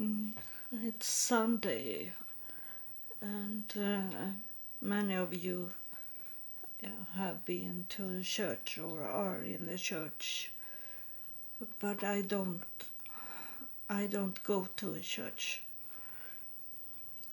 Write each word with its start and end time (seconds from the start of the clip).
Mm, 0.00 0.32
It's 0.84 1.06
Sunday, 1.06 2.12
and 3.20 3.64
uh, 3.76 4.30
many 4.80 5.14
of 5.14 5.34
you 5.34 5.70
yeah, 6.80 6.90
have 7.16 7.44
been 7.44 7.86
to 7.90 8.22
church 8.22 8.78
or 8.78 9.02
are 9.02 9.42
in 9.42 9.66
the 9.66 9.76
church, 9.76 10.52
but 11.80 12.04
I 12.04 12.20
don't. 12.22 12.62
I 13.90 14.06
don't 14.06 14.40
go 14.44 14.68
to 14.76 14.94
a 14.94 15.00
church. 15.00 15.62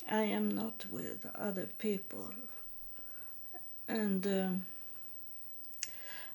I 0.10 0.24
am 0.24 0.50
not 0.50 0.86
with 0.90 1.28
other 1.36 1.68
people, 1.78 2.34
and 3.88 4.26
um, 4.26 4.66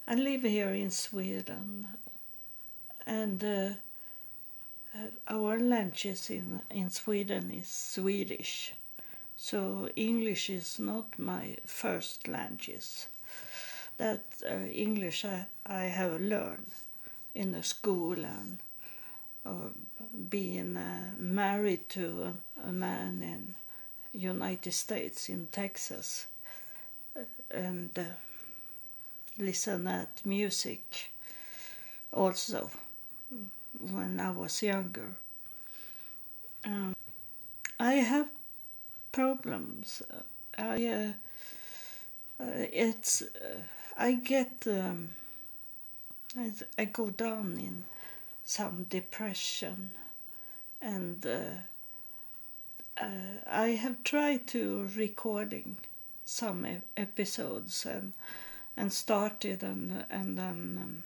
I 0.06 0.14
live 0.14 0.42
here 0.42 0.70
in 0.74 0.92
Sweden, 0.92 1.88
and. 3.06 3.42
Uh, 3.42 3.70
our 5.28 5.58
languages 5.58 6.30
in, 6.30 6.60
in 6.70 6.90
Sweden 6.90 7.50
is 7.50 7.68
Swedish, 7.68 8.74
so 9.36 9.88
English 9.96 10.50
is 10.50 10.78
not 10.78 11.18
my 11.18 11.56
first 11.64 12.26
language. 12.28 13.06
That 13.98 14.24
uh, 14.44 14.54
English 14.72 15.24
I, 15.24 15.46
I 15.66 15.82
have 15.84 16.20
learned 16.20 16.72
in 17.34 17.52
the 17.52 17.62
school 17.62 18.14
and 18.14 18.58
uh, 19.46 19.70
being 20.28 20.76
uh, 20.76 21.10
married 21.18 21.88
to 21.90 22.34
a, 22.64 22.72
man 22.72 23.22
in 23.22 23.54
United 24.20 24.72
States 24.72 25.28
in 25.28 25.46
Texas. 25.52 26.26
Uh, 27.16 27.20
and 27.50 27.98
uh, 27.98 28.02
listen 29.38 29.86
at 29.86 30.20
music 30.24 31.10
also 32.12 32.70
when 33.78 34.20
I 34.20 34.30
was 34.30 34.62
younger. 34.62 35.16
Um, 36.64 36.94
I 37.78 37.94
have 37.94 38.28
problems. 39.12 40.02
I 40.58 40.86
uh, 40.86 41.12
uh, 42.42 42.66
it's 42.72 43.22
uh, 43.22 43.60
I 43.98 44.14
get 44.14 44.52
um, 44.66 45.10
I, 46.38 46.52
I 46.78 46.84
go 46.86 47.10
down 47.10 47.58
in 47.58 47.84
some 48.44 48.86
depression, 48.90 49.90
and 50.82 51.24
uh, 51.26 51.40
uh, 53.00 53.06
I 53.46 53.68
have 53.70 54.04
tried 54.04 54.46
to 54.48 54.88
recording 54.96 55.76
some 56.24 56.66
episodes 56.96 57.86
and 57.86 58.12
and 58.76 58.92
started 58.92 59.62
and 59.62 60.04
and 60.10 60.36
then. 60.38 60.78
Um, 60.82 61.02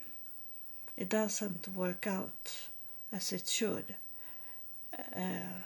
it 0.96 1.08
doesn't 1.08 1.68
work 1.74 2.06
out 2.06 2.68
as 3.12 3.32
it 3.32 3.48
should. 3.48 3.94
Uh, 5.14 5.62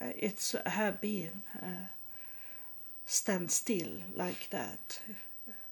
it's 0.00 0.54
have 0.66 1.00
been 1.00 1.42
uh, 1.60 1.86
stand 3.06 3.50
still 3.50 3.92
like 4.14 4.48
that 4.50 5.00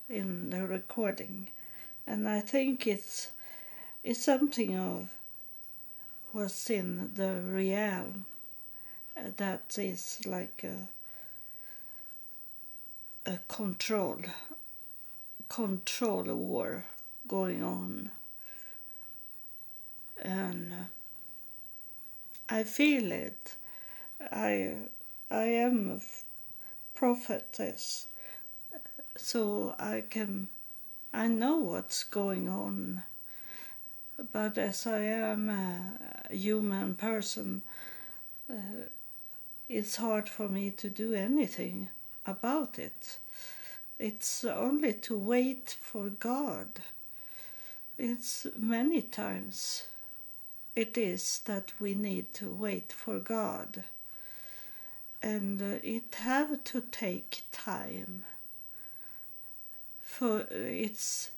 in 0.09 0.51
the 0.51 0.67
recording, 0.67 1.49
and 2.07 2.29
I 2.29 2.41
think 2.41 2.87
it's 2.87 3.31
it's 4.03 4.23
something 4.23 4.79
of 4.79 5.11
what's 6.33 6.71
in 6.71 7.13
the 7.15 7.41
realm 7.43 8.25
uh, 9.17 9.31
that 9.37 9.77
is 9.79 10.21
like 10.27 10.65
a, 10.65 10.89
a 13.31 13.39
control 13.49 14.19
control 15.51 16.33
war 16.35 16.85
going 17.29 17.63
on. 17.63 18.11
And 20.23 20.73
uh, 20.73 20.87
I 22.49 22.63
feel 22.63 23.11
it. 23.13 23.57
I, 24.31 24.77
I 25.31 25.43
am 25.43 25.91
a 25.91 26.01
prophetess, 26.95 28.07
so 29.17 29.75
I 29.79 30.05
can, 30.09 30.49
I 31.13 31.27
know 31.27 31.57
what's 31.57 32.05
going 32.05 32.49
on. 32.49 33.03
But 34.33 34.59
as 34.59 34.87
I 34.87 35.01
am 35.01 35.49
a 35.49 36.35
human 36.35 36.95
person, 36.95 37.63
uh, 38.49 38.85
it's 39.69 39.97
hard 39.97 40.29
for 40.29 40.49
me 40.49 40.71
to 40.73 40.91
do 40.91 41.15
anything 41.15 41.89
about 42.27 42.79
it. 42.79 43.19
It's 44.01 44.47
only 44.47 44.95
to 44.95 45.19
wait 45.19 45.77
for 45.79 46.09
God. 46.09 46.81
It's 47.99 48.47
many 48.59 49.03
times 49.03 49.83
it 50.75 50.97
is 50.97 51.41
that 51.45 51.73
we 51.79 51.95
need 51.95 52.33
to 52.33 52.49
wait 52.51 52.93
for 52.93 53.19
God. 53.19 53.85
And 55.23 55.61
uh, 55.61 55.81
it 55.83 56.15
have 56.21 56.65
to 56.65 56.81
take 56.81 57.43
time. 57.53 58.25
For 60.03 60.47
it's 60.51 61.31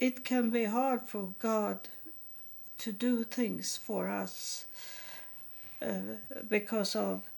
it 0.00 0.24
can 0.24 0.50
be 0.50 0.64
hard 0.64 1.02
for 1.06 1.28
God 1.38 1.78
to 2.78 2.90
do 2.90 3.22
things 3.22 3.76
for 3.76 4.08
us 4.08 4.66
uh, 5.80 6.16
because 6.48 6.96
of 6.96 7.30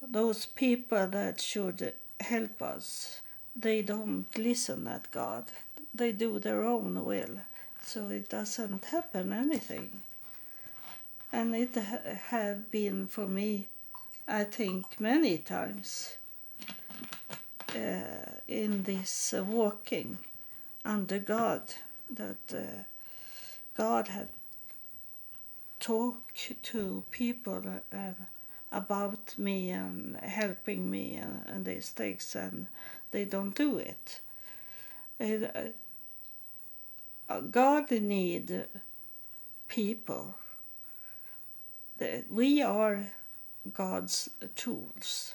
those 0.00 0.46
people 0.46 1.06
that 1.08 1.38
should 1.38 1.92
help 2.20 2.62
us. 2.62 3.20
They 3.56 3.82
don't 3.82 4.26
listen 4.36 4.86
at 4.86 5.10
God. 5.10 5.46
They 5.94 6.12
do 6.12 6.38
their 6.38 6.62
own 6.62 7.04
will. 7.04 7.40
So 7.82 8.08
it 8.08 8.28
doesn't 8.28 8.84
happen 8.84 9.32
anything. 9.32 10.02
And 11.32 11.54
it 11.54 11.74
ha- 11.74 12.14
have 12.28 12.70
been 12.70 13.06
for 13.06 13.26
me, 13.26 13.68
I 14.28 14.44
think, 14.44 15.00
many 15.00 15.38
times 15.38 16.16
uh, 17.74 18.30
in 18.48 18.82
this 18.82 19.34
uh, 19.34 19.44
walking 19.44 20.18
under 20.84 21.18
God 21.18 21.62
that 22.10 22.52
uh, 22.52 22.82
God 23.74 24.08
had 24.08 24.28
talked 25.78 26.52
to 26.62 27.04
people 27.10 27.62
uh, 27.92 27.96
about 28.72 29.36
me 29.36 29.70
and 29.70 30.16
helping 30.18 30.90
me 30.90 31.16
and, 31.16 31.42
and 31.46 31.64
these 31.64 31.90
things, 31.90 32.36
and 32.36 32.68
they 33.10 33.24
don't 33.24 33.54
do 33.54 33.78
it. 33.78 34.20
it 35.18 35.74
uh, 37.28 37.40
God 37.40 37.90
need 37.90 38.64
people. 39.68 40.34
We 42.30 42.62
are 42.62 43.12
God's 43.72 44.30
tools. 44.56 45.34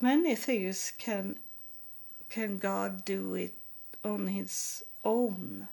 Many 0.00 0.34
things 0.34 0.92
can 0.98 1.36
can 2.30 2.58
God 2.58 3.04
do 3.04 3.34
it 3.34 3.54
on 4.04 4.28
His 4.28 4.84
own, 5.04 5.68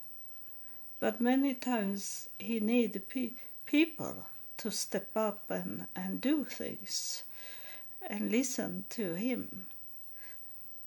but 1.00 1.22
many 1.22 1.54
times 1.54 2.30
He 2.40 2.60
need 2.60 3.02
pe- 3.08 3.38
people 3.66 4.26
to 4.58 4.72
step 4.72 5.10
up 5.16 5.50
and, 5.50 5.88
and 5.96 6.22
do 6.22 6.44
things 6.44 7.24
and 8.10 8.32
listen 8.32 8.86
to 8.90 9.14
him. 9.14 9.66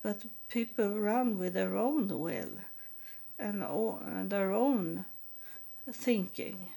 But 0.02 0.24
people 0.48 0.98
run 0.98 1.38
with 1.38 1.54
their 1.54 1.76
own 1.76 2.08
will 2.08 2.52
and, 3.38 3.62
and 3.62 4.30
their 4.30 4.52
own 4.52 5.04
thinking 5.90 6.68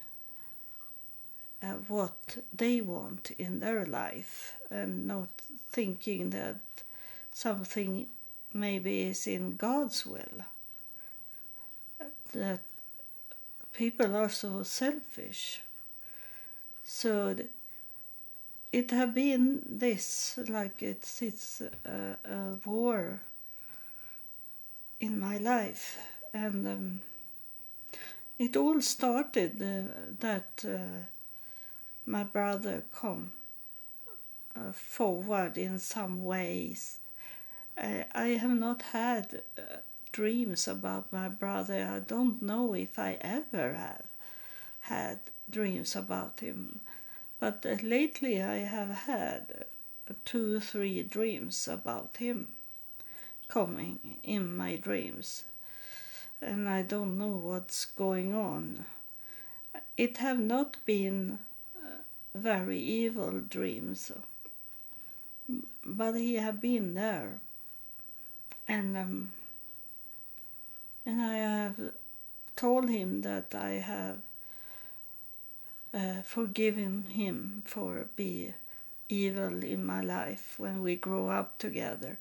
what 1.87 2.37
they 2.51 2.81
want 2.81 3.31
in 3.37 3.59
their 3.59 3.85
life 3.85 4.55
and 4.69 5.07
not 5.07 5.29
thinking 5.71 6.31
that 6.31 6.59
something 7.33 8.07
maybe 8.53 9.03
is 9.03 9.27
in 9.27 9.55
God's 9.55 10.05
will. 10.05 10.45
That 12.33 12.61
people 13.71 14.15
are 14.15 14.29
so 14.29 14.63
selfish 14.63 15.61
so 16.95 17.35
it 18.71 18.91
have 18.91 19.15
been 19.15 19.61
this 19.67 20.37
like 20.47 20.83
it's 20.83 21.21
it's 21.23 21.61
a, 21.85 22.17
a 22.23 22.59
war 22.65 23.19
in 24.99 25.19
my 25.19 25.37
life. 25.37 25.97
And 26.33 26.67
um, 26.67 27.01
it 28.37 28.55
all 28.55 28.79
started 28.81 29.61
uh, 29.61 30.13
that 30.19 30.65
uh, 30.67 31.05
my 32.05 32.23
brother 32.23 32.83
come 32.93 33.31
uh, 34.55 34.71
forward 34.71 35.57
in 35.57 35.79
some 35.79 36.23
ways. 36.23 36.99
I, 37.75 38.05
I 38.13 38.27
have 38.43 38.57
not 38.67 38.81
had 38.81 39.41
uh, 39.57 39.61
dreams 40.11 40.67
about 40.67 41.11
my 41.11 41.27
brother. 41.27 41.89
I 41.91 41.99
don't 41.99 42.41
know 42.41 42.75
if 42.75 42.99
i 42.99 43.17
ever 43.21 43.73
have 43.73 44.12
had 44.93 45.19
dreams 45.49 45.95
about 45.95 46.39
him. 46.39 46.79
But 47.39 47.65
uh, 47.65 47.77
lately 47.83 48.41
I 48.41 48.57
have 48.75 48.89
had 48.89 49.65
two, 50.25 50.59
three 50.59 51.01
dreams 51.03 51.67
about 51.67 52.17
him 52.17 52.47
coming 53.47 54.17
in 54.23 54.55
my 54.55 54.75
dreams. 54.75 55.43
And 56.41 56.67
I 56.69 56.81
don't 56.83 57.17
know 57.17 57.35
what's 57.49 57.85
going 57.85 58.33
on. 58.35 58.85
it 59.97 60.17
have 60.17 60.39
not 60.39 60.77
been 60.85 61.39
uh, 61.75 61.97
very 62.35 62.79
evil 62.79 63.39
dreams, 63.41 64.11
but 65.85 66.13
he 66.15 66.35
have 66.35 66.61
been 66.61 66.93
there, 66.93 67.39
and 68.67 68.97
um, 68.97 69.31
and 71.05 71.21
I 71.21 71.35
have 71.35 71.79
told 72.55 72.89
him 72.89 73.21
that 73.21 73.53
I 73.55 73.71
have 73.71 74.19
uh, 75.93 76.21
forgiven 76.23 77.03
him 77.09 77.63
for 77.65 78.07
be 78.15 78.53
evil 79.09 79.63
in 79.63 79.85
my 79.85 80.01
life 80.01 80.55
when 80.57 80.81
we 80.81 80.95
grew 80.95 81.27
up 81.27 81.59
together, 81.59 82.17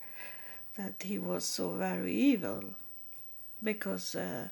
that 0.77 1.03
he 1.03 1.19
was 1.19 1.45
so 1.45 1.71
very 1.73 2.15
evil, 2.15 2.75
because. 3.63 4.15
Uh, 4.15 4.49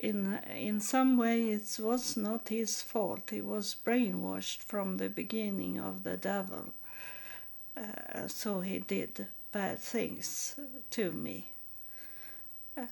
in 0.00 0.38
in 0.56 0.80
some 0.80 1.16
way 1.16 1.50
it 1.50 1.78
was 1.78 2.16
not 2.16 2.48
his 2.48 2.82
fault. 2.82 3.30
He 3.30 3.40
was 3.40 3.76
brainwashed 3.84 4.62
from 4.62 4.96
the 4.96 5.08
beginning 5.08 5.78
of 5.78 6.02
the 6.02 6.16
devil. 6.16 6.72
Uh, 7.76 8.26
so 8.26 8.60
he 8.60 8.78
did 8.78 9.26
bad 9.52 9.78
things 9.78 10.56
to 10.90 11.12
me. 11.12 11.50
Uh, 12.76 12.86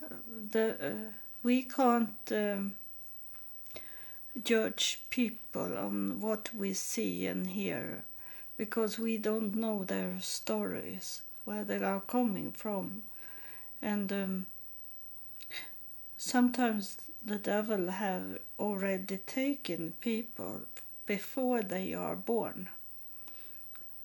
the 0.50 0.74
uh, 0.80 1.12
we 1.42 1.62
can't 1.62 2.32
um, 2.32 2.74
judge 4.44 5.00
people 5.10 5.76
on 5.76 6.20
what 6.20 6.54
we 6.54 6.72
see 6.74 7.26
and 7.26 7.48
hear 7.48 8.04
because 8.56 8.98
we 8.98 9.16
don't 9.18 9.54
know 9.54 9.84
their 9.84 10.16
stories, 10.20 11.22
where 11.44 11.64
they 11.64 11.82
are 11.82 12.00
coming 12.00 12.52
from, 12.52 13.02
and. 13.80 14.12
Um, 14.12 14.46
sometimes 16.18 16.98
the 17.24 17.38
devil 17.38 17.90
have 17.90 18.38
already 18.58 19.18
taken 19.18 19.92
people 20.00 20.62
before 21.06 21.62
they 21.62 21.94
are 21.94 22.16
born. 22.16 22.68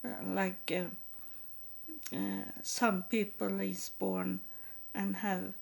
Uh, 0.06 0.10
like 0.26 0.72
uh, 0.72 2.16
uh, 2.16 2.44
some 2.62 3.04
people 3.04 3.60
is 3.60 3.90
born 3.98 4.40
and 4.94 5.18
have 5.18 5.54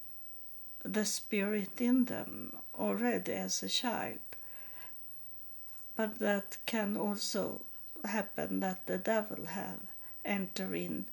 the 0.83 1.05
spirit 1.05 1.79
in 1.79 2.05
them 2.05 2.53
already 2.77 3.31
as 3.33 3.63
a 3.63 3.69
child. 3.69 4.19
But 5.95 6.19
that 6.19 6.57
can 6.65 6.97
also 6.97 7.61
happen 8.05 8.59
that 8.61 8.85
the 8.85 8.97
devil 8.97 9.45
have 9.45 9.79
enter 10.23 10.73
in 10.75 11.05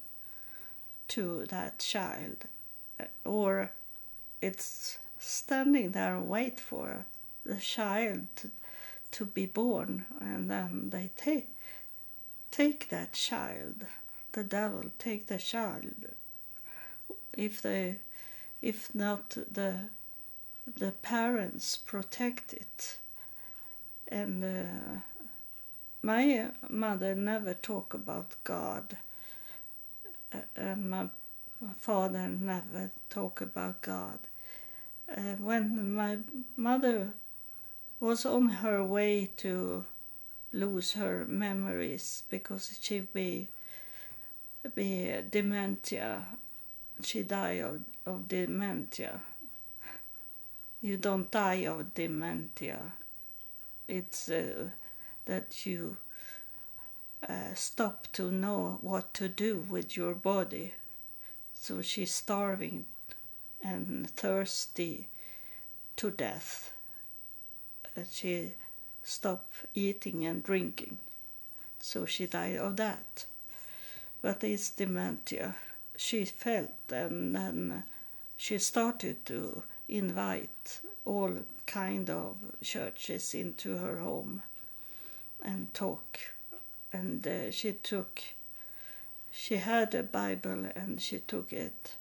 to 1.09 1.47
that 1.47 1.79
child 1.79 2.45
or 3.25 3.73
it's 4.41 4.99
standing 5.19 5.91
there 5.91 6.21
wait 6.21 6.61
for 6.61 7.07
the 7.45 7.57
child 7.57 8.27
to, 8.37 8.51
to 9.11 9.25
be 9.25 9.47
born 9.47 10.07
and 10.21 10.51
then 10.51 10.91
they 10.91 11.11
take 11.17 11.49
take 12.51 12.89
that 12.89 13.13
child. 13.13 13.85
The 14.33 14.45
devil 14.45 14.85
take 14.99 15.27
the 15.27 15.39
child. 15.39 16.07
If 17.37 17.63
they 17.63 17.97
if 18.63 18.95
not 18.95 19.31
the 19.31 19.81
the 20.77 20.93
parents 20.93 21.77
protect 21.77 22.53
it 22.53 22.99
and 24.11 24.43
uh, 24.45 25.01
my 26.03 26.49
mother 26.69 27.15
never 27.15 27.55
talk 27.55 27.95
about 27.95 28.35
god. 28.45 28.97
Uh, 30.33 30.39
and 30.57 30.91
my 30.91 31.07
father 31.79 32.29
never 32.29 32.91
talk 33.11 33.41
about 33.41 33.83
god. 33.83 34.19
Uh, 35.11 35.37
when 35.41 35.95
my 35.95 36.19
mother 36.57 37.13
was 38.01 38.25
on 38.25 38.49
her 38.49 38.85
way 38.85 39.31
to 39.37 39.85
lose 40.53 40.93
her 40.93 41.25
memories 41.27 42.23
because 42.31 42.79
she 42.81 43.01
be 43.01 43.49
be 44.75 45.15
dementia. 45.31 46.27
She 47.03 47.23
died 47.23 47.59
of, 47.61 47.81
of 48.07 48.29
dementia. 48.29 49.21
You 50.83 50.97
don't 50.97 51.31
die 51.31 51.67
of 51.67 51.95
dementia 51.95 52.93
it's 53.89 54.29
uh, 54.29 54.69
that 55.25 55.67
you 55.67 55.97
uh, 57.29 57.55
stop 57.55 58.07
to 58.13 58.31
know 58.31 58.79
what 58.81 59.13
to 59.15 59.29
do 59.29 59.65
with 59.69 59.97
your 59.97 60.15
body 60.15 60.75
so 61.61 61.83
she's 61.83 62.13
starving 62.13 62.87
and 63.63 64.09
thirsty 64.11 65.09
to 65.97 66.11
death. 66.11 66.71
She 68.11 68.53
stopped 69.03 69.67
eating 69.75 70.25
and 70.25 70.43
drinking, 70.43 70.99
so 71.81 72.07
she 72.07 72.27
died 72.27 72.59
of 72.59 72.77
that. 72.77 73.27
But 74.23 74.45
it's 74.45 74.71
dementia. 74.71 75.57
She 75.97 76.25
felt, 76.25 76.71
and 76.91 77.35
then 77.35 77.83
she 78.37 78.59
started 78.59 79.27
to 79.27 79.63
invite 79.89 80.81
all 81.05 81.33
kind 81.69 82.11
of 82.11 82.37
churches 82.63 83.35
into 83.35 83.77
her 83.77 83.99
home 83.99 84.43
and 85.45 85.73
talk. 85.75 86.19
And 86.93 87.27
uh, 87.27 87.51
she 87.51 87.73
took, 87.73 88.23
she 89.31 89.57
had 89.57 89.95
a 89.95 90.03
Bible 90.03 90.67
and 90.75 91.01
she 91.01 91.19
took 91.19 91.53
it 91.53 91.93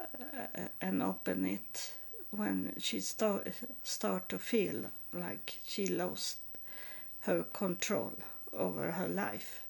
uh, 0.00 0.68
and 0.80 1.02
open 1.02 1.44
it 1.44 1.92
when 2.30 2.74
she 2.78 3.00
start 3.00 3.48
start 3.82 4.28
to 4.28 4.38
feel 4.38 4.90
like 5.12 5.60
she 5.66 5.86
lost 5.86 6.36
her 7.20 7.42
control 7.42 8.12
over 8.52 8.92
her 8.92 9.08
life. 9.08 9.62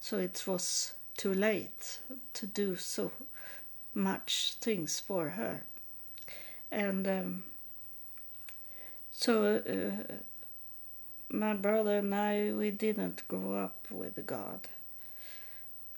So 0.00 0.18
it 0.18 0.42
was 0.46 0.92
too 1.16 1.34
late 1.34 1.98
to 2.34 2.46
do 2.46 2.76
so 2.76 3.10
much 3.94 4.54
things 4.60 5.00
for 5.00 5.30
her, 5.30 5.62
and 6.70 7.06
um, 7.08 7.42
so 9.18 9.60
uh, 9.68 10.14
my 11.28 11.52
brother 11.52 11.96
and 11.96 12.14
I 12.14 12.52
we 12.52 12.70
didn't 12.70 13.26
grow 13.26 13.54
up 13.54 13.88
with 13.90 14.24
God. 14.24 14.68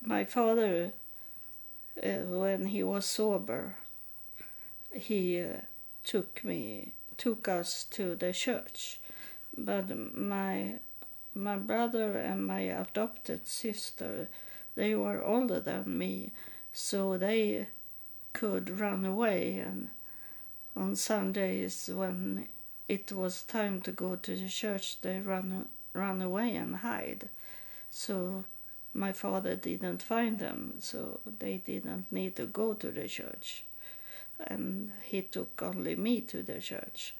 My 0.00 0.25
father 0.25 0.93
uh, 2.02 2.25
when 2.31 2.64
he 2.64 2.82
was 2.82 3.05
sober, 3.05 3.75
he 4.90 5.38
uh, 5.38 5.61
took 6.02 6.43
me, 6.43 6.93
took 7.19 7.46
us 7.46 7.84
to 7.90 8.14
the 8.17 8.32
church. 8.32 8.98
But 9.55 9.94
my 10.17 10.77
my 11.34 11.56
brother 11.56 12.17
and 12.17 12.46
my 12.46 12.60
adopted 12.60 13.46
sister, 13.46 14.29
they 14.77 14.94
were 14.94 15.22
older 15.22 15.60
than 15.60 15.98
me, 15.98 16.31
so 16.72 17.19
they 17.19 17.67
could 18.32 18.81
run 18.81 19.05
away. 19.05 19.58
And 19.58 19.91
on 20.74 20.96
Sundays, 20.96 21.91
when 21.93 22.48
it 22.91 23.13
was 23.13 23.43
time 23.43 23.81
to 23.82 23.93
go 23.93 24.17
to 24.17 24.35
the 24.35 24.49
church, 24.49 25.01
they 25.01 25.20
run 25.20 25.69
run 25.93 26.20
away 26.20 26.56
and 26.56 26.77
hide. 26.77 27.29
So 27.91 28.44
my 28.93 29.13
father 29.13 29.55
didn't 29.55 30.03
find 30.03 30.39
them, 30.41 30.75
so 30.81 31.20
they 31.39 31.59
didn't 31.59 32.06
need 32.11 32.35
to 32.37 32.47
go 32.47 32.75
to 32.75 32.91
the 32.91 33.06
church. 33.06 33.65
And 34.44 34.91
he 35.03 35.23
took 35.23 35.63
only 35.63 35.94
me 35.94 36.20
to 36.23 36.43
the 36.43 36.61
church. 36.61 37.15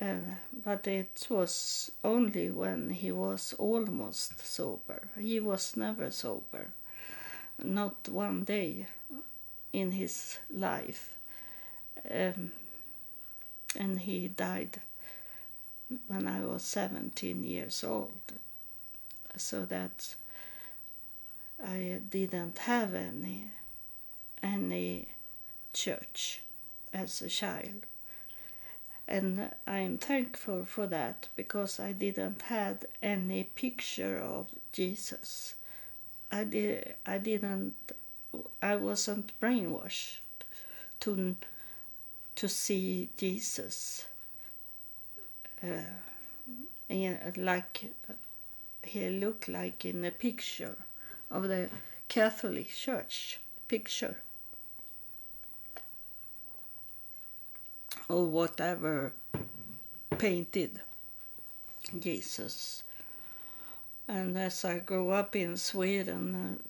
But 0.00 0.86
it 0.88 1.26
was 1.30 1.92
only 2.02 2.50
when 2.50 2.90
he 2.90 3.12
was 3.12 3.54
almost 3.58 4.44
sober. 4.44 5.02
He 5.18 5.38
was 5.40 5.76
never 5.76 6.10
sober, 6.10 6.68
not 7.62 8.08
one 8.08 8.42
day 8.44 8.86
in 9.72 9.92
his 9.92 10.38
life. 10.52 11.14
Um, 12.10 12.52
and 13.76 14.00
he 14.00 14.28
died 14.28 14.80
when 16.06 16.26
I 16.26 16.40
was 16.40 16.62
17 16.62 17.44
years 17.44 17.84
old. 17.84 18.12
So 19.36 19.64
that 19.64 20.14
I 21.62 22.00
didn't 22.08 22.58
have 22.58 22.94
any 22.94 23.46
any 24.42 25.08
church 25.72 26.42
as 26.92 27.20
a 27.22 27.28
child. 27.28 27.82
And 29.06 29.50
I'm 29.66 29.98
thankful 29.98 30.64
for 30.64 30.86
that 30.86 31.28
because 31.36 31.80
I 31.80 31.92
didn't 31.92 32.42
had 32.42 32.86
any 33.02 33.44
picture 33.44 34.18
of 34.18 34.46
Jesus. 34.72 35.54
I 36.30 36.44
did 36.44 36.94
I 37.04 37.18
didn't 37.18 37.74
I 38.62 38.76
wasn't 38.76 39.32
brainwashed 39.40 40.18
to 41.00 41.36
to 42.36 42.48
see 42.48 43.08
Jesus 43.16 44.06
uh, 45.62 45.68
like 47.36 47.84
he 48.82 49.08
looked 49.08 49.48
like 49.48 49.84
in 49.84 50.04
a 50.04 50.10
picture 50.10 50.76
of 51.30 51.48
the 51.48 51.68
Catholic 52.08 52.68
Church 52.68 53.40
picture 53.66 54.16
or 58.08 58.26
whatever 58.26 59.12
painted 60.18 60.80
Jesus. 61.98 62.82
And 64.06 64.36
as 64.36 64.64
I 64.64 64.80
grew 64.80 65.10
up 65.10 65.34
in 65.34 65.56
Sweden, 65.56 66.60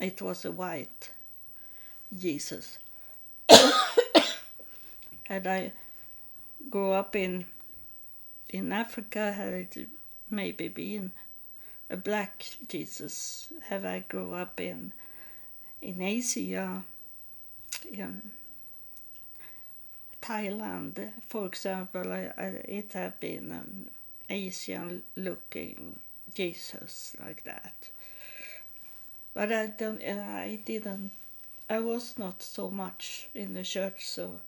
uh, 0.00 0.04
it 0.04 0.22
was 0.22 0.44
a 0.44 0.50
white 0.50 1.10
Jesus. 2.18 2.78
had 5.24 5.46
I 5.46 5.72
grew 6.70 6.92
up 6.92 7.16
in 7.16 7.46
in 8.48 8.72
Africa, 8.72 9.32
had 9.32 9.52
it 9.52 9.88
maybe 10.30 10.68
been 10.68 11.12
a 11.88 11.96
black 11.96 12.44
Jesus? 12.68 13.48
Have 13.68 13.84
I 13.84 14.04
grew 14.08 14.34
up 14.34 14.60
in 14.60 14.92
in 15.80 16.00
Asia, 16.00 16.84
in 17.90 18.30
Thailand, 20.22 21.10
for 21.28 21.46
example, 21.46 22.12
I, 22.12 22.32
I, 22.38 22.44
it 22.64 22.92
had 22.92 23.18
been 23.18 23.50
an 23.50 23.90
Asian-looking 24.30 25.96
Jesus 26.32 27.16
like 27.20 27.42
that. 27.42 27.90
But 29.34 29.52
I 29.52 29.66
don't. 29.66 30.00
Uh, 30.00 30.22
I 30.22 30.60
didn't. 30.64 31.10
I 31.68 31.80
was 31.80 32.18
not 32.18 32.42
so 32.42 32.70
much 32.70 33.28
in 33.34 33.54
the 33.54 33.64
church, 33.64 34.06
so 34.06 34.40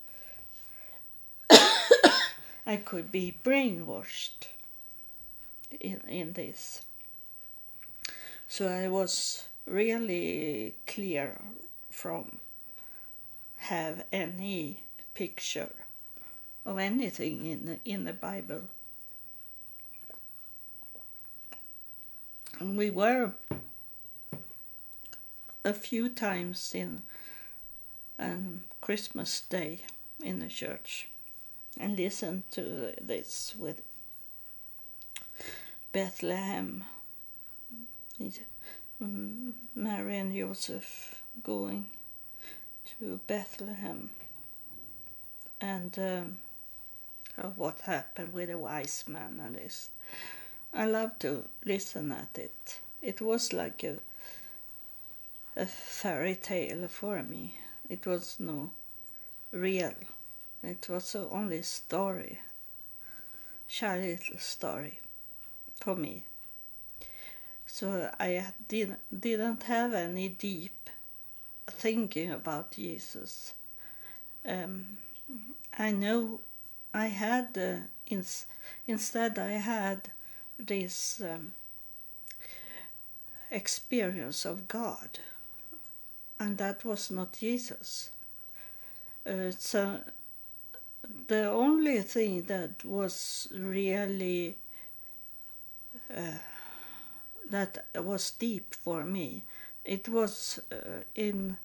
I 2.66 2.76
could 2.76 3.12
be 3.12 3.36
brainwashed 3.44 4.48
in 5.80 6.00
in 6.08 6.32
this. 6.32 6.82
So 8.48 8.68
I 8.68 8.88
was 8.88 9.48
really 9.66 10.74
clear 10.86 11.40
from 11.90 12.38
have 13.56 14.04
any 14.12 14.80
picture 15.14 15.72
of 16.66 16.78
anything 16.78 17.46
in 17.46 17.66
the, 17.66 17.80
in 17.84 18.04
the 18.04 18.12
Bible. 18.12 18.62
And 22.60 22.76
we 22.76 22.90
were 22.90 23.32
a 25.64 25.74
few 25.74 26.08
times 26.08 26.74
in 26.74 27.02
um, 28.18 28.64
Christmas 28.80 29.40
Day 29.40 29.80
in 30.22 30.38
the 30.38 30.48
church 30.48 31.08
and 31.78 31.96
listen 31.96 32.42
to 32.52 32.94
this 33.00 33.54
with 33.58 33.82
Bethlehem. 35.92 36.84
Mary 39.74 40.18
and 40.18 40.34
Joseph 40.34 41.22
going 41.42 41.86
to 42.98 43.20
Bethlehem 43.26 44.10
and 45.60 45.98
um, 45.98 46.38
what 47.56 47.80
happened 47.80 48.32
with 48.32 48.48
the 48.48 48.58
wise 48.58 49.04
man 49.08 49.40
and 49.44 49.56
this. 49.56 49.90
I 50.72 50.86
love 50.86 51.18
to 51.20 51.44
listen 51.64 52.12
at 52.12 52.38
it. 52.38 52.80
It 53.02 53.20
was 53.20 53.52
like 53.52 53.84
a 53.84 53.98
a 55.56 55.66
fairy 55.66 56.34
tale 56.34 56.88
for 56.88 57.22
me. 57.22 57.54
It 57.88 58.06
was 58.06 58.36
no 58.40 58.70
real. 59.52 59.94
It 60.64 60.88
was 60.88 61.14
only 61.14 61.62
story, 61.62 62.38
child 63.68 64.02
little 64.02 64.38
story, 64.38 64.98
for 65.80 65.94
me. 65.94 66.24
So 67.66 68.10
I 68.18 68.46
didn't 68.66 69.00
didn't 69.20 69.64
have 69.64 69.92
any 69.92 70.28
deep 70.28 70.90
thinking 71.66 72.30
about 72.30 72.72
Jesus. 72.72 73.52
Um, 74.46 74.98
I 75.78 75.90
know 75.90 76.40
I 76.94 77.06
had 77.06 77.58
uh, 77.58 77.86
ins- 78.06 78.46
instead 78.86 79.38
I 79.38 79.52
had 79.52 80.10
this 80.58 81.20
um, 81.20 81.52
experience 83.50 84.46
of 84.46 84.66
God, 84.68 85.18
and 86.40 86.56
that 86.58 86.84
was 86.84 87.10
not 87.10 87.38
Jesus. 87.38 88.10
Uh, 89.26 89.50
so 89.50 90.00
the 91.26 91.50
only 91.50 92.00
thing 92.02 92.42
that 92.42 92.84
was 92.84 93.48
really 93.54 94.56
uh, 96.14 96.38
that 97.50 97.86
was 97.96 98.30
deep 98.32 98.74
for 98.74 99.04
me, 99.04 99.42
it 99.84 100.08
was 100.08 100.60
uh, 100.72 101.02
in 101.14 101.56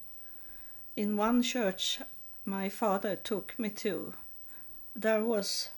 in 0.96 1.16
one 1.16 1.42
church 1.42 2.00
my 2.44 2.68
father 2.68 3.16
took 3.16 3.58
me 3.58 3.68
to, 3.70 4.12
there 4.94 5.24
was 5.24 5.68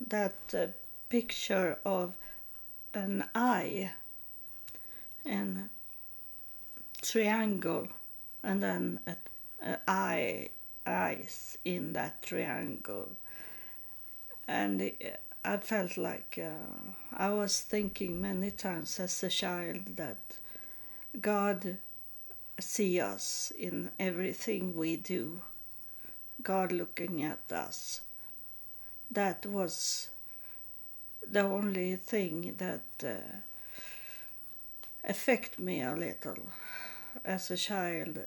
that 0.00 0.34
uh, 0.54 0.66
picture 1.08 1.78
of 1.84 2.14
an 2.94 3.24
eye 3.34 3.92
and 5.24 5.68
triangle 7.00 7.88
and 8.42 8.62
then 8.62 9.00
an 9.60 9.76
eye 9.86 10.48
eyes 10.86 11.58
in 11.64 11.92
that 11.92 12.22
triangle. 12.22 13.08
And 14.48 14.80
it, 14.82 15.20
I 15.44 15.56
felt 15.56 15.96
like 15.96 16.38
uh, 16.40 17.16
I 17.16 17.30
was 17.30 17.60
thinking 17.60 18.20
many 18.20 18.50
times 18.50 19.00
as 19.00 19.22
a 19.22 19.28
child 19.28 19.96
that 19.96 20.18
God 21.20 21.78
see 22.60 23.00
us 23.00 23.52
in 23.58 23.90
everything 23.98 24.76
we 24.76 24.96
do, 24.96 25.42
God 26.42 26.70
looking 26.70 27.22
at 27.22 27.50
us. 27.50 28.02
That 29.10 29.44
was 29.46 30.08
the 31.30 31.40
only 31.42 31.96
thing 31.96 32.54
that 32.58 32.82
uh, 33.04 33.40
affected 35.04 35.58
me 35.58 35.82
a 35.82 35.94
little. 35.94 36.38
As 37.24 37.50
a 37.50 37.56
child, 37.56 38.18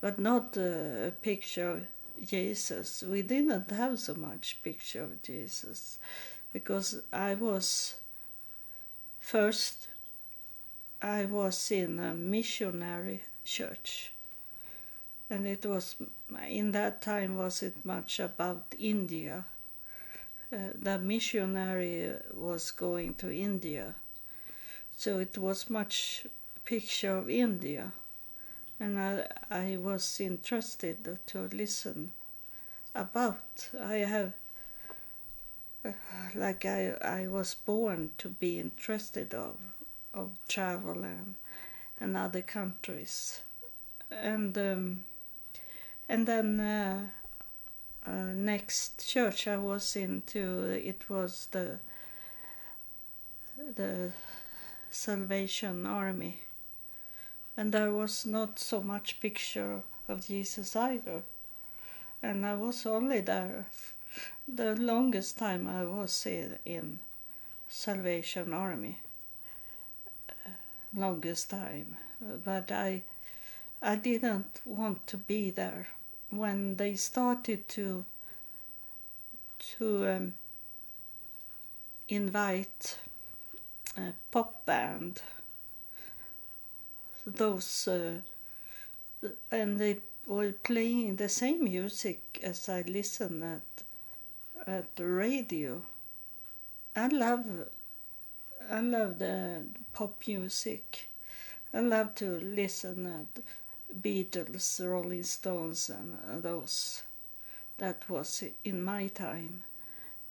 but 0.00 0.18
not 0.18 0.56
a 0.56 1.12
picture 1.22 1.70
of 1.70 1.82
Jesus. 2.26 3.02
We 3.02 3.22
didn't 3.22 3.70
have 3.70 3.98
so 3.98 4.14
much 4.14 4.58
picture 4.62 5.02
of 5.04 5.22
Jesus 5.22 5.98
because 6.52 7.02
I 7.12 7.34
was 7.34 7.96
first 9.20 9.88
I 11.00 11.26
was 11.26 11.70
in 11.70 12.00
a 12.00 12.12
missionary 12.12 13.22
church. 13.44 14.10
And 15.30 15.46
it 15.46 15.64
was, 15.64 15.94
in 16.48 16.72
that 16.72 17.02
time, 17.02 17.36
was 17.36 17.62
it 17.62 17.84
much 17.84 18.18
about 18.18 18.74
India. 18.78 19.44
Uh, 20.52 20.56
the 20.74 20.98
missionary 20.98 22.14
was 22.34 22.70
going 22.72 23.14
to 23.14 23.30
India. 23.30 23.94
So 24.96 25.18
it 25.18 25.38
was 25.38 25.70
much 25.70 26.26
picture 26.64 27.16
of 27.16 27.30
India. 27.30 27.92
And 28.80 28.98
I, 28.98 29.26
I 29.50 29.76
was 29.76 30.20
interested 30.20 31.18
to 31.26 31.38
listen 31.52 32.12
about. 32.94 33.70
I 33.80 33.96
have, 33.96 34.32
uh, 35.84 35.90
like 36.34 36.64
I, 36.64 36.90
I 37.02 37.26
was 37.26 37.54
born 37.54 38.12
to 38.18 38.28
be 38.28 38.58
interested 38.58 39.34
of, 39.34 39.56
of 40.14 40.30
travel 40.48 41.04
and 41.04 41.34
and 42.00 42.16
other 42.16 42.42
countries. 42.42 43.40
And 44.10 44.56
um, 44.56 45.04
and 46.08 46.26
then 46.26 46.60
uh, 46.60 47.06
uh, 48.06 48.32
next 48.34 49.06
church 49.06 49.46
I 49.48 49.56
was 49.56 49.96
into, 49.96 50.62
it 50.70 51.08
was 51.10 51.48
the 51.50 51.78
the 53.74 54.12
Salvation 54.90 55.84
Army, 55.86 56.40
and 57.58 57.72
there 57.72 57.90
was 57.90 58.24
not 58.24 58.56
so 58.60 58.80
much 58.80 59.18
picture 59.18 59.82
of 60.08 60.24
Jesus 60.24 60.76
either. 60.76 61.22
And 62.22 62.46
I 62.46 62.54
was 62.54 62.86
only 62.86 63.20
there 63.20 63.66
the 64.46 64.76
longest 64.76 65.38
time 65.38 65.66
I 65.66 65.84
was 65.84 66.24
in 66.64 67.00
Salvation 67.68 68.54
Army. 68.54 69.00
Longest 70.94 71.50
time, 71.50 71.96
but 72.44 72.70
I 72.70 73.02
I 73.82 73.96
didn't 73.96 74.60
want 74.64 75.06
to 75.08 75.16
be 75.16 75.50
there. 75.50 75.88
When 76.30 76.76
they 76.76 76.94
started 76.94 77.68
to 77.70 78.04
to 79.76 80.08
um, 80.08 80.34
invite 82.08 82.98
a 83.96 84.12
pop 84.30 84.64
band 84.64 85.22
those 87.36 87.88
uh, 87.88 88.20
and 89.50 89.78
they 89.78 89.98
were 90.26 90.52
playing 90.52 91.16
the 91.16 91.28
same 91.28 91.64
music 91.64 92.20
as 92.42 92.68
I 92.68 92.82
listen 92.82 93.42
at 93.42 93.84
at 94.66 94.96
the 94.96 95.06
radio. 95.06 95.82
I 96.94 97.08
love 97.08 97.44
I 98.70 98.80
love 98.80 99.18
the 99.18 99.62
pop 99.92 100.14
music. 100.26 101.08
I 101.72 101.80
love 101.80 102.14
to 102.16 102.38
listen 102.40 103.06
at 103.06 103.42
Beatles, 104.02 104.80
Rolling 104.86 105.22
Stones, 105.24 105.90
and 105.90 106.42
those. 106.42 107.02
That 107.78 108.08
was 108.10 108.44
in 108.64 108.82
my 108.82 109.08
time. 109.08 109.62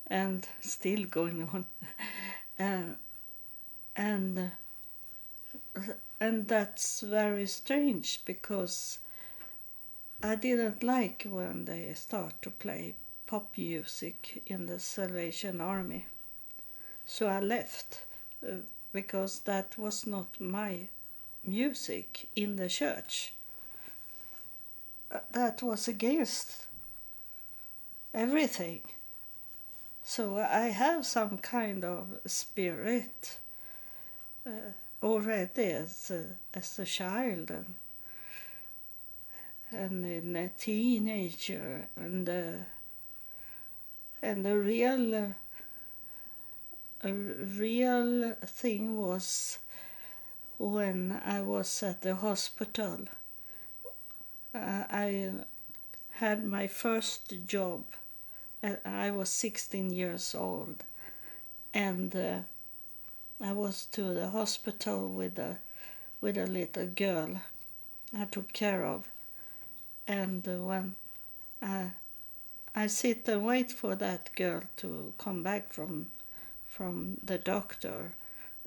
and 0.08 0.48
still 0.62 1.06
going 1.06 1.44
on. 1.54 1.66
uh, 2.60 2.94
and 3.96 4.52
uh, 5.76 5.82
and 6.20 6.48
that's 6.48 7.02
very 7.02 7.46
strange 7.46 8.22
because 8.26 9.00
I 10.24 10.36
didn't 10.36 10.82
like 10.82 11.28
when 11.30 11.66
they 11.66 11.94
start 11.94 12.42
to 12.42 12.50
play 12.50 12.96
pop 13.28 13.52
music 13.58 14.42
in 14.48 14.66
the 14.66 14.80
Salvation 14.80 15.62
Army. 15.62 16.06
So 17.06 17.28
I 17.28 17.40
left 17.40 18.02
uh, 18.44 18.56
because 18.94 19.40
that 19.42 19.78
was 19.78 20.08
not 20.08 20.40
my 20.40 20.88
music 21.46 22.28
in 22.36 22.56
the 22.56 22.68
church. 22.68 23.34
Uh, 25.12 25.20
that 25.32 25.62
was 25.62 25.88
against 25.88 26.66
everything. 28.14 28.82
So 30.04 30.38
I 30.40 30.70
have 30.70 31.06
some 31.06 31.38
kind 31.38 31.86
of 31.86 32.20
spirit 32.26 33.38
uh, 34.46 34.72
already 35.02 35.64
as 35.64 36.12
a, 36.12 36.26
as 36.58 36.80
a 36.80 36.86
child 36.86 37.52
and, 37.52 37.74
and 39.72 40.06
in 40.06 40.36
a 40.36 40.50
teenager 40.50 41.88
and 41.96 42.28
uh, 42.30 42.64
and 44.22 44.46
the 44.46 44.58
real 44.58 45.16
uh, 45.16 45.28
a 47.04 47.14
real 47.14 48.34
thing 48.44 48.98
was 48.98 49.60
when 50.58 51.22
I 51.24 51.42
was 51.42 51.84
at 51.84 52.02
the 52.02 52.16
hospital. 52.16 53.02
Uh, 54.54 54.84
I 54.90 55.32
had 56.14 56.44
my 56.44 56.66
first 56.68 57.34
job. 57.46 57.84
I 58.84 59.12
was 59.12 59.30
16 59.30 59.92
years 59.92 60.34
old, 60.34 60.84
and 61.74 62.16
uh, 62.16 62.40
I 63.40 63.52
was 63.52 63.86
to 63.92 64.14
the 64.14 64.30
hospital 64.30 65.08
with 65.08 65.38
a 65.38 65.58
with 66.22 66.38
a 66.38 66.48
little 66.48 66.88
girl 66.88 67.42
I 68.18 68.26
took 68.26 68.52
care 68.52 68.84
of, 68.84 69.08
and 70.08 70.46
when 70.46 70.96
I 71.62 71.92
I 72.74 72.88
sit 72.88 73.28
and 73.28 73.46
wait 73.46 73.72
for 73.72 73.96
that 73.96 74.36
girl 74.36 74.64
to 74.78 75.14
come 75.18 75.44
back 75.44 75.72
from 75.72 76.10
from 76.68 77.18
the 77.24 77.38
doctor, 77.38 78.14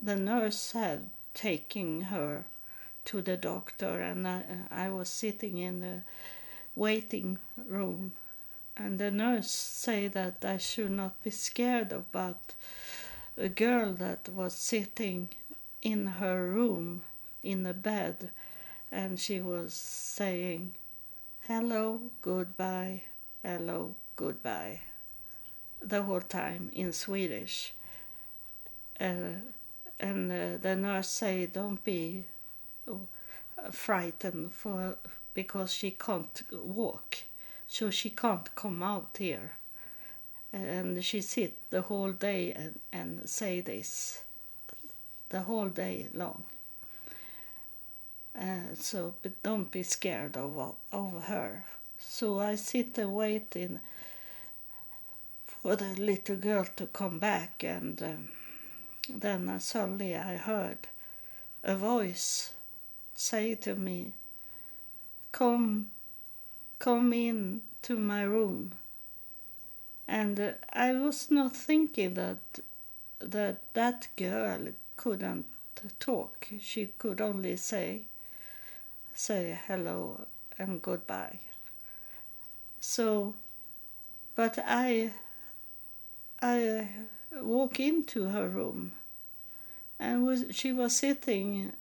the 0.00 0.16
nurse 0.16 0.72
had 0.72 1.10
taken 1.34 2.02
her 2.02 2.44
to 3.06 3.22
the 3.22 3.36
doctor, 3.36 4.00
and 4.00 4.26
I, 4.26 4.44
I 4.70 4.90
was 4.90 5.08
sitting 5.08 5.58
in 5.58 5.80
the 5.80 6.02
waiting 6.76 7.38
room, 7.56 8.12
and 8.76 8.98
the 8.98 9.10
nurse 9.10 9.50
say 9.50 10.08
that 10.08 10.44
I 10.44 10.58
should 10.58 10.92
not 10.92 11.22
be 11.24 11.30
scared 11.30 11.92
about 11.92 12.54
a 13.40 13.48
girl 13.48 13.94
that 13.94 14.28
was 14.28 14.52
sitting 14.52 15.30
in 15.80 16.06
her 16.06 16.50
room 16.50 17.02
in 17.42 17.64
a 17.64 17.72
bed, 17.72 18.30
and 18.92 19.18
she 19.18 19.40
was 19.40 19.72
saying, 19.72 20.74
"Hello, 21.48 22.00
goodbye, 22.20 23.00
hello, 23.42 23.94
goodbye," 24.14 24.80
the 25.80 26.02
whole 26.02 26.20
time 26.20 26.70
in 26.74 26.92
Swedish. 26.92 27.72
Uh, 29.00 29.40
and 29.98 30.30
uh, 30.30 30.58
the 30.60 30.76
nurse 30.76 31.08
say, 31.08 31.46
"Don't 31.46 31.82
be 31.82 32.24
frightened 33.70 34.52
for 34.52 34.98
because 35.32 35.72
she 35.72 35.90
can't 35.92 36.42
walk, 36.52 37.16
so 37.66 37.90
she 37.90 38.10
can't 38.10 38.54
come 38.54 38.82
out 38.82 39.16
here." 39.18 39.52
And 40.52 41.04
she 41.04 41.20
sit 41.20 41.56
the 41.70 41.82
whole 41.82 42.12
day 42.12 42.52
and, 42.52 42.80
and 42.92 43.28
say 43.28 43.60
this 43.60 44.22
the 45.28 45.42
whole 45.42 45.68
day 45.68 46.08
long. 46.12 46.42
Uh, 48.38 48.74
so 48.74 49.14
but 49.22 49.42
don't 49.42 49.70
be 49.70 49.82
scared 49.82 50.36
of, 50.36 50.74
of 50.92 51.24
her. 51.24 51.64
So 51.98 52.40
I 52.40 52.56
sit 52.56 52.98
and 52.98 53.14
wait 53.14 53.54
in 53.54 53.80
for 55.46 55.76
the 55.76 55.94
little 55.94 56.36
girl 56.36 56.66
to 56.76 56.86
come 56.86 57.18
back 57.18 57.62
and 57.62 58.02
um, 58.02 58.28
then 59.08 59.48
uh, 59.48 59.58
suddenly 59.58 60.16
I 60.16 60.36
heard 60.36 60.78
a 61.62 61.76
voice 61.76 62.52
say 63.14 63.54
to 63.56 63.74
me, 63.74 64.12
Come, 65.32 65.90
come 66.78 67.12
in 67.12 67.62
to 67.82 67.98
my 67.98 68.22
room. 68.22 68.72
And 70.10 70.56
I 70.74 70.92
was 70.92 71.30
not 71.30 71.56
thinking 71.56 72.12
that 72.14 72.60
that 73.20 73.58
that 73.72 74.08
girl 74.16 74.68
couldn't 74.98 75.46
talk. 75.98 76.48
She 76.60 76.90
could 76.98 77.20
only 77.22 77.56
say 77.56 78.02
say 79.14 79.58
hello 79.66 80.26
and 80.58 80.82
goodbye. 80.82 81.38
So, 82.80 83.34
but 84.34 84.58
I 84.66 85.12
I 86.42 86.88
walk 87.32 87.78
into 87.78 88.24
her 88.24 88.48
room 88.48 88.92
and 90.00 90.24
was, 90.26 90.46
she 90.50 90.72
was 90.72 90.96
sitting 90.96 91.72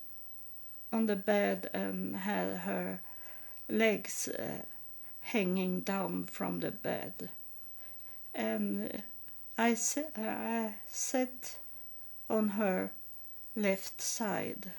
on 0.94 1.08
the 1.08 1.16
bed 1.16 1.70
and 1.74 2.16
had 2.18 2.60
her 2.60 3.00
legs 3.70 4.28
uh, 4.28 4.64
hanging 5.22 5.82
down 5.82 6.26
from 6.26 6.60
the 6.60 6.72
bed. 6.72 7.30
And 8.40 9.04
I, 9.58 9.76
I 10.16 10.76
sat 10.88 11.58
on 12.30 12.50
her 12.50 12.92
left 13.54 14.00
side. 14.00 14.72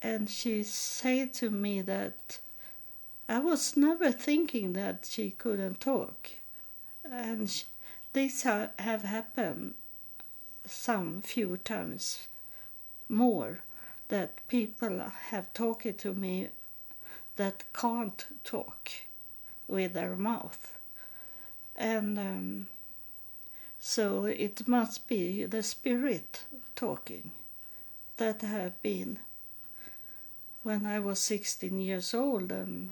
And 0.00 0.30
she 0.30 0.62
said 0.62 1.34
to 1.34 1.50
me 1.50 1.80
that 1.80 2.38
I 3.28 3.40
was 3.40 3.76
never 3.76 4.12
thinking 4.12 4.74
that 4.74 5.08
she 5.10 5.32
couldn't 5.32 5.80
talk. 5.80 6.30
And 7.04 7.50
she, 7.50 7.64
this 8.12 8.44
ha- 8.44 8.68
have 8.78 9.02
happened 9.02 9.74
some 10.64 11.22
few 11.22 11.56
times 11.56 12.28
more 13.08 13.58
that 14.06 14.46
people 14.46 15.02
have 15.30 15.52
talked 15.52 15.98
to 15.98 16.14
me 16.14 16.50
that 17.34 17.64
can't 17.72 18.24
talk 18.44 18.88
with 19.66 19.94
their 19.94 20.14
mouth. 20.14 20.79
And 21.80 22.18
um, 22.18 22.68
so 23.80 24.26
it 24.26 24.68
must 24.68 25.08
be 25.08 25.46
the 25.46 25.62
spirit 25.62 26.44
talking 26.76 27.32
that 28.18 28.42
have 28.42 28.80
been 28.82 29.18
when 30.62 30.84
I 30.84 30.98
was 31.00 31.18
16 31.20 31.80
years 31.80 32.12
old 32.12 32.52
and, 32.52 32.90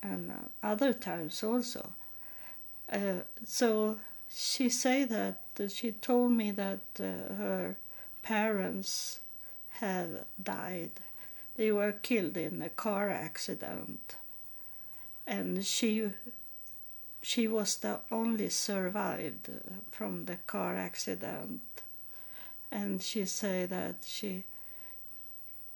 and 0.00 0.32
other 0.62 0.92
times 0.92 1.42
also. 1.42 1.90
Uh, 2.90 3.22
so 3.44 3.98
she 4.30 4.68
said 4.68 5.08
that 5.08 5.72
she 5.72 5.90
told 5.90 6.30
me 6.30 6.52
that 6.52 6.78
uh, 7.00 7.34
her 7.34 7.76
parents 8.22 9.18
have 9.80 10.24
died. 10.40 10.92
They 11.56 11.72
were 11.72 11.90
killed 11.90 12.36
in 12.36 12.62
a 12.62 12.68
car 12.68 13.10
accident, 13.10 14.14
and 15.26 15.66
she 15.66 16.12
she 17.28 17.46
was 17.46 17.76
the 17.76 18.00
only 18.10 18.48
survived 18.48 19.50
from 19.90 20.24
the 20.24 20.36
car 20.46 20.76
accident. 20.76 21.60
And 22.72 23.02
she 23.02 23.26
said 23.26 23.68
that 23.68 23.96
she 24.06 24.44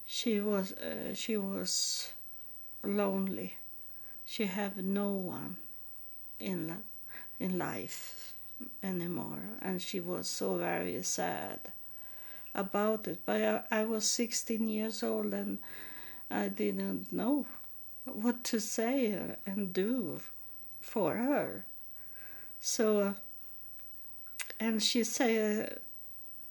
she 0.06 0.40
was 0.40 0.72
uh, 0.72 1.14
she 1.14 1.36
was 1.36 2.10
lonely. 2.82 3.56
She 4.24 4.46
have 4.46 4.78
no 4.78 5.10
one 5.12 5.56
in 6.40 6.74
in 7.38 7.58
life 7.58 8.32
anymore, 8.82 9.44
and 9.60 9.82
she 9.82 10.00
was 10.00 10.28
so 10.28 10.56
very 10.56 11.02
sad 11.02 11.60
about 12.54 13.06
it. 13.06 13.18
But 13.26 13.66
I, 13.70 13.80
I 13.80 13.84
was 13.84 14.06
16 14.06 14.68
years 14.68 15.02
old 15.02 15.34
and 15.34 15.58
I 16.30 16.48
didn't 16.48 17.12
know 17.12 17.44
what 18.06 18.42
to 18.44 18.58
say 18.58 19.14
and 19.44 19.74
do 19.74 20.22
for 20.82 21.14
her. 21.14 21.64
So, 22.60 23.14
and 24.60 24.82
she 24.82 25.04
said, 25.04 25.80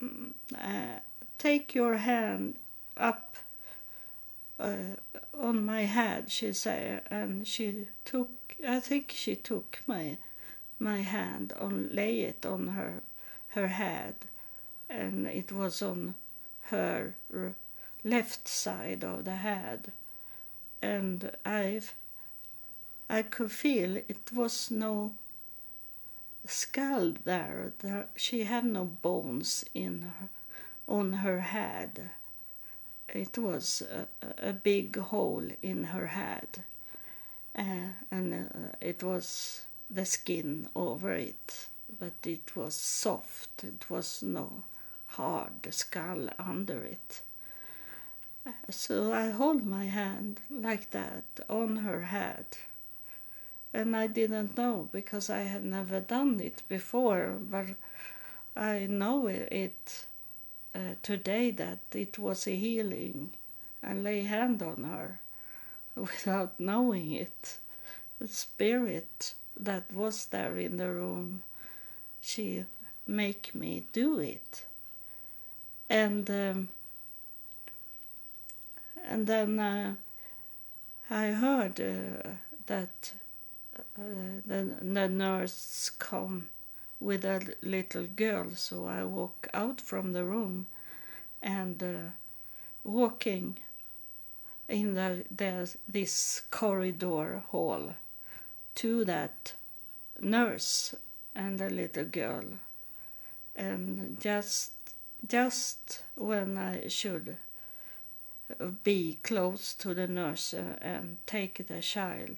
uh, 0.04 1.00
Take 1.38 1.76
your 1.76 1.98
hand 1.98 2.56
up 2.98 3.36
uh, 4.60 4.96
on 5.40 5.66
my 5.66 5.82
head, 5.82 6.32
she 6.32 6.54
said, 6.54 7.02
and 7.12 7.48
she 7.48 7.88
took, 8.06 8.30
I 8.68 8.80
think 8.80 9.12
she 9.16 9.36
took 9.36 9.80
my 9.86 10.18
my 10.82 11.02
hand 11.02 11.54
on 11.60 11.90
lay 11.94 12.22
it 12.22 12.44
on 12.44 12.68
her 12.70 13.04
her 13.50 13.68
head 13.68 14.16
and 14.90 15.28
it 15.28 15.52
was 15.52 15.82
on 15.82 16.16
her 16.64 17.14
left 18.04 18.48
side 18.48 19.04
of 19.04 19.24
the 19.26 19.36
head 19.36 19.92
and 20.82 21.32
i 21.46 21.80
i 23.20 23.22
could 23.22 23.52
feel 23.52 23.98
it 23.98 24.32
was 24.34 24.72
no 24.72 25.12
skull 26.48 27.14
there. 27.24 27.72
there 27.80 28.08
she 28.16 28.44
had 28.44 28.66
no 28.66 28.86
bones 28.86 29.66
in 29.74 30.02
her, 30.02 30.30
on 30.88 31.14
her 31.14 31.40
head. 31.42 32.12
It 33.10 33.38
was 33.38 33.82
a, 33.82 34.08
a 34.50 34.54
big 34.54 34.98
hole 34.98 35.48
in 35.62 35.84
her 35.86 36.08
head, 36.08 36.64
uh, 37.58 37.92
and 38.10 38.34
uh, 38.34 38.76
it 38.80 39.04
was 39.04 39.62
the 39.90 40.06
skin 40.06 40.70
over 40.76 41.14
it, 41.14 41.68
but 42.00 42.14
it 42.26 42.56
was 42.56 42.74
soft. 42.76 43.64
It 43.64 43.90
was 43.90 44.24
no 44.24 44.64
hard 45.08 45.74
skull 45.74 46.30
under 46.40 46.82
it. 46.84 47.22
So 48.70 49.14
I 49.14 49.30
hold 49.30 49.66
my 49.66 49.86
hand 49.86 50.40
like 50.50 50.90
that 50.92 51.24
on 51.50 51.78
her 51.78 52.02
head. 52.04 52.46
And 53.74 53.96
I 53.96 54.08
didn't 54.08 54.58
know 54.58 54.90
because 54.92 55.30
I 55.30 55.42
had 55.42 55.64
never 55.64 56.00
done 56.00 56.40
it 56.42 56.62
before, 56.68 57.38
but 57.40 57.68
I 58.56 58.88
know 58.88 59.28
it 59.28 60.06
uh, 60.76 60.96
today 61.02 61.52
that 61.52 61.80
it 61.94 62.20
was 62.20 62.48
a 62.48 62.56
healing 62.56 63.32
and 63.82 64.04
lay 64.04 64.24
hand 64.24 64.62
on 64.62 64.84
her 64.84 65.20
without 65.96 66.60
knowing 66.60 67.14
it. 67.14 67.58
The 68.20 68.28
spirit 68.28 69.34
that 69.60 69.92
was 69.94 70.26
there 70.26 70.58
in 70.58 70.78
the 70.78 70.92
room, 70.92 71.44
she 72.22 72.66
make 73.08 73.56
me 73.56 73.86
do 73.94 74.20
it. 74.20 74.66
And 75.90 76.30
um, 76.30 76.68
and 79.04 79.28
then 79.28 79.60
uh, 79.60 79.96
I 81.10 81.28
heard 81.32 81.82
uh, 81.82 82.30
that 82.68 83.14
the, 84.46 84.76
the 84.82 85.08
nurse 85.08 85.92
come 85.98 86.50
with 87.00 87.26
a 87.26 87.56
little 87.62 88.06
girl, 88.06 88.52
so 88.56 88.88
I 88.88 89.04
walk 89.04 89.48
out 89.54 89.82
from 89.82 90.14
the 90.14 90.24
room 90.24 90.68
and 91.42 91.82
uh, 91.82 92.12
walking 92.84 93.58
in 94.70 94.94
the, 94.94 95.26
the, 95.36 95.76
this 95.88 96.42
corridor 96.52 97.44
hall 97.50 97.96
to 98.76 99.06
that 99.06 99.54
nurse 100.20 100.96
and 101.36 101.58
the 101.58 101.70
little 101.70 102.06
girl 102.06 102.44
and 103.56 104.18
just 104.20 104.72
just 105.28 106.04
when 106.16 106.58
I 106.58 106.88
should 106.88 107.38
be 108.84 109.20
close 109.24 109.74
to 109.76 109.94
the 109.94 110.08
nurse 110.08 110.54
and 110.54 111.18
take 111.26 111.68
the 111.68 111.82
child. 111.82 112.38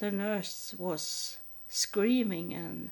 The 0.00 0.10
nurse 0.10 0.74
was 0.78 1.36
screaming 1.68 2.54
and 2.54 2.90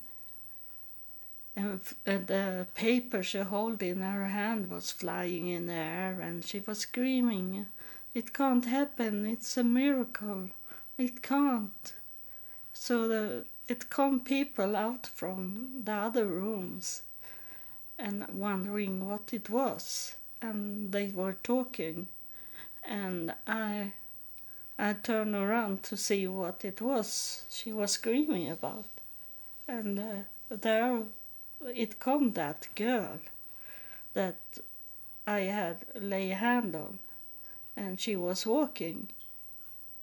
and 1.56 1.80
the 2.04 2.66
paper 2.74 3.22
she 3.22 3.38
held 3.38 3.82
in 3.82 4.02
her 4.02 4.26
hand 4.26 4.70
was 4.70 4.92
flying 4.92 5.48
in 5.48 5.66
the 5.66 5.72
air 5.72 6.20
and 6.20 6.44
she 6.44 6.60
was 6.60 6.80
screaming. 6.80 7.66
It 8.14 8.34
can't 8.34 8.66
happen. 8.66 9.24
It's 9.24 9.56
a 9.56 9.64
miracle. 9.64 10.50
It 10.98 11.22
can't. 11.22 11.94
So 12.74 13.08
the 13.08 13.44
it 13.68 13.88
come 13.88 14.20
people 14.20 14.76
out 14.76 15.06
from 15.06 15.82
the 15.84 15.92
other 15.92 16.26
rooms 16.26 17.02
and 17.98 18.26
wondering 18.28 19.08
what 19.08 19.32
it 19.32 19.48
was. 19.48 20.14
And 20.42 20.92
they 20.92 21.08
were 21.08 21.38
talking. 21.42 22.08
And 22.84 23.34
I 23.46 23.94
I 24.80 24.92
turned 24.92 25.34
around 25.34 25.82
to 25.84 25.96
see 25.96 26.28
what 26.28 26.64
it 26.64 26.80
was 26.80 27.44
she 27.50 27.72
was 27.72 27.92
screaming 27.92 28.48
about, 28.48 28.86
and 29.66 29.98
uh, 29.98 30.14
there 30.48 31.02
it 31.74 31.98
come 31.98 32.32
that 32.34 32.68
girl 32.76 33.18
that 34.14 34.36
I 35.26 35.40
had 35.40 35.84
lay 35.94 36.28
hand 36.28 36.76
on, 36.76 37.00
and 37.76 37.98
she 37.98 38.14
was 38.14 38.46
walking, 38.46 39.08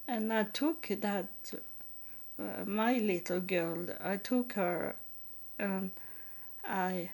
and 0.06 0.30
I 0.30 0.42
took 0.42 0.88
that 0.88 1.28
uh, 2.38 2.64
my 2.66 2.98
little 2.98 3.40
girl 3.40 3.86
I 3.98 4.18
took 4.18 4.52
her, 4.52 4.94
and 5.58 5.90
I 6.62 7.12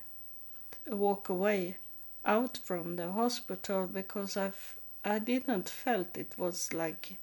walk 0.88 1.28
away 1.28 1.76
out 2.24 2.58
from 2.58 2.96
the 2.96 3.12
hospital 3.12 3.86
because 3.86 4.36
I 4.36 5.18
didn't 5.20 5.68
felt 5.68 6.16
it 6.16 6.36
was 6.36 6.72
like 6.72 7.16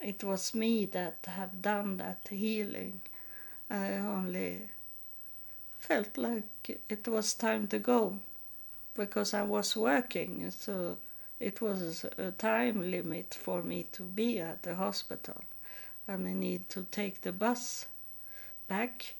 it 0.00 0.24
was 0.24 0.54
me 0.54 0.86
that 0.86 1.18
have 1.26 1.62
done 1.62 1.98
that 1.98 2.28
healing. 2.30 3.00
I 3.70 3.94
only 3.94 4.62
felt 5.78 6.16
like 6.18 6.80
it 6.88 7.06
was 7.08 7.34
time 7.34 7.66
to 7.68 7.78
go 7.78 8.18
because 8.94 9.34
I 9.34 9.42
was 9.42 9.76
working, 9.76 10.50
so 10.50 10.96
it 11.38 11.60
was 11.60 12.04
a 12.18 12.32
time 12.32 12.90
limit 12.90 13.34
for 13.34 13.62
me 13.62 13.86
to 13.92 14.02
be 14.02 14.38
at 14.40 14.62
the 14.62 14.74
hospital, 14.74 15.42
and 16.08 16.26
I 16.26 16.32
need 16.32 16.68
to 16.70 16.86
take 16.90 17.22
the 17.22 17.32
bus 17.32 17.86
back 18.68 19.14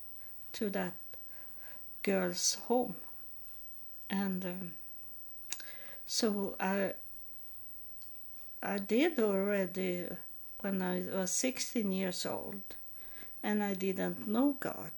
to 0.54 0.68
that 0.70 0.94
girl's 2.02 2.54
home, 2.66 2.94
and 4.08 4.44
um, 4.44 4.72
so 6.06 6.56
I 6.60 6.94
I 8.62 8.78
did 8.78 9.18
already 9.18 10.06
when 10.62 10.82
I 10.82 11.02
was 11.12 11.30
16 11.30 11.90
years 11.92 12.26
old 12.26 12.62
and 13.42 13.62
I 13.62 13.74
didn't 13.74 14.28
know 14.28 14.56
God. 14.60 14.92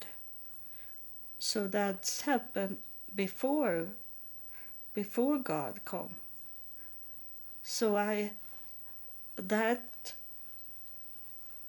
So 1.39 1.67
that's 1.67 2.23
happened 2.23 2.79
before 3.15 3.89
before 4.95 5.39
God 5.39 5.81
come. 5.85 6.17
So 7.63 7.97
I 7.97 8.33
that 9.37 10.15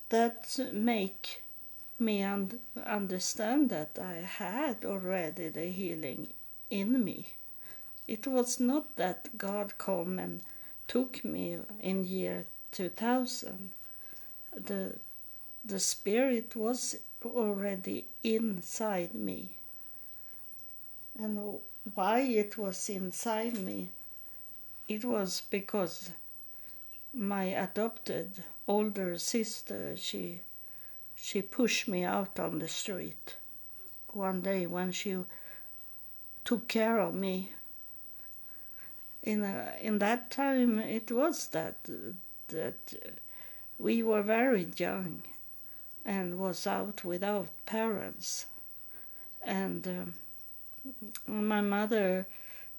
that 0.10 0.60
make 0.74 1.42
me 2.00 2.22
un- 2.22 2.60
understand 2.86 3.70
that 3.70 3.98
I 4.00 4.16
had 4.16 4.86
already 4.86 5.50
the 5.50 5.66
healing 5.66 6.28
in 6.70 7.04
me. 7.04 7.30
It 8.08 8.28
was 8.28 8.60
not 8.60 8.96
that 8.98 9.38
God 9.38 9.78
come 9.78 10.20
and 10.20 10.42
took 10.88 11.24
me 11.24 11.58
in 11.80 12.06
year 12.06 12.46
2000 12.72 13.72
the 14.56 14.96
the 15.66 15.80
spirit 15.80 16.56
was 16.56 16.98
already 17.24 18.06
inside 18.24 19.14
me. 19.14 19.50
And 21.18 21.60
why 21.94 22.20
it 22.22 22.58
was 22.58 22.90
inside 22.90 23.58
me? 23.58 23.90
It 24.90 25.06
was 25.06 25.42
because 25.50 26.12
my 27.14 27.46
adopted 27.46 28.44
older 28.68 29.18
sister 29.18 29.96
she 29.96 30.40
she 31.16 31.42
pushed 31.42 31.88
me 31.88 32.04
out 32.04 32.40
on 32.40 32.60
the 32.60 32.68
street 32.68 33.36
one 34.12 34.42
day 34.42 34.66
when 34.66 34.92
she 34.92 35.18
took 36.44 36.68
care 36.68 37.00
of 37.00 37.14
me. 37.14 37.52
In 39.22 39.44
a, 39.44 39.74
in 39.82 40.00
that 40.00 40.32
time 40.32 40.80
it 40.80 41.12
was 41.12 41.48
that 41.50 41.78
that 42.50 43.16
we 43.80 44.04
were 44.04 44.22
very 44.22 44.68
young 44.78 45.22
and 46.06 46.40
was 46.40 46.68
out 46.68 47.04
without 47.04 47.48
parents 47.66 48.46
and 49.44 49.88
um, 49.88 50.14
my 51.28 51.62
mother 51.62 52.26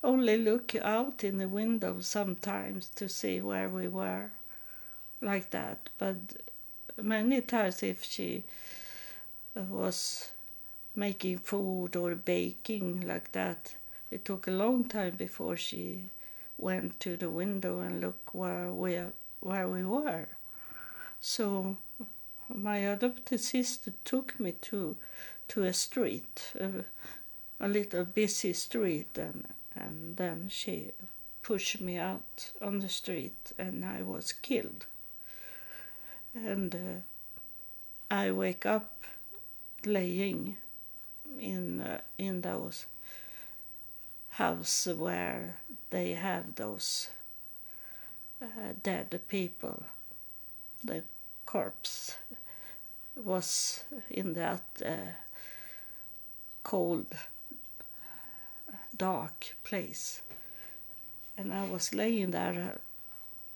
only 0.02 0.36
look 0.36 0.74
out 0.76 1.24
in 1.24 1.38
the 1.38 1.48
window 1.48 2.00
sometimes 2.00 2.88
to 2.94 3.08
see 3.08 3.40
where 3.40 3.68
we 3.68 3.88
were 3.88 4.30
like 5.20 5.50
that 5.50 5.88
but 5.98 6.16
many 7.02 7.40
times 7.40 7.82
if 7.82 8.02
she 8.04 8.44
was 9.54 10.30
making 10.96 11.38
food 11.38 11.96
or 11.96 12.14
baking 12.14 13.06
like 13.06 13.32
that 13.32 13.74
it 14.10 14.24
took 14.24 14.46
a 14.46 14.50
long 14.50 14.84
time 14.84 15.14
before 15.16 15.56
she 15.56 16.04
went 16.58 17.00
to 17.00 17.16
the 17.16 17.30
window 17.30 17.80
and 17.80 18.00
looked 18.00 18.34
where 18.34 18.70
we 18.72 19.00
where 19.40 19.68
we 19.68 19.84
were. 19.84 20.28
So 21.26 21.78
my 22.48 22.76
adopted 22.76 23.40
sister 23.40 23.94
took 24.04 24.38
me 24.38 24.52
to 24.60 24.96
to 25.48 25.62
a 25.64 25.72
street, 25.72 26.52
a, 26.60 26.84
a 27.58 27.66
little 27.66 28.04
busy 28.04 28.52
street, 28.52 29.16
and 29.16 29.48
and 29.74 30.18
then 30.18 30.50
she 30.50 30.92
pushed 31.42 31.80
me 31.80 31.96
out 31.96 32.52
on 32.60 32.80
the 32.80 32.90
street, 32.90 33.52
and 33.58 33.86
I 33.86 34.02
was 34.02 34.34
killed. 34.34 34.84
And 36.34 36.74
uh, 36.74 38.14
I 38.14 38.30
wake 38.30 38.66
up 38.66 39.02
laying 39.86 40.58
in 41.40 41.80
uh, 41.80 42.00
in 42.18 42.42
those 42.42 42.84
house 44.32 44.86
where 44.86 45.56
they 45.88 46.12
have 46.12 46.56
those 46.56 47.08
uh, 48.42 48.74
dead 48.82 49.18
people. 49.26 49.84
The 50.84 51.02
corpse 51.46 52.18
was 53.16 53.84
in 54.10 54.34
that 54.34 54.62
uh, 54.84 55.12
cold, 56.62 57.06
dark 58.96 59.56
place. 59.64 60.22
And 61.36 61.52
I 61.52 61.64
was 61.64 61.94
laying 61.94 62.30
there 62.30 62.78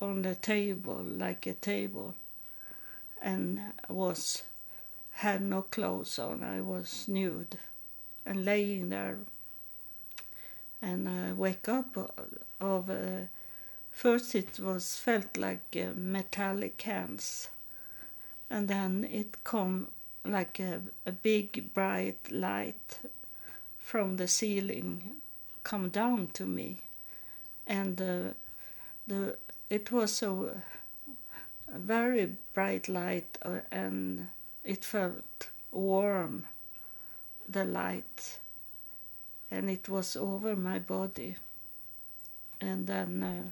uh, 0.01 0.05
on 0.05 0.23
the 0.23 0.35
table, 0.35 1.03
like 1.03 1.47
a 1.47 1.55
table, 1.55 2.15
and 3.23 3.61
was 3.89 4.43
had 5.13 5.43
no 5.43 5.63
clothes 5.63 6.19
on. 6.19 6.45
I 6.45 6.61
was 6.61 7.09
nude 7.09 7.59
and 8.25 8.45
laying 8.45 8.91
there. 8.91 9.19
And 10.81 11.09
I 11.09 11.33
wake 11.33 11.69
up 11.69 11.97
of 12.61 12.91
uh, 12.91 13.27
first 13.91 14.35
it 14.35 14.61
was 14.61 14.97
felt 14.97 15.37
like 15.37 15.77
uh, 15.77 15.91
metallic 15.97 16.81
hands, 16.83 17.49
and 18.51 18.69
then 18.69 19.05
it 19.11 19.45
come 19.45 19.89
like 20.25 20.61
a, 20.61 20.81
a 21.07 21.13
big 21.13 21.73
bright 21.75 22.31
light 22.31 22.99
from 23.79 24.17
the 24.17 24.29
ceiling 24.29 25.21
come 25.65 25.89
down 25.89 26.29
to 26.33 26.45
me. 26.45 26.79
And 27.67 28.01
uh, 28.01 28.35
the 29.07 29.37
it 29.69 29.93
was 29.93 30.23
a, 30.23 30.31
a 30.31 31.79
very 31.79 32.33
bright 32.55 32.89
light 32.89 33.37
uh, 33.43 33.61
and 33.71 34.29
it 34.65 34.85
felt 34.85 35.51
warm 35.71 36.47
the 37.47 37.65
light. 37.65 38.39
And 39.51 39.71
it 39.71 39.89
was 39.89 40.17
over 40.17 40.57
my 40.57 40.79
body. 40.79 41.37
And 42.61 42.87
then 42.87 43.23
uh, 43.23 43.49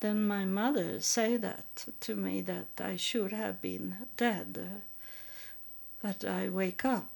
then 0.00 0.26
my 0.26 0.46
mother 0.46 1.00
said 1.00 1.42
that 1.42 1.86
to 2.00 2.14
me 2.16 2.40
that 2.40 2.80
I 2.80 2.96
should 2.96 3.32
have 3.32 3.60
been 3.60 3.96
dead. 4.16 4.82
But 6.02 6.24
I 6.24 6.48
wake 6.48 6.84
up 6.86 7.10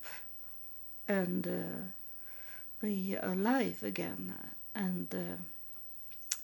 and 1.09 1.47
uh, 1.47 2.83
be 2.83 3.15
alive 3.15 3.83
again 3.83 4.35
and 4.75 5.15
uh, 5.15 6.37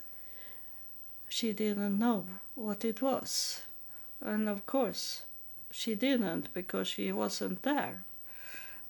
she 1.28 1.52
didn't 1.52 1.98
know 1.98 2.26
what 2.54 2.84
it 2.84 3.02
was. 3.02 3.62
And 4.22 4.48
of 4.48 4.64
course 4.64 5.22
she 5.70 5.94
didn't 5.94 6.52
because 6.54 6.88
she 6.88 7.12
wasn't 7.12 7.62
there 7.62 8.02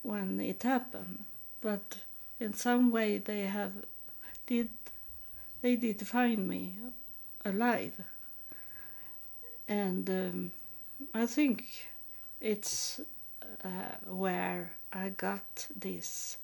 when 0.03 0.39
it 0.39 0.63
happened. 0.63 1.25
But 1.61 1.97
in 2.39 2.53
some 2.53 2.91
way 2.91 3.17
they 3.17 3.41
have 3.41 3.73
did 4.45 4.69
they 5.61 5.75
did 5.75 6.07
find 6.07 6.47
me 6.47 6.73
alive. 7.45 7.93
And 9.67 10.07
um, 10.09 10.51
i 11.13 11.25
think 11.25 11.87
it's 12.41 13.01
uh, 13.63 13.95
where 14.07 14.73
i 14.93 15.09
got 15.09 15.67
this 15.75 16.37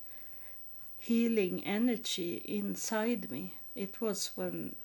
healing 1.00 1.64
energy 1.64 2.36
inside 2.46 3.30
me. 3.30 3.54
It 3.74 4.00
was 4.00 4.30
when 4.36 4.76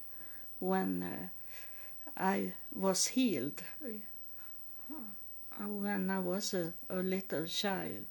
when 0.59 1.03
uh, 1.03 1.27
i 2.17 2.53
was 2.73 3.07
healed. 3.07 3.63
Uh, 5.59 5.67
when 5.67 6.09
i 6.09 6.19
was 6.19 6.53
a, 6.53 6.73
a 6.89 6.97
little 6.97 7.45
child. 7.45 8.05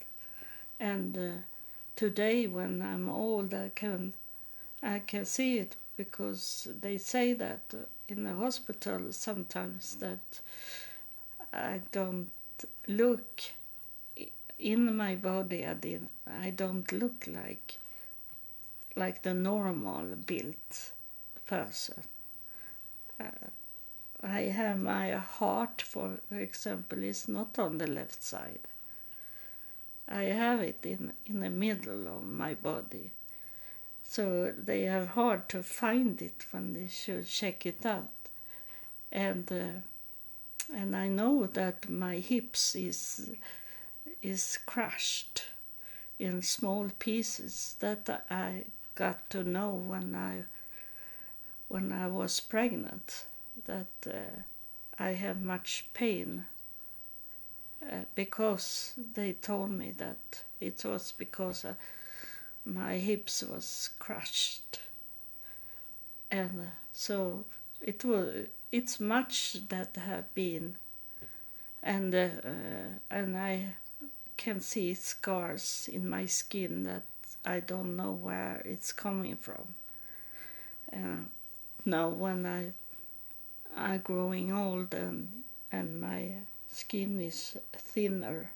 And 0.80 1.16
uh, 1.18 1.30
today 1.96 2.46
when 2.46 2.82
i'm 2.82 3.08
old 3.08 3.54
i 3.54 3.70
can 3.74 4.12
i 4.82 4.98
can 5.00 5.24
see 5.26 5.58
it 5.58 5.76
because 5.96 6.68
they 6.80 6.98
say 6.98 7.34
that 7.34 7.62
in 8.08 8.24
the 8.24 8.34
hospital 8.34 9.12
sometimes 9.12 9.96
that 9.96 10.40
i 11.52 11.80
don't 11.92 12.30
look 12.86 13.42
in 14.58 14.96
my 14.96 15.14
body 15.14 15.66
i, 15.66 15.74
did, 15.74 16.08
I 16.26 16.50
don't 16.50 16.90
look 16.92 17.26
like 17.26 17.78
like 18.96 19.22
the 19.22 19.34
normal 19.34 20.04
built 20.26 20.92
person 21.46 22.02
uh, 23.20 23.46
i 24.22 24.40
have 24.40 24.78
my 24.78 25.12
heart 25.12 25.82
for 25.82 26.18
example 26.30 27.02
is 27.02 27.28
not 27.28 27.58
on 27.58 27.78
the 27.78 27.86
left 27.86 28.22
side 28.22 28.68
I 30.08 30.24
have 30.24 30.60
it 30.60 30.84
in, 30.84 31.12
in 31.26 31.40
the 31.40 31.50
middle 31.50 32.06
of 32.06 32.24
my 32.24 32.54
body. 32.54 33.10
So 34.12 34.52
they 34.52 34.82
have 34.82 35.08
hard 35.08 35.48
to 35.48 35.62
find 35.62 36.20
it 36.20 36.44
when 36.50 36.74
they 36.74 36.86
should 36.88 37.26
check 37.26 37.64
it 37.64 37.86
out. 37.86 38.10
And 39.10 39.50
uh, 39.50 39.80
and 40.76 40.94
I 40.94 41.08
know 41.08 41.46
that 41.46 41.88
my 41.88 42.16
hips 42.16 42.76
is 42.76 43.30
is 44.22 44.58
crushed 44.66 45.44
in 46.18 46.42
small 46.42 46.90
pieces 46.98 47.76
that 47.80 48.26
I 48.30 48.64
got 48.96 49.30
to 49.30 49.44
know 49.44 49.70
when 49.70 50.14
I 50.14 50.44
when 51.68 51.90
I 51.90 52.06
was 52.08 52.38
pregnant 52.38 53.24
that 53.64 53.94
uh, 54.06 54.42
I 54.98 55.12
have 55.12 55.40
much 55.40 55.86
pain 55.94 56.44
uh, 57.82 58.04
because 58.14 58.92
they 59.14 59.32
told 59.32 59.70
me 59.70 59.90
that 59.96 60.42
it 60.60 60.84
was 60.84 61.14
because 61.16 61.64
uh, 61.64 61.76
my 62.64 62.96
hips 62.96 63.42
was 63.42 63.90
crushed. 63.98 64.80
And 66.30 66.60
uh, 66.60 66.70
so 66.92 67.44
it 67.80 68.04
was 68.04 68.46
it's 68.70 69.00
much 69.00 69.56
that 69.68 69.96
have 69.96 70.32
been. 70.34 70.76
And 71.82 72.14
uh, 72.14 72.28
and 73.10 73.36
I 73.36 73.74
can 74.36 74.60
see 74.60 74.94
scars 74.94 75.88
in 75.92 76.08
my 76.08 76.26
skin 76.26 76.84
that 76.84 77.02
I 77.44 77.60
don't 77.60 77.96
know 77.96 78.12
where 78.12 78.62
it's 78.64 78.92
coming 78.92 79.36
from. 79.36 79.74
Uh, 80.92 81.24
now 81.84 82.08
when 82.08 82.46
I 82.46 82.72
I'm 83.76 84.00
growing 84.00 84.52
old 84.52 84.94
and 84.94 85.42
and 85.70 86.00
my 86.00 86.32
skin 86.70 87.20
is 87.20 87.56
thinner. 87.72 88.50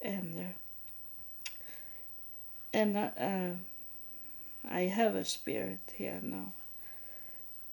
And 0.00 0.38
uh, 0.38 0.52
and 2.72 2.96
uh, 2.96 3.10
uh, 3.18 3.50
I 4.70 4.80
have 4.82 5.14
a 5.14 5.24
spirit 5.24 5.80
here 5.94 6.20
now. 6.22 6.52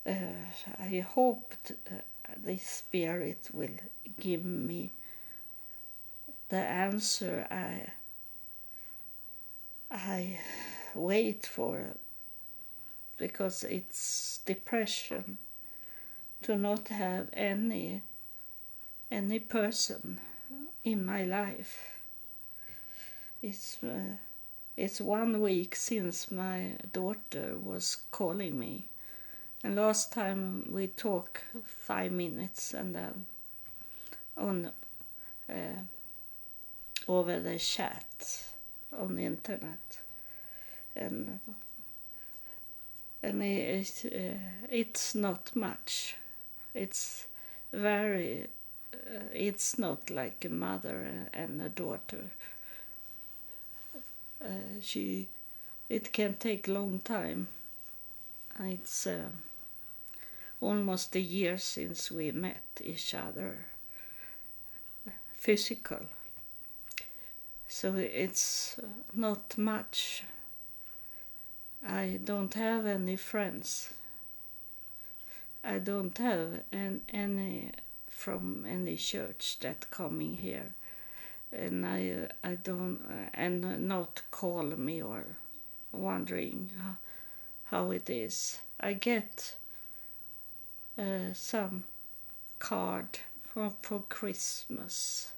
Uh, 0.07 0.79
I 0.79 0.99
hope 0.99 1.55
uh, 1.69 1.95
this 2.37 2.63
spirit 2.63 3.49
will 3.53 3.77
give 4.19 4.45
me 4.45 4.91
the 6.49 6.57
answer 6.57 7.47
I 7.49 7.91
I 9.91 10.39
wait 10.93 11.45
for 11.45 11.95
because 13.17 13.63
it's 13.63 14.39
depression 14.45 15.37
to 16.43 16.55
not 16.55 16.89
have 16.89 17.27
any 17.33 18.01
any 19.11 19.39
person 19.39 20.19
in 20.83 21.05
my 21.05 21.23
life. 21.23 21.97
It's 23.41 23.77
uh, 23.83 24.17
it's 24.77 24.99
one 24.99 25.41
week 25.41 25.75
since 25.75 26.31
my 26.31 26.71
daughter 26.91 27.55
was 27.63 27.97
calling 28.11 28.59
me, 28.59 28.85
and 29.63 29.75
last 29.75 30.11
time 30.11 30.67
we 30.71 30.87
talked 30.87 31.41
five 31.65 32.11
minutes 32.11 32.73
and 32.73 32.93
then 32.95 33.25
on 34.37 34.71
uh, 35.49 35.81
over 37.07 37.39
the 37.39 37.57
chat 37.57 38.43
on 38.97 39.15
the 39.15 39.25
internet, 39.25 39.99
and 40.95 41.39
and 43.23 43.41
it, 43.41 44.05
uh, 44.05 44.37
it's 44.69 45.15
not 45.15 45.55
much. 45.55 46.15
It's 46.73 47.25
very 47.71 48.47
uh, 48.93 49.29
it's 49.33 49.79
not 49.79 50.09
like 50.09 50.45
a 50.45 50.49
mother 50.49 51.29
and 51.33 51.61
a 51.61 51.69
daughter. 51.69 52.29
Uh, 54.45 54.79
she, 54.79 55.27
it 55.89 56.13
can 56.13 56.35
take 56.35 56.67
long 56.67 56.99
time. 56.99 57.47
It's 58.59 59.07
uh, 59.07 59.29
almost 60.61 61.15
a 61.15 61.19
year 61.19 61.57
since 61.57 62.11
we 62.11 62.31
met 62.31 62.63
each 62.81 63.15
other, 63.15 63.65
physical. 65.33 66.05
So 67.67 67.95
it's 67.95 68.77
not 69.13 69.57
much. 69.57 70.23
I 71.85 72.19
don't 72.23 72.53
have 72.53 72.85
any 72.85 73.15
friends. 73.15 73.93
I 75.63 75.79
don't 75.79 76.17
have 76.19 76.61
an, 76.71 77.01
any 77.09 77.71
from 78.09 78.65
any 78.67 78.95
church 78.95 79.57
that 79.61 79.89
coming 79.89 80.35
here 80.35 80.73
and 81.57 81.85
I 81.85 82.27
I 82.43 82.55
don't 82.55 82.99
and 83.33 83.87
not 83.87 84.21
call 84.31 84.63
me 84.63 85.01
or 85.01 85.23
wondering 85.91 86.71
how, 86.81 86.95
how 87.65 87.91
it 87.91 88.09
is. 88.09 88.59
I 88.79 88.93
get 88.93 89.55
uh, 90.97 91.33
some 91.33 91.83
card 92.59 93.19
for 93.43 93.71
for 93.81 94.03
Christmas, 94.09 95.31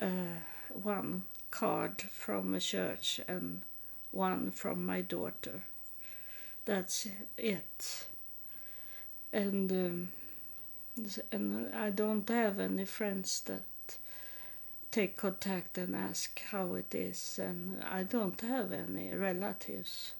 uh, 0.00 0.38
one 0.82 1.22
card 1.50 2.02
from 2.02 2.54
a 2.54 2.60
church 2.60 3.20
and 3.26 3.62
one 4.12 4.50
from 4.50 4.86
my 4.86 5.00
daughter. 5.00 5.62
That's 6.64 7.08
it. 7.36 8.06
And 9.32 9.70
um, 9.72 10.08
and 11.32 11.74
I 11.74 11.90
don't 11.90 12.28
have 12.28 12.60
any 12.60 12.84
friends 12.84 13.40
that 13.46 13.62
take 14.90 15.16
contact 15.16 15.78
and 15.78 15.94
ask 15.94 16.40
how 16.50 16.74
it 16.74 16.94
is, 16.94 17.38
and 17.42 17.82
I 17.82 18.02
don't 18.02 18.40
have 18.40 18.72
any 18.72 19.14
relatives 19.14 20.12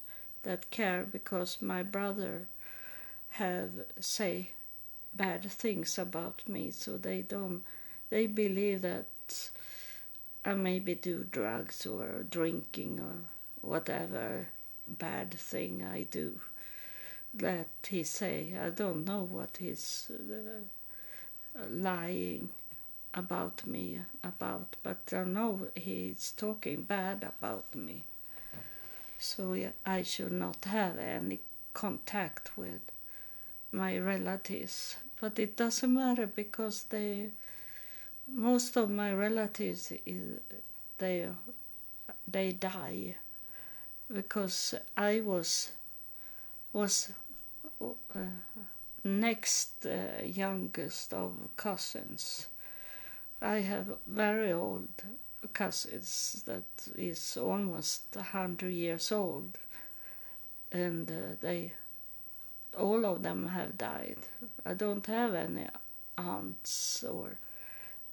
that 0.42 0.70
care 0.70 1.04
because 1.04 1.58
my 1.60 1.82
brother 1.82 2.46
have 3.30 3.70
say 4.00 4.50
bad 5.14 5.50
things 5.50 5.98
about 5.98 6.48
me, 6.48 6.70
so 6.70 6.96
they 6.96 7.22
don't. 7.22 7.62
They 8.10 8.26
believe 8.26 8.82
that 8.82 9.50
I 10.44 10.54
maybe 10.54 10.94
do 10.94 11.26
drugs 11.30 11.86
or 11.86 12.24
drinking 12.30 13.00
or 13.00 13.68
whatever 13.68 14.48
bad 14.88 15.32
thing 15.34 15.84
I 15.84 16.04
do. 16.10 16.40
That 17.34 17.68
he 17.88 18.02
say 18.02 18.54
I 18.60 18.70
don't 18.70 19.04
know 19.04 19.22
what 19.22 19.58
he's 19.58 20.10
uh, 20.10 21.62
lying 21.68 22.50
about 23.14 23.66
me 23.66 24.00
about, 24.22 24.76
but 24.82 25.12
I 25.12 25.24
know 25.24 25.68
he's 25.74 26.32
talking 26.36 26.82
bad 26.82 27.22
about 27.24 27.74
me. 27.74 28.04
So 29.18 29.56
I 29.84 30.02
should 30.02 30.32
not 30.32 30.64
have 30.64 30.98
any 30.98 31.40
contact 31.74 32.56
with 32.56 32.80
my 33.72 33.98
relatives. 33.98 34.96
But 35.20 35.38
it 35.38 35.56
doesn't 35.56 35.92
matter 35.92 36.26
because 36.26 36.84
they, 36.84 37.30
most 38.28 38.76
of 38.76 38.90
my 38.90 39.12
relatives, 39.12 39.92
they, 40.98 41.28
they 42.26 42.52
die 42.52 43.16
because 44.12 44.74
I 44.96 45.20
was 45.20 45.70
was 46.72 47.10
uh, 47.82 48.18
next 49.04 49.86
uh, 49.86 50.22
youngest 50.24 51.12
of 51.12 51.32
cousins. 51.56 52.46
I 53.42 53.60
have 53.60 53.86
very 54.06 54.52
old 54.52 54.88
cousins 55.54 56.42
that 56.46 56.64
is 56.96 57.36
almost 57.36 58.02
a 58.16 58.22
hundred 58.22 58.72
years 58.72 59.10
old, 59.10 59.56
and 60.70 61.10
uh, 61.10 61.36
they 61.40 61.72
all 62.78 63.04
of 63.04 63.22
them 63.22 63.48
have 63.48 63.78
died. 63.78 64.18
I 64.64 64.74
don't 64.74 65.06
have 65.06 65.34
any 65.34 65.66
aunts 66.18 67.02
or 67.02 67.36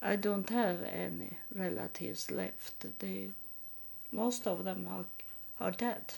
I 0.01 0.15
don't 0.15 0.49
have 0.49 0.83
any 0.83 1.31
relatives 1.53 2.31
left. 2.31 2.85
They 2.99 3.31
most 4.11 4.47
of 4.47 4.63
them 4.63 4.87
are 4.89 5.05
are 5.59 5.71
dead, 5.71 6.13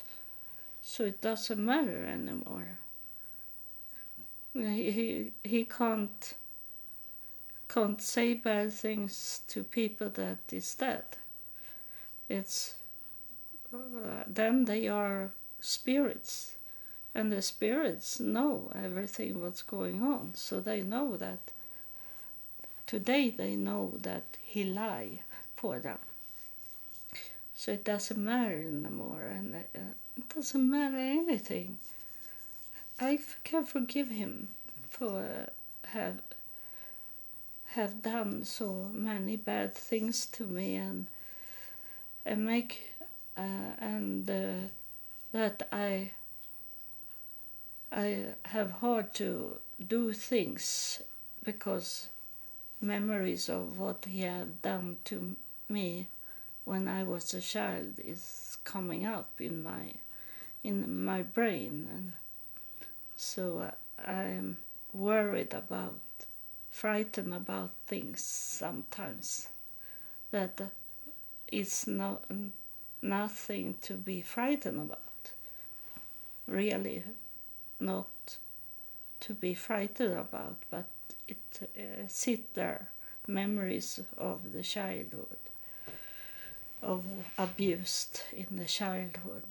so 0.83 1.05
it 1.05 1.21
doesn't 1.21 1.65
matter 1.65 2.05
anymore. 2.05 2.77
He, 4.53 5.31
he 5.43 5.63
can't 5.65 6.33
can't 7.69 8.01
say 8.01 8.33
bad 8.33 8.73
things 8.73 9.41
to 9.47 9.63
people 9.63 10.09
that 10.09 10.39
is 10.51 10.75
dead. 10.75 11.05
It's 12.27 12.75
uh, 13.73 14.23
then 14.27 14.65
they 14.65 14.87
are 14.87 15.31
spirits, 15.61 16.55
and 17.13 17.31
the 17.31 17.41
spirits 17.41 18.19
know 18.19 18.71
everything 18.75 19.41
what's 19.41 19.61
going 19.61 20.01
on, 20.01 20.31
so 20.33 20.59
they 20.59 20.81
know 20.81 21.15
that. 21.17 21.39
Today 22.87 23.29
they 23.29 23.55
know 23.55 23.93
that 24.01 24.23
he 24.41 24.63
lie 24.63 25.19
for 25.55 25.77
them, 25.77 25.99
so 27.53 27.73
it 27.73 27.85
doesn't 27.85 28.17
matter 28.17 28.63
anymore, 28.63 29.29
and 29.29 29.53
uh, 29.53 29.79
it 30.17 30.29
doesn't 30.33 30.69
matter 30.69 30.97
anything. 30.97 31.77
I 32.99 33.19
can 33.43 33.63
forgive 33.65 34.09
him 34.09 34.49
for 34.89 35.19
uh, 35.19 35.87
have 35.89 36.21
have 37.73 38.01
done 38.01 38.43
so 38.43 38.89
many 38.93 39.35
bad 39.35 39.75
things 39.75 40.25
to 40.25 40.43
me 40.45 40.75
and 40.75 41.07
and 42.25 42.45
make 42.45 42.93
uh, 43.37 43.73
and 43.79 44.29
uh, 44.29 44.67
that 45.31 45.67
I 45.71 46.11
I 47.91 48.35
have 48.45 48.71
hard 48.73 49.13
to 49.15 49.59
do 49.87 50.13
things 50.13 51.01
because 51.43 52.07
memories 52.81 53.49
of 53.49 53.77
what 53.79 54.05
he 54.05 54.21
had 54.21 54.61
done 54.61 54.97
to 55.05 55.35
me 55.67 56.07
when 56.65 56.87
I 56.87 57.03
was 57.03 57.33
a 57.33 57.41
child 57.41 57.99
is 58.03 58.57
coming 58.63 59.05
up 59.05 59.29
in 59.39 59.63
my 59.63 59.93
in 60.63 61.03
my 61.03 61.21
brain 61.21 61.87
and 61.91 62.11
so 63.15 63.59
uh, 63.59 63.71
I'm 64.09 64.57
worried 64.93 65.53
about 65.53 65.95
frightened 66.79 67.33
about 67.33 67.71
things 67.87 68.21
sometimes 68.21 69.49
that 70.31 70.61
is 71.51 71.85
no, 71.87 72.19
nothing 73.01 73.75
to 73.81 73.95
be 73.95 74.21
frightened 74.21 74.79
about. 74.79 75.33
Really, 76.47 77.03
not 77.81 78.07
to 79.19 79.33
be 79.33 79.53
frightened 79.53 80.17
about, 80.17 80.55
but 80.71 80.87
it 81.27 81.69
uh, 81.77 82.07
sit 82.07 82.53
there, 82.53 82.87
memories 83.27 83.99
of 84.17 84.53
the 84.53 84.63
childhood, 84.63 85.43
of 86.81 87.03
abused 87.37 88.21
in 88.31 88.55
the 88.55 88.63
childhood, 88.63 89.43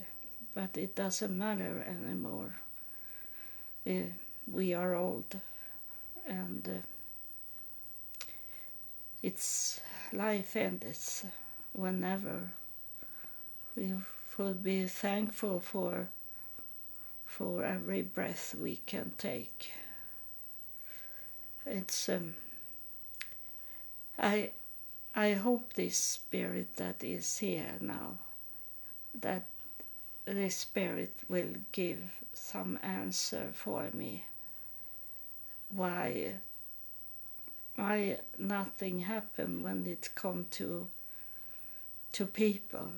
but 0.54 0.78
it 0.78 0.94
doesn't 0.94 1.36
matter 1.36 1.84
anymore. 1.86 2.54
Uh, 3.86 4.08
we 4.50 4.72
are 4.72 4.94
old, 4.94 5.36
and. 6.26 6.66
Uh, 6.66 6.80
it's 9.22 9.80
life 10.12 10.56
ends 10.56 11.24
whenever 11.72 12.50
we 13.76 13.92
should 14.36 14.62
be 14.62 14.86
thankful 14.86 15.60
for 15.60 16.08
for 17.26 17.64
every 17.64 18.02
breath 18.02 18.54
we 18.60 18.80
can 18.86 19.12
take. 19.18 19.72
It's 21.66 22.08
um, 22.08 22.34
i 24.18 24.50
i 25.14 25.32
hope 25.32 25.72
this 25.74 25.96
spirit 25.96 26.76
that 26.76 27.04
is 27.04 27.38
here 27.38 27.74
now 27.80 28.18
that 29.14 29.44
this 30.24 30.56
spirit 30.56 31.14
will 31.28 31.54
give 31.72 31.98
some 32.34 32.78
answer 32.82 33.46
for 33.52 33.86
me 33.94 34.24
why 35.70 36.34
why 37.78 38.18
nothing 38.36 39.00
happened 39.00 39.62
when 39.62 39.86
it 39.86 40.10
come 40.16 40.46
to 40.50 40.88
to 42.10 42.26
people. 42.26 42.88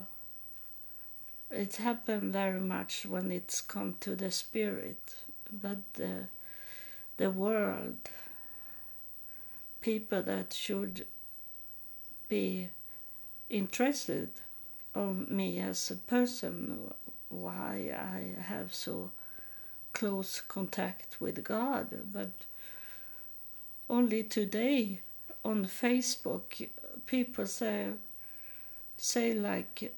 It 1.51 1.77
happened 1.77 2.33
very 2.33 2.61
much 2.61 3.05
when 3.05 3.31
it's 3.31 3.61
come 3.61 3.97
to 4.01 4.17
the 4.17 4.31
spirit, 4.31 5.17
but 5.53 5.81
the 5.95 6.29
the 7.19 7.31
world, 7.31 7.99
people 9.83 10.23
that 10.23 10.55
should 10.55 11.07
be 12.31 12.69
interested 13.51 14.31
of 14.95 15.31
me 15.31 15.59
as 15.59 15.91
a 15.91 15.97
person, 15.97 16.91
why 17.29 17.93
I 17.95 18.41
have 18.41 18.73
so 18.73 19.11
close 19.93 20.41
contact 20.41 21.21
with 21.21 21.45
God, 21.45 21.89
but 22.15 22.31
only 23.91 24.23
today 24.23 25.01
on 25.45 25.67
Facebook 25.67 26.69
people 27.07 27.47
say 27.47 27.89
say 28.97 29.35
like 29.35 29.93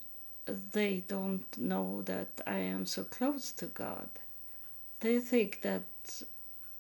they 0.73 1.03
don't 1.07 1.59
know 1.59 2.03
that 2.07 2.41
I 2.47 2.59
am 2.59 2.87
so 2.87 3.05
close 3.05 3.53
to 3.53 3.67
God. 3.67 4.09
They 5.01 5.21
think 5.21 5.61
that 5.63 5.83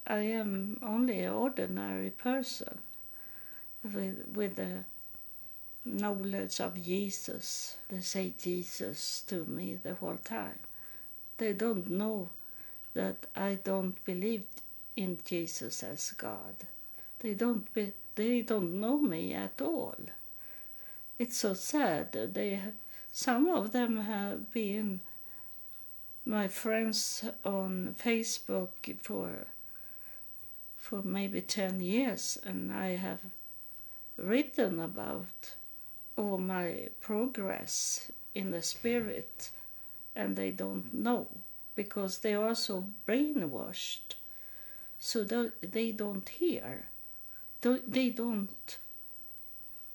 I 0.06 0.20
am 0.40 0.80
only 0.82 1.20
an 1.20 1.32
ordinary 1.32 2.10
person 2.10 2.78
with 3.84 4.24
with 4.34 4.56
the 4.56 4.84
knowledge 5.84 6.60
of 6.60 6.82
Jesus. 6.82 7.76
They 7.88 8.00
say 8.00 8.32
Jesus 8.42 9.22
to 9.28 9.44
me 9.44 9.78
the 9.82 9.94
whole 9.94 10.18
time. 10.24 10.60
They 11.36 11.52
don't 11.52 11.90
know 11.90 12.30
that 12.94 13.26
I 13.36 13.58
don't 13.62 14.02
believe 14.04 14.44
in 14.96 15.18
Jesus 15.24 15.82
as 15.82 16.12
God. 16.12 16.56
They 17.22 17.34
don't 17.34 17.72
be, 17.72 17.92
they 18.16 18.42
don't 18.42 18.80
know 18.80 18.98
me 18.98 19.32
at 19.32 19.62
all. 19.62 19.94
It's 21.20 21.36
so 21.36 21.54
sad. 21.54 22.10
They 22.34 22.60
some 23.12 23.46
of 23.48 23.70
them 23.70 23.96
have 23.98 24.52
been 24.52 25.00
my 26.26 26.48
friends 26.48 27.24
on 27.44 27.94
Facebook 27.96 28.96
for 29.00 29.46
for 30.78 31.02
maybe 31.04 31.40
10 31.40 31.78
years 31.80 32.38
and 32.42 32.72
I 32.72 32.96
have 32.96 33.20
written 34.16 34.80
about 34.80 35.54
all 36.16 36.38
my 36.38 36.88
progress 37.00 38.10
in 38.34 38.50
the 38.50 38.62
spirit 38.62 39.50
and 40.16 40.34
they 40.34 40.50
don't 40.50 40.92
know 40.92 41.28
because 41.76 42.18
they 42.18 42.34
are 42.34 42.56
so 42.56 42.86
brainwashed 43.06 44.16
so 44.98 45.22
they 45.22 45.92
don't 45.92 46.28
hear 46.28 46.86
they 47.62 48.10
don't 48.10 48.76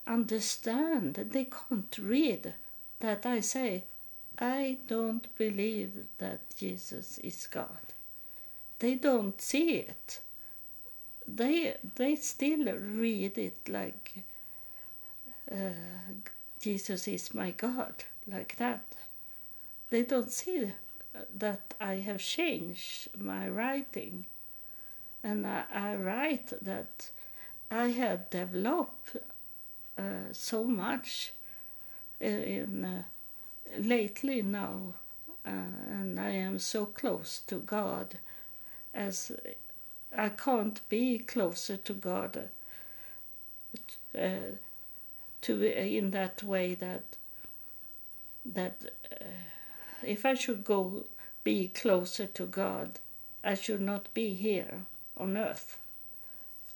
understand. 0.06 1.16
They 1.16 1.46
can't 1.46 1.98
read 2.02 2.54
that 3.00 3.26
i 3.28 3.40
say 3.40 3.84
i 4.40 4.78
don't 4.88 5.28
believe 5.38 5.92
that 6.18 6.40
jesus 6.58 7.20
is 7.20 7.46
god. 7.48 7.94
They 8.80 8.96
don't 8.96 9.42
see 9.42 9.78
it. 9.78 10.20
They 11.28 11.76
they 11.96 12.16
still 12.16 12.74
read 12.78 13.38
it 13.38 13.58
like 13.68 14.24
uh, 15.52 15.72
Jesus 16.62 17.08
is 17.08 17.34
my 17.34 17.52
God, 17.52 18.04
like 18.28 18.56
that. 18.58 18.86
They 19.90 20.04
don't 20.04 20.32
see 20.32 20.72
that 21.38 21.74
I 21.82 21.96
have 21.96 22.20
changed 22.20 23.10
my 23.18 23.50
writing, 23.50 24.26
and 25.24 25.48
I, 25.48 25.64
I 25.74 25.96
write 25.96 26.54
that 26.62 27.10
I 27.70 27.88
have 27.88 28.30
developed 28.30 29.18
uh, 29.98 30.32
so 30.32 30.64
much 30.64 31.34
in 32.20 32.86
uh, 32.86 33.04
lately 33.78 34.42
now, 34.42 34.94
uh, 35.46 35.52
and 35.90 36.20
I 36.20 36.30
am 36.30 36.60
so 36.60 36.86
close 36.86 37.42
to 37.48 37.56
God 37.56 38.18
as 38.94 39.32
I 40.16 40.30
can't 40.30 40.80
be 40.90 41.20
closer 41.20 41.78
to 41.78 41.94
God 41.94 42.50
uh, 44.18 44.30
to 45.42 45.64
in 45.64 46.12
that 46.12 46.42
way 46.44 46.74
that 46.76 47.04
that 48.46 48.86
uh, 49.12 49.26
if 50.04 50.26
I 50.26 50.34
should 50.34 50.64
go 50.64 51.06
be 51.44 51.68
closer 51.68 52.26
to 52.28 52.46
God, 52.46 53.00
I 53.44 53.54
should 53.56 53.82
not 53.82 54.14
be 54.14 54.34
here 54.34 54.86
on 55.18 55.38
earth. 55.38 55.78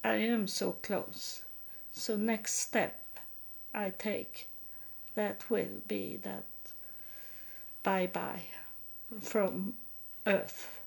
I 0.04 0.16
am 0.16 0.47
so 0.47 0.74
close. 0.82 1.43
So 1.91 2.16
next 2.16 2.54
step 2.56 3.20
I 3.74 3.91
take 3.97 4.47
that 5.16 5.49
will 5.49 5.82
be 5.88 6.18
that 6.24 6.45
bye 7.84 8.08
bye 8.08 8.45
from 9.20 9.74
earth. 10.26 10.80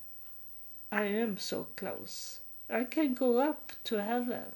I 0.90 1.04
am 1.04 1.38
so 1.38 1.66
close. 1.76 2.38
I 2.70 2.84
can 2.84 3.14
go 3.14 3.38
up 3.38 3.72
to 3.84 4.02
heaven. 4.02 4.52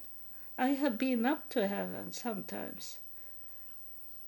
I 0.57 0.69
have 0.69 0.99
been 0.99 1.27
up 1.27 1.49
to 1.51 1.69
heaven 1.69 2.13
sometimes 2.13 2.99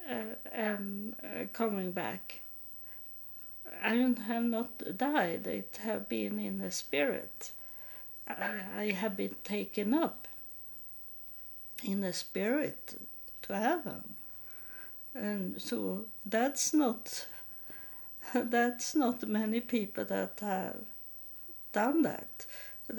uh, 0.09 0.35
and 0.53 1.15
uh, 1.25 1.45
coming 1.53 1.93
back. 1.93 2.41
I 3.83 3.95
have 4.27 4.45
not 4.45 4.97
died, 4.97 5.47
it 5.47 5.79
have 5.83 6.09
been 6.09 6.39
in 6.39 6.59
the 6.59 6.71
spirit. 6.71 7.51
I, 8.77 8.93
have 8.93 9.17
been 9.17 9.37
taken 9.45 9.95
up 9.95 10.29
in 11.83 12.01
the 12.01 12.13
spirit 12.13 12.99
to 13.43 13.57
heaven. 13.57 14.15
And 15.15 15.61
so 15.61 16.05
that's 16.25 16.73
not 16.73 17.27
that's 18.35 18.95
not 18.95 19.27
many 19.27 19.61
people 19.61 20.05
that 20.05 20.39
have 20.41 20.83
done 21.73 22.03
that. 22.03 22.47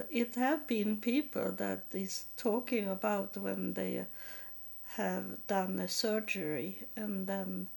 It 0.09 0.35
have 0.35 0.67
been 0.67 0.97
people 0.97 1.51
that 1.51 1.83
is 1.93 2.25
talking 2.37 2.87
about 2.87 3.35
when 3.37 3.73
they 3.73 4.05
have 4.95 5.45
done 5.47 5.79
a 5.79 5.87
surgery 5.87 6.83
and 6.95 7.27
then 7.27 7.67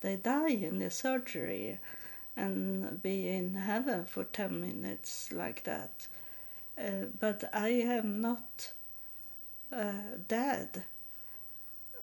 they 0.00 0.16
die 0.16 0.50
in 0.50 0.78
the 0.78 0.90
surgery 0.90 1.78
and 2.36 3.02
be 3.02 3.28
in 3.28 3.54
heaven 3.54 4.04
for 4.04 4.24
10 4.24 4.60
minutes 4.60 5.30
like 5.32 5.64
that. 5.64 6.06
Uh, 6.78 7.06
but 7.18 7.50
I 7.52 7.68
am 7.68 8.20
not 8.20 8.72
uh, 9.72 10.16
dead. 10.28 10.84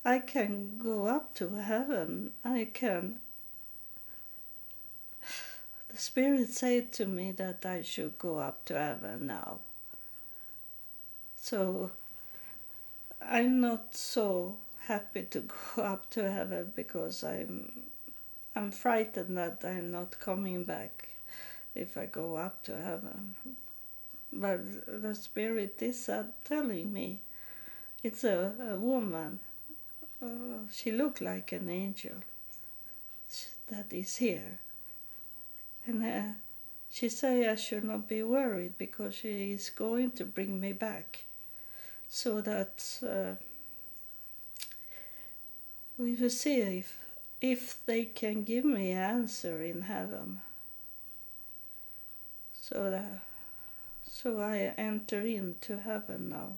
I 0.03 0.19
can 0.19 0.77
go 0.77 1.07
up 1.07 1.33
to 1.35 1.55
heaven. 1.55 2.31
I 2.43 2.67
can 2.73 3.19
the 5.89 5.97
Spirit 5.97 6.49
said 6.49 6.91
to 6.93 7.05
me 7.05 7.31
that 7.31 7.65
I 7.65 7.81
should 7.81 8.17
go 8.17 8.39
up 8.39 8.65
to 8.65 8.77
heaven 8.77 9.27
now. 9.27 9.59
So 11.37 11.91
I'm 13.21 13.61
not 13.61 13.95
so 13.95 14.57
happy 14.81 15.23
to 15.31 15.39
go 15.75 15.83
up 15.83 16.09
to 16.11 16.31
heaven 16.31 16.73
because 16.75 17.23
I'm 17.23 17.71
I'm 18.55 18.71
frightened 18.71 19.37
that 19.37 19.61
I'm 19.63 19.91
not 19.91 20.19
coming 20.19 20.63
back 20.63 21.09
if 21.73 21.97
I 21.97 22.05
go 22.05 22.35
up 22.37 22.63
to 22.63 22.75
heaven. 22.77 23.35
But 24.35 25.01
the 25.01 25.15
Spirit 25.15 25.81
is 25.81 26.09
uh, 26.09 26.25
telling 26.43 26.91
me 26.91 27.19
it's 28.03 28.23
a, 28.23 28.53
a 28.59 28.75
woman. 28.75 29.39
Uh, 30.21 30.67
she 30.71 30.91
looked 30.91 31.21
like 31.21 31.51
an 31.51 31.69
angel 31.69 32.17
that 33.69 33.91
is 33.91 34.17
here 34.17 34.59
and 35.87 36.03
uh, 36.03 36.33
she 36.91 37.09
say 37.09 37.47
I 37.47 37.55
should 37.55 37.83
not 37.83 38.07
be 38.07 38.23
worried 38.23 38.77
because 38.77 39.15
she 39.15 39.51
is 39.51 39.69
going 39.69 40.11
to 40.11 40.25
bring 40.25 40.59
me 40.59 40.73
back. 40.73 41.23
So 42.09 42.41
that 42.41 42.99
uh, 43.03 43.35
we 45.97 46.15
will 46.15 46.29
see 46.29 46.61
if 46.61 46.97
if 47.41 47.85
they 47.85 48.05
can 48.05 48.43
give 48.43 48.65
me 48.65 48.91
an 48.91 48.97
answer 48.97 49.61
in 49.61 49.81
heaven. 49.83 50.41
So 52.61 52.89
that 52.89 53.19
so 54.25 54.41
I 54.41 54.73
enter 54.75 55.21
into 55.21 55.77
heaven 55.77 56.29
now. 56.29 56.53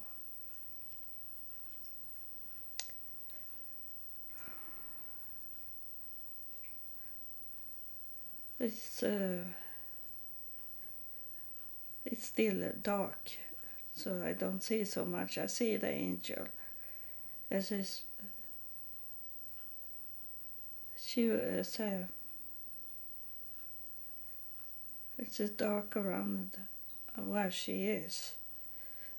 It's 8.57 9.03
uh, 9.03 9.39
it's 12.05 12.27
still 12.27 12.71
dark, 12.81 13.31
so 13.95 14.23
I 14.25 14.31
don't 14.31 14.63
see 14.63 14.85
so 14.85 15.03
much. 15.03 15.37
I 15.37 15.47
see 15.47 15.75
the 15.75 15.89
angel. 15.89 16.47
As 17.51 17.73
is, 17.73 18.03
she 20.95 21.27
was 21.27 21.81
uh, 21.81 22.05
it's 25.19 25.37
dark 25.49 25.97
around 25.97 26.51
where 27.25 27.51
she 27.51 27.85
is, 27.85 28.33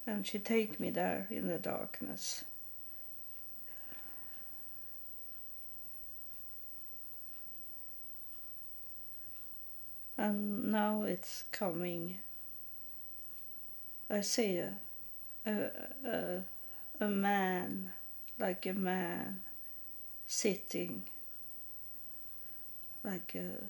and 0.07 0.27
she 0.27 0.39
take 0.39 0.79
me 0.79 0.91
there 0.91 1.27
in 1.31 1.49
the 1.49 1.59
darkness. 1.59 2.45
and 10.19 10.65
now 10.73 11.05
it's 11.05 11.45
coming. 11.53 12.19
I 14.11 14.21
see 14.21 14.59
a, 14.59 14.73
a, 15.47 15.71
a, 16.05 16.41
a 17.01 17.09
man, 17.09 17.93
like 18.39 18.67
a 18.67 18.73
man, 18.73 19.41
sitting, 20.27 21.05
like 23.05 23.37
a, 23.37 23.65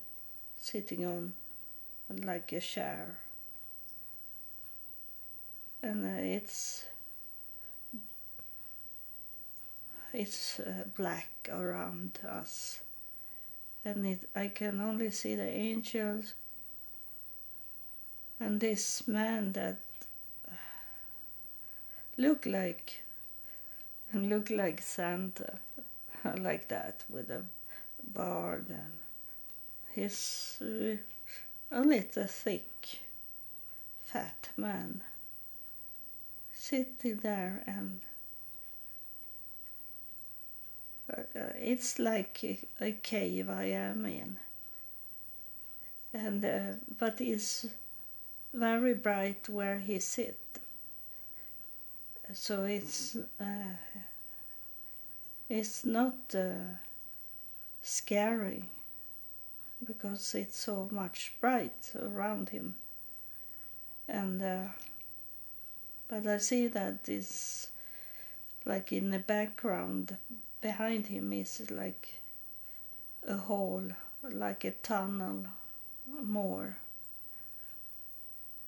sitting 0.58 1.04
on, 1.04 1.34
like 2.24 2.50
a 2.52 2.60
chair. 2.60 3.18
And 5.82 6.04
uh, 6.04 6.20
it's 6.20 6.86
it's 10.12 10.60
uh, 10.60 10.84
black 10.96 11.28
around 11.52 12.18
us. 12.28 12.80
And 13.84 14.06
it, 14.06 14.28
I 14.34 14.48
can 14.48 14.80
only 14.80 15.10
see 15.10 15.34
the 15.34 15.48
angels. 15.48 16.34
And 18.40 18.60
this 18.60 19.06
man 19.06 19.52
that 19.52 19.78
look 22.16 22.46
like 22.46 23.02
and 24.12 24.28
look 24.28 24.50
like 24.50 24.80
Santa 24.80 25.58
like 26.38 26.68
that 26.68 27.04
with 27.08 27.30
a 27.30 27.42
beard 28.14 28.66
and 28.68 28.92
he's 29.94 30.58
uh, 30.60 30.96
a 31.70 31.80
little 31.80 32.26
thick 32.26 33.00
fat 34.04 34.48
man 34.56 35.00
sitting 36.68 37.16
there 37.22 37.62
and 37.66 38.00
uh, 41.10 41.22
it's 41.56 41.98
like 41.98 42.44
a, 42.44 42.58
a, 42.80 42.92
cave 42.92 43.48
I 43.48 43.64
am 43.64 44.04
in. 44.04 44.36
And 46.12 46.44
uh, 46.44 46.76
but 46.98 47.20
it's 47.20 47.66
very 48.52 48.94
bright 48.94 49.48
where 49.48 49.78
he 49.78 49.98
sit. 49.98 50.38
So 52.34 52.64
it's 52.64 53.16
uh, 53.40 53.76
it's 55.48 55.86
not 55.86 56.34
uh, 56.34 56.76
scary 57.82 58.64
because 59.86 60.34
it's 60.34 60.58
so 60.58 60.88
much 60.90 61.32
bright 61.40 61.92
around 61.98 62.50
him 62.50 62.74
and 64.08 64.42
uh, 64.42 64.64
but 66.08 66.26
I 66.26 66.38
see 66.38 66.66
that 66.68 67.08
is 67.08 67.68
like 68.64 68.92
in 68.92 69.10
the 69.10 69.18
background 69.18 70.16
behind 70.60 71.06
him 71.06 71.32
is 71.32 71.70
like 71.70 72.20
a 73.26 73.36
hole 73.36 73.90
like 74.22 74.64
a 74.64 74.70
tunnel 74.70 75.44
more. 76.22 76.76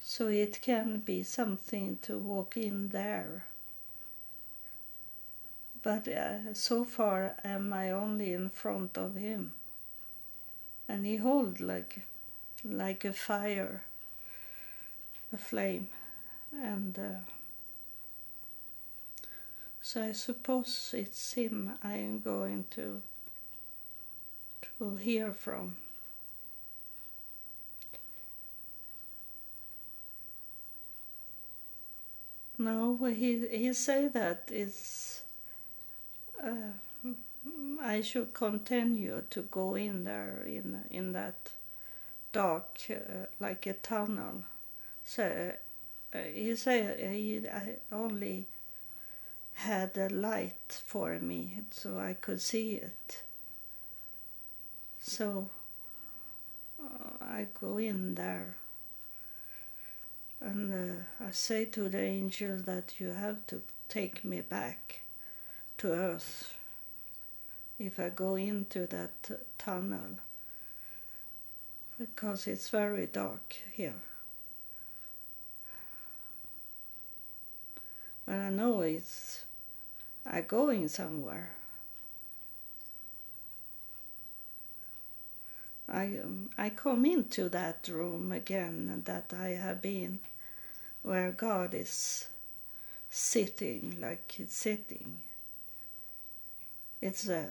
So 0.03 0.29
it 0.29 0.61
can 0.63 0.99
be 0.99 1.23
something 1.23 1.99
to 2.03 2.19
walk 2.19 2.57
in 2.57 2.89
there. 2.89 3.45
But 5.83 6.09
uh, 6.09 6.55
so 6.55 6.85
far 6.85 7.37
am 7.45 7.73
I 7.73 7.91
only 7.91 8.33
in 8.33 8.51
front 8.51 8.99
of 8.99 9.15
him. 9.15 9.53
And 10.89 11.07
he 11.07 11.17
hold 11.17 11.61
like 11.61 12.03
like 12.65 13.05
a 13.05 13.13
fire 13.13 13.83
a 15.33 15.37
flame 15.39 15.89
and 16.53 16.99
uh, 16.99 17.31
so 19.83 20.03
I 20.03 20.13
suppose 20.13 20.95
it's 20.97 21.33
him 21.33 21.73
I 21.83 21.95
am 21.95 22.21
going 22.21 22.67
to 22.71 23.03
to 24.79 24.97
hear 24.97 25.33
from. 25.33 25.77
No, 32.59 32.97
he 33.07 33.47
he 33.49 33.73
say 33.73 34.09
that 34.09 34.51
it's 34.53 35.23
uh, 36.43 36.73
I 37.83 38.03
should 38.03 38.35
continue 38.35 39.23
to 39.31 39.43
go 39.43 39.75
in 39.75 40.05
there 40.05 40.43
in 40.47 40.85
in 40.91 41.13
that 41.13 41.53
dark 42.33 42.79
uh, 42.91 43.27
like 43.41 43.67
a 43.67 43.73
tunnel. 43.73 44.45
So 45.05 45.53
he 46.13 46.57
say 46.57 47.09
he 47.13 47.47
only 47.93 48.47
had 49.55 49.97
a 49.97 50.09
light 50.09 50.83
for 50.87 51.19
me 51.19 51.59
so 51.71 51.99
I 51.99 52.15
could 52.15 52.41
see 52.41 52.75
it. 52.75 53.23
So 55.01 55.51
uh, 56.83 57.25
I 57.25 57.47
go 57.61 57.79
in 57.79 58.15
there 58.15 58.57
and 60.41 60.73
uh, 60.73 61.25
I 61.25 61.31
say 61.31 61.67
to 61.67 61.89
the 61.89 62.01
angel 62.01 62.57
that 62.65 62.95
you 62.99 63.11
have 63.11 63.47
to 63.49 63.63
take 63.89 64.25
me 64.25 64.41
back 64.41 65.03
to 65.79 65.93
earth 65.93 66.55
if 67.79 67.99
I 67.99 68.11
go 68.11 68.35
into 68.35 68.87
that 68.87 69.31
tunnel 69.59 70.19
because 71.99 72.47
it's 72.47 72.71
very 72.71 73.07
dark 73.07 73.57
here. 73.73 73.95
But 78.31 78.39
I 78.39 78.51
know 78.51 78.83
it's 78.83 79.45
I 80.25 80.43
going 80.43 80.87
somewhere. 80.87 81.51
I 85.89 86.05
um, 86.23 86.51
I 86.57 86.71
come 86.71 87.05
into 87.05 87.49
that 87.49 87.89
room 87.91 88.31
again 88.31 89.03
that 89.05 89.35
I 89.37 89.49
have 89.49 89.83
been, 89.83 90.21
where 91.03 91.33
God 91.33 91.75
is 91.75 92.29
sitting 93.11 93.97
like 94.01 94.31
he's 94.31 94.53
sitting. 94.53 95.17
It's 97.03 97.29
a. 97.29 97.49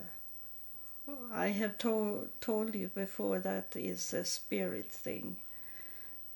I 1.30 1.48
have 1.48 1.76
told 1.76 2.30
told 2.40 2.74
you 2.74 2.88
before 2.94 3.38
that 3.40 3.76
is 3.76 4.14
a 4.14 4.24
spirit 4.24 4.90
thing. 4.90 5.36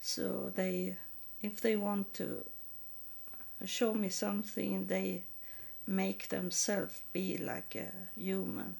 So 0.02 0.52
they, 0.54 0.96
if 1.40 1.62
they 1.62 1.76
want 1.76 2.12
to 2.14 2.44
show 3.66 3.94
me 3.94 4.08
something, 4.08 4.86
they 4.86 5.22
make 5.86 6.28
themselves 6.28 7.00
be 7.12 7.36
like 7.38 7.76
a 7.76 7.90
human, 8.18 8.76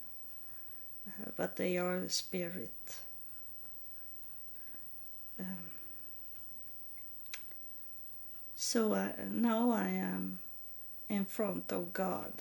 uh, 1.07 1.30
but 1.37 1.57
they 1.57 1.76
are 1.76 1.99
a 1.99 2.11
spirit. 2.11 2.97
Um, 5.39 5.47
so 8.57 8.93
uh, 8.95 9.09
now 9.30 9.70
I 9.70 9.89
am 9.89 10.39
in 11.09 11.24
front 11.24 11.72
of 11.72 11.93
God. 11.93 12.32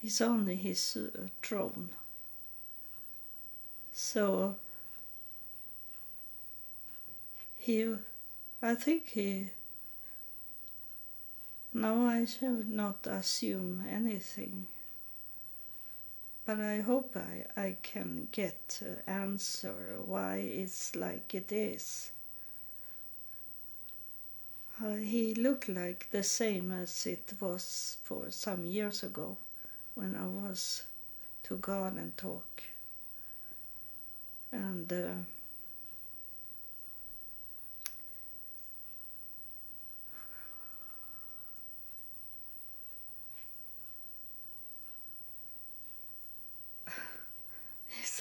He's 0.00 0.20
on 0.20 0.46
his 0.46 0.96
uh, 0.96 1.26
throne. 1.42 1.90
So 3.92 4.56
he, 7.58 7.94
I 8.60 8.74
think 8.74 9.08
he 9.08 9.50
no, 11.74 12.06
I 12.06 12.24
should 12.24 12.70
not 12.70 13.06
assume 13.06 13.84
anything. 13.86 14.68
But 16.46 16.60
I 16.60 16.82
hope 16.82 17.16
I, 17.16 17.46
I 17.60 17.76
can 17.82 18.28
get 18.30 18.78
an 18.80 19.02
answer 19.08 19.96
why 20.04 20.36
it's 20.36 20.94
like 20.94 21.34
it 21.34 21.50
is. 21.50 22.12
Uh, 24.84 24.96
he 24.96 25.32
looked 25.34 25.66
like 25.66 26.10
the 26.10 26.22
same 26.22 26.72
as 26.72 27.06
it 27.06 27.32
was 27.40 27.96
for 28.02 28.30
some 28.30 28.66
years 28.66 29.02
ago 29.02 29.38
when 29.94 30.14
I 30.14 30.26
was 30.26 30.82
to 31.44 31.56
God 31.58 31.96
and 31.96 32.16
talk. 32.18 32.62
And 34.52 34.92
uh, 34.92 35.14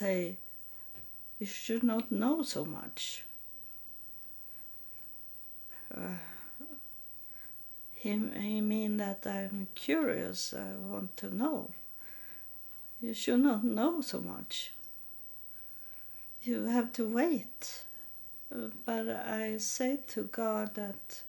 say, 0.02 0.36
You 1.39 1.45
should 1.45 1.84
not 1.84 2.12
know 2.12 2.41
so 2.41 2.66
much. 2.66 3.24
Uh, 5.95 6.18
he, 7.93 8.10
he 8.10 8.62
mean 8.62 8.97
that 8.97 9.28
I'm 9.28 9.68
curious, 9.76 10.56
I 10.58 10.72
want 10.91 11.18
to 11.18 11.36
know. 11.36 11.70
You 12.99 13.14
should 13.14 13.41
not 13.41 13.64
know 13.64 14.02
so 14.02 14.20
much. 14.20 14.72
You 16.43 16.66
have 16.66 16.91
to 16.93 17.08
wait. 17.08 17.84
But 18.86 19.08
I 19.08 19.58
say 19.58 19.99
to 20.14 20.24
God 20.24 20.74
that 20.76 21.22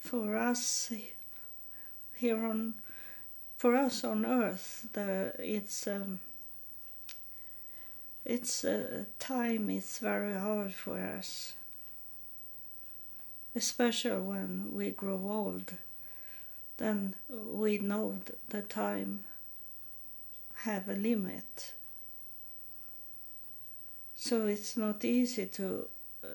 for 0.00 0.36
us 0.36 0.90
here 2.16 2.44
on, 2.44 2.74
for 3.58 3.76
us 3.76 4.04
on 4.04 4.24
earth, 4.24 4.88
the, 4.94 5.34
it's 5.38 5.86
um, 5.86 6.20
it's 8.24 8.64
uh, 8.64 9.04
time 9.18 9.70
is 9.70 9.98
very 9.98 10.34
hard 10.34 10.72
for 10.74 10.98
us 10.98 11.54
especially 13.54 14.20
when 14.20 14.70
we 14.72 14.90
grow 14.90 15.20
old. 15.28 15.74
Then 16.76 17.14
we 17.28 17.78
know 17.78 18.18
the 18.48 18.62
time 18.62 19.20
have 20.64 20.88
a 20.88 20.94
limit. 20.94 21.72
So 24.16 24.46
it's 24.46 24.76
not 24.76 25.04
easy 25.04 25.46
to 25.46 25.88
uh, 26.22 26.26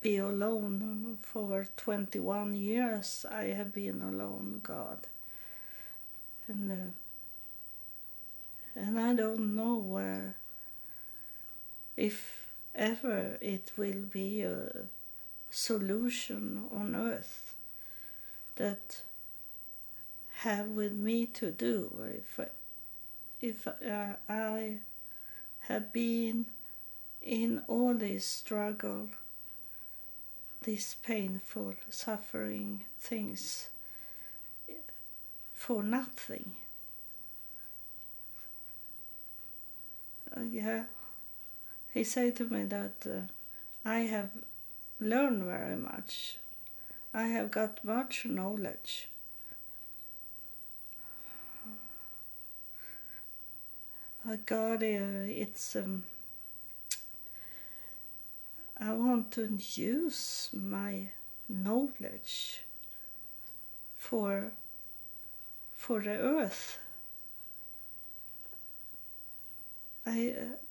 be 0.00 0.18
alone 0.18 1.18
for 1.22 1.66
21 1.76 2.54
years. 2.54 3.26
I 3.30 3.44
have 3.44 3.72
been 3.72 4.02
alone 4.02 4.60
god. 4.62 5.06
And 6.48 6.70
uh, 6.70 6.92
and 8.78 9.00
i 9.00 9.14
don't 9.14 9.56
know 9.56 9.74
where 9.76 10.36
if 11.96 12.46
ever 12.74 13.38
it 13.40 13.72
will 13.76 14.02
be 14.12 14.42
a 14.42 14.70
solution 15.50 16.64
on 16.72 16.94
earth 16.94 17.54
that 18.56 19.02
have 20.40 20.68
with 20.68 20.92
me 20.92 21.26
to 21.26 21.50
do 21.50 21.90
if 22.18 22.38
if 23.40 23.66
uh, 23.66 24.14
I 24.28 24.78
have 25.60 25.92
been 25.92 26.46
in 27.22 27.62
all 27.68 27.94
this 27.94 28.24
struggle 28.24 29.08
these 30.62 30.96
painful 31.02 31.74
suffering 31.90 32.84
things 33.00 33.68
for 35.54 35.82
nothing. 35.82 36.52
Uh, 40.36 40.40
yeah 40.50 40.84
he 41.96 42.04
said 42.04 42.36
to 42.36 42.44
me 42.44 42.62
that 42.64 43.06
uh, 43.06 43.20
I 43.82 44.00
have 44.00 44.28
learned 45.00 45.44
very 45.44 45.76
much. 45.76 46.36
I 47.14 47.28
have 47.28 47.50
got 47.50 47.82
much 47.82 48.26
knowledge. 48.26 49.08
uh, 54.28 54.36
God, 54.44 54.82
uh, 54.82 55.24
it's 55.42 55.74
um, 55.74 56.04
I 58.78 58.92
want 58.92 59.30
to 59.32 59.58
use 59.58 60.50
my 60.52 61.08
knowledge 61.48 62.60
for 63.96 64.52
for 65.74 66.00
the 66.00 66.18
earth. 66.18 66.78
I, 70.04 70.34
uh, 70.38 70.65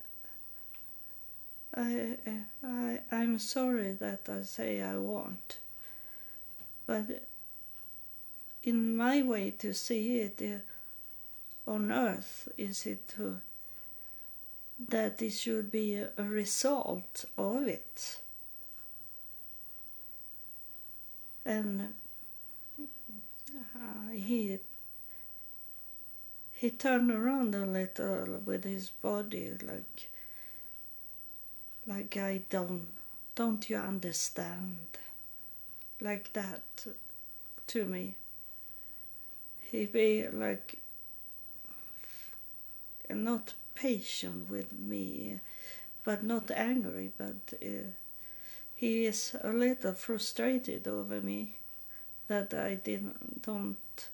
I, 1.76 2.16
I, 2.64 3.00
I'm 3.12 3.38
sorry 3.38 3.92
that 3.92 4.28
I 4.28 4.42
say 4.42 4.80
I 4.80 4.96
want, 4.96 5.58
but 6.86 7.04
in 8.64 8.96
my 8.96 9.22
way 9.22 9.50
to 9.58 9.74
see 9.74 10.20
it 10.20 10.40
uh, 10.42 11.70
on 11.70 11.92
earth 11.92 12.48
is 12.56 12.86
it 12.86 13.06
to 13.08 13.40
that 14.88 15.20
it 15.22 15.30
should 15.30 15.70
be 15.70 15.94
a, 15.96 16.10
a 16.16 16.24
result 16.24 17.24
of 17.36 17.66
it. 17.68 18.20
And 21.44 21.94
uh, 22.78 24.10
he 24.12 24.58
he 26.52 26.70
turned 26.70 27.10
around 27.10 27.54
a 27.54 27.66
little 27.66 28.40
with 28.44 28.64
his 28.64 28.88
body 28.90 29.52
like 29.62 30.08
like 31.86 32.16
I 32.16 32.42
don't 32.50 32.88
don't 33.34 33.68
you 33.70 33.76
understand 33.76 34.78
like 36.00 36.32
that 36.32 36.62
to 37.66 37.84
me 37.84 38.14
he 39.70 39.86
be 39.86 40.26
like 40.28 40.78
not 43.10 43.54
patient 43.74 44.50
with 44.50 44.72
me 44.72 45.40
but 46.04 46.22
not 46.22 46.50
angry 46.50 47.10
but 47.16 47.54
uh, 47.62 47.90
he 48.74 49.06
is 49.06 49.36
a 49.42 49.50
little 49.50 49.92
frustrated 49.92 50.86
over 50.86 51.20
me 51.20 51.56
that 52.28 52.52
I 52.52 52.74
didn't 52.74 53.42
don't 53.42 54.08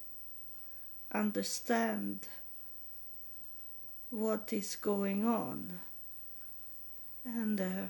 understand 1.12 2.28
what 4.10 4.52
is 4.52 4.76
going 4.76 5.26
on. 5.26 5.80
And 7.24 7.60
uh, 7.60 7.86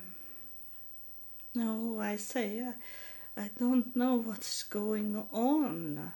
no, 1.55 2.01
I 2.01 2.17
say 2.17 2.63
I, 3.37 3.43
I 3.43 3.51
don't 3.59 3.97
know 3.97 4.17
what's 4.17 4.63
going 4.63 5.23
on 5.33 6.13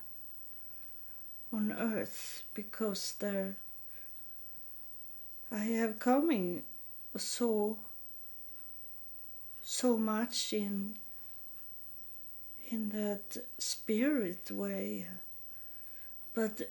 on 1.52 1.72
earth 1.72 2.42
because 2.52 3.14
there 3.18 3.56
I 5.50 5.64
have 5.80 5.98
coming 5.98 6.62
so 7.16 7.78
so 9.62 9.96
much 9.96 10.52
in 10.52 10.96
in 12.68 12.90
that 12.90 13.38
spirit 13.58 14.50
way. 14.50 15.06
But 16.34 16.70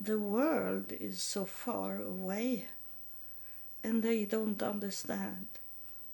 the 0.00 0.18
world 0.18 0.92
is 0.92 1.20
so 1.20 1.44
far 1.44 2.00
away 2.00 2.68
and 3.84 4.02
they 4.02 4.24
don't 4.24 4.62
understand. 4.62 5.46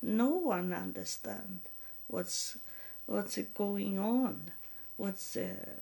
No 0.00 0.28
one 0.28 0.72
understand 0.72 1.60
what's 2.06 2.56
what's 3.06 3.38
going 3.54 3.98
on, 3.98 4.52
what's 4.96 5.36
uh, 5.36 5.80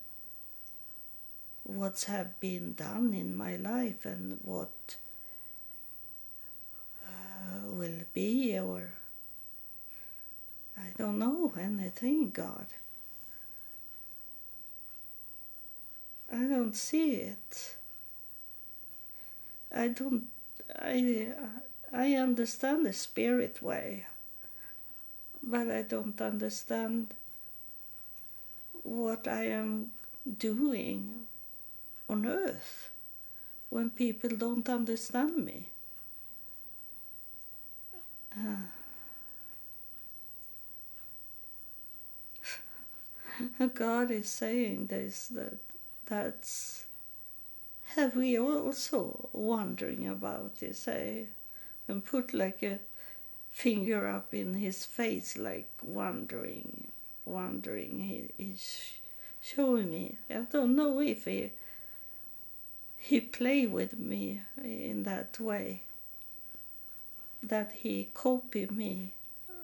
what's 1.65 2.05
have 2.05 2.39
been 2.41 2.75
done 2.75 3.13
in 3.13 3.37
my 3.37 3.57
life 3.57 4.07
and 4.07 4.39
what 4.43 4.97
uh, 7.05 7.69
will 7.69 8.05
be 8.15 8.59
or 8.59 8.91
I 10.79 10.93
don't 10.99 11.19
know 11.19 11.53
anything, 11.59 12.31
God. 12.31 12.67
I 16.31 16.39
don't 16.39 16.75
see 16.75 17.13
it. 17.13 17.77
I 19.75 19.89
don't. 19.89 20.25
I 20.75 21.29
I 21.93 22.15
understand 22.15 22.85
the 22.85 22.93
spirit 22.93 23.63
way, 23.63 24.07
but 25.43 25.71
I 25.71 25.83
don't 25.83 26.21
understand 26.21 27.15
what 28.83 29.27
I 29.27 29.47
am 29.47 29.91
doing 30.39 31.27
on 32.09 32.27
earth 32.27 32.91
when 33.71 33.91
people 33.91 34.31
don't 34.31 34.69
understand 34.69 35.45
me. 35.45 35.69
Uh, 38.33 38.57
God 43.75 44.11
is 44.11 44.29
saying 44.29 44.87
this 44.87 45.29
that 45.29 45.59
that's 46.07 46.87
have 47.97 48.17
we 48.17 48.39
also 48.39 49.29
wondering 49.33 50.07
about 50.07 50.59
this 50.61 50.87
eh? 50.89 51.25
And 51.89 52.05
put 52.05 52.35
like 52.35 52.63
a 52.63 52.79
finger 53.53 54.07
up 54.09 54.35
in 54.35 54.55
his 54.55 54.85
face 54.85 55.37
like 55.37 55.69
wondering 55.83 56.89
wondering. 57.27 58.01
He, 58.01 58.31
he's 58.43 58.93
showing 59.43 59.91
me. 59.91 60.17
I 60.31 60.47
don't 60.51 60.77
know 60.77 61.01
if 61.01 61.25
he 61.25 61.51
he 62.99 63.21
play 63.21 63.67
with 63.67 63.99
me 63.99 64.43
in 64.63 65.03
that 65.05 65.39
way 65.39 65.83
that 67.43 67.73
he 67.73 68.09
copy 68.15 68.67
me 68.67 69.13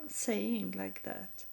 saying 0.09 0.75
like 0.77 1.03
that. 1.05 1.45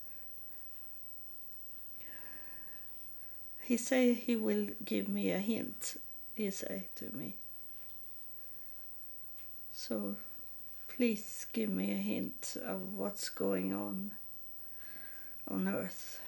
He 3.64 3.78
say 3.78 4.14
he 4.14 4.36
will 4.36 4.68
give 4.84 5.08
me 5.08 5.32
a 5.32 5.40
hint 5.40 5.96
he 6.36 6.50
say 6.52 6.86
to 6.96 7.16
me. 7.16 7.34
So 9.74 10.16
please 11.00 11.46
give 11.54 11.70
me 11.70 11.94
a 11.94 11.96
hint 11.96 12.58
of 12.62 12.94
what's 12.94 13.30
going 13.30 13.74
on 13.74 14.12
on 15.48 15.66
earth. 15.66 16.20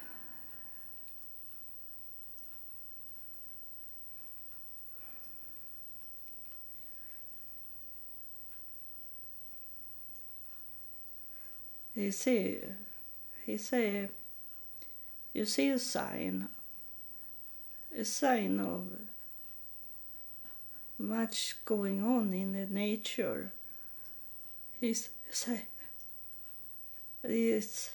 He 11.93 12.09
say, 12.11 12.59
he 13.45 13.57
say, 13.57 14.07
you 15.33 15.45
see 15.45 15.69
a 15.71 15.79
sign, 15.79 16.47
a 17.93 18.05
sign 18.05 18.57
of 18.61 18.83
much 20.97 21.57
going 21.65 22.01
on 22.01 22.31
in 22.31 22.53
the 22.53 22.67
nature. 22.67 23.51
Say 24.81 25.65
it's 27.23 27.91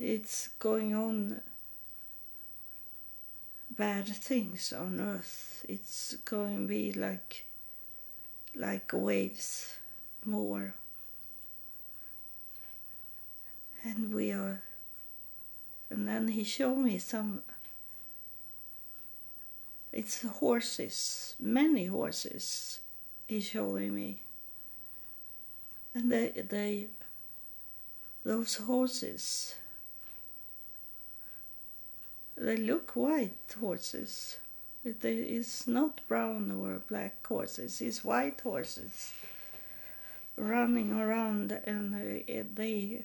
it's 0.00 0.48
going 0.58 0.94
on 0.94 1.42
bad 3.76 4.06
things 4.06 4.72
on 4.72 5.00
earth. 5.00 5.66
It's 5.68 6.16
going 6.24 6.62
to 6.62 6.66
be 6.66 6.92
like 6.92 7.44
like 8.56 8.90
waves 8.94 9.76
more. 10.24 10.72
And 13.84 14.14
we 14.14 14.32
are 14.32 14.62
and 15.90 16.08
then 16.08 16.28
he 16.28 16.42
showed 16.42 16.78
me 16.78 16.98
some 16.98 17.42
it's 19.92 20.22
horses, 20.22 21.36
many 21.38 21.84
horses 21.84 22.80
he's 23.32 23.48
showing 23.48 23.94
me. 23.94 24.18
And 25.94 26.12
they, 26.12 26.28
they, 26.48 26.86
those 28.24 28.56
horses, 28.56 29.54
they 32.36 32.58
look 32.58 32.94
white 32.94 33.54
horses. 33.58 34.36
It 34.84 35.02
is 35.04 35.66
not 35.66 36.00
brown 36.08 36.50
or 36.50 36.82
black 36.88 37.26
horses, 37.26 37.80
it's 37.80 38.04
white 38.04 38.40
horses 38.42 39.12
running 40.36 40.92
around 40.92 41.52
and 41.66 41.94
uh, 41.94 42.42
they 42.54 43.02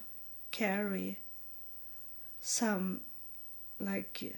carry 0.51 1.17
some 2.41 3.01
like 3.79 4.33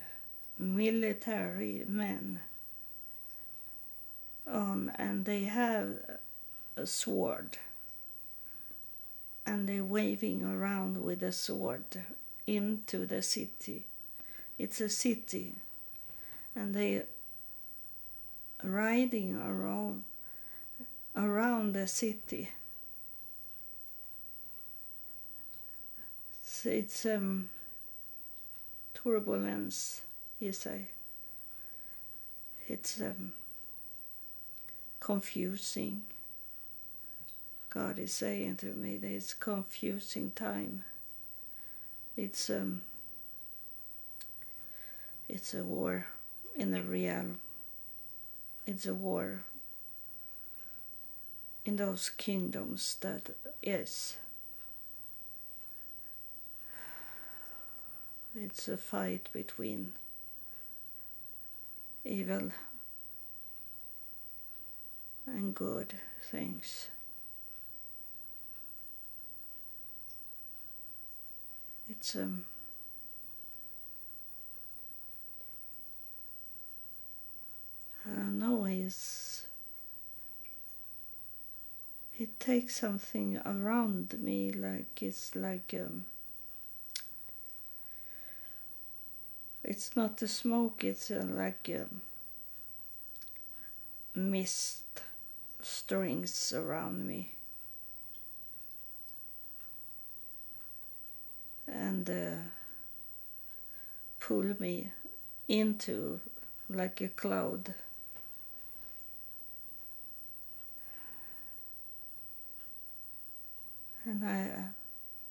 military 0.57 1.85
men 1.87 2.41
on 4.49 4.91
and 4.97 5.25
they 5.25 5.43
have 5.43 6.19
a 6.75 6.85
sword 6.85 7.57
and 9.45 9.67
they're 9.67 9.83
waving 9.83 10.43
around 10.43 11.03
with 11.03 11.23
a 11.23 11.31
sword 11.31 12.03
into 12.45 13.05
the 13.05 13.21
city. 13.21 13.85
It's 14.57 14.81
a 14.81 14.89
city 14.89 15.53
and 16.55 16.73
they 16.73 17.03
riding 18.63 19.35
around 19.35 20.03
around 21.15 21.73
the 21.73 21.87
city. 21.87 22.49
It's, 26.41 26.65
it's 26.65 27.05
um, 27.05 27.49
turbulence, 28.93 30.01
you 30.39 30.51
say. 30.51 30.87
It's 32.67 33.01
um, 33.01 33.33
confusing. 34.99 36.03
God 37.69 37.99
is 37.99 38.11
saying 38.11 38.57
to 38.57 38.67
me 38.67 38.97
that 38.97 39.11
it's 39.11 39.33
confusing 39.33 40.31
time. 40.31 40.83
It's 42.17 42.49
um, 42.49 42.81
it's 45.27 45.53
a 45.53 45.63
war 45.63 46.07
in 46.57 46.71
the 46.71 46.81
real. 46.81 47.25
It's 48.65 48.85
a 48.85 48.93
war 48.93 49.43
in 51.65 51.75
those 51.75 52.09
kingdoms 52.09 52.97
that 53.01 53.29
is. 53.61 54.17
It's 58.35 58.67
a 58.67 58.77
fight 58.77 59.29
between 59.33 59.93
evil 62.05 62.51
and 65.33 65.53
good 65.55 65.93
things. 66.31 66.87
It's 71.89 72.15
um 72.15 72.45
I 78.05 78.09
don't 78.11 78.39
know, 78.39 78.63
he's 78.63 79.45
he 82.11 82.25
takes 82.39 82.75
something 82.75 83.37
around 83.45 84.19
me 84.19 84.51
like 84.51 85.01
it's 85.01 85.35
like 85.35 85.73
um 85.73 86.05
it's 89.63 89.95
not 89.95 90.17
the 90.17 90.27
smoke 90.27 90.83
it's 90.83 91.11
uh, 91.11 91.25
like 91.29 91.69
um, 91.73 92.01
mist 94.15 94.83
strings 95.61 96.53
around 96.53 97.05
me. 97.07 97.33
And 101.67 102.09
uh, 102.09 102.37
pull 104.19 104.55
me 104.59 104.91
into 105.47 106.19
like 106.69 107.01
a 107.01 107.07
cloud. 107.09 107.73
And 114.05 114.25
I 114.25 114.69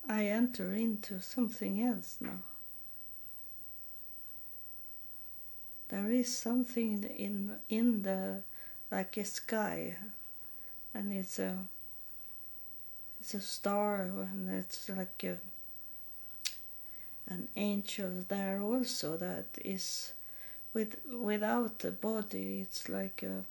I 0.09 0.27
enter 0.27 0.73
into 0.73 1.21
something 1.21 1.83
else 1.83 2.17
now. 2.21 2.39
There 5.89 6.11
is 6.11 6.35
something 6.37 7.03
in 7.05 7.57
in 7.69 8.03
the 8.03 8.43
like 8.91 9.17
a 9.17 9.25
sky, 9.25 9.97
and 10.95 11.13
it's 11.13 11.39
a 11.39 11.57
it's 13.21 13.35
a 13.35 13.41
star, 13.41 14.03
and 14.03 14.51
it's 14.51 14.89
like 14.89 15.25
a 15.25 15.37
an 17.31 17.49
angel 17.57 18.25
there 18.29 18.61
also 18.63 19.17
that 19.17 19.47
is 19.65 20.13
with 20.73 20.97
without 21.13 21.81
the 21.81 21.91
body. 21.91 22.61
It's 22.61 22.89
like 22.89 23.23
a 23.23 23.45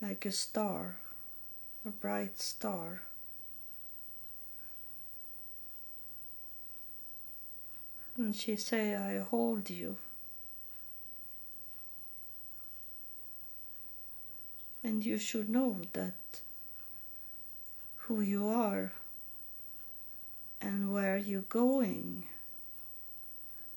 like 0.00 0.24
a 0.26 0.32
star, 0.32 0.96
a 1.86 1.90
bright 1.90 2.38
star. 2.38 3.02
And 8.16 8.34
she 8.34 8.56
say, 8.56 8.96
I 8.96 9.18
hold 9.18 9.70
you. 9.70 9.96
And 14.82 15.04
you 15.04 15.18
should 15.18 15.48
know 15.48 15.80
that 15.92 16.40
who 17.96 18.20
you 18.20 18.48
are 18.48 18.92
and 20.60 20.92
where 20.92 21.16
you're 21.16 21.42
going. 21.42 22.24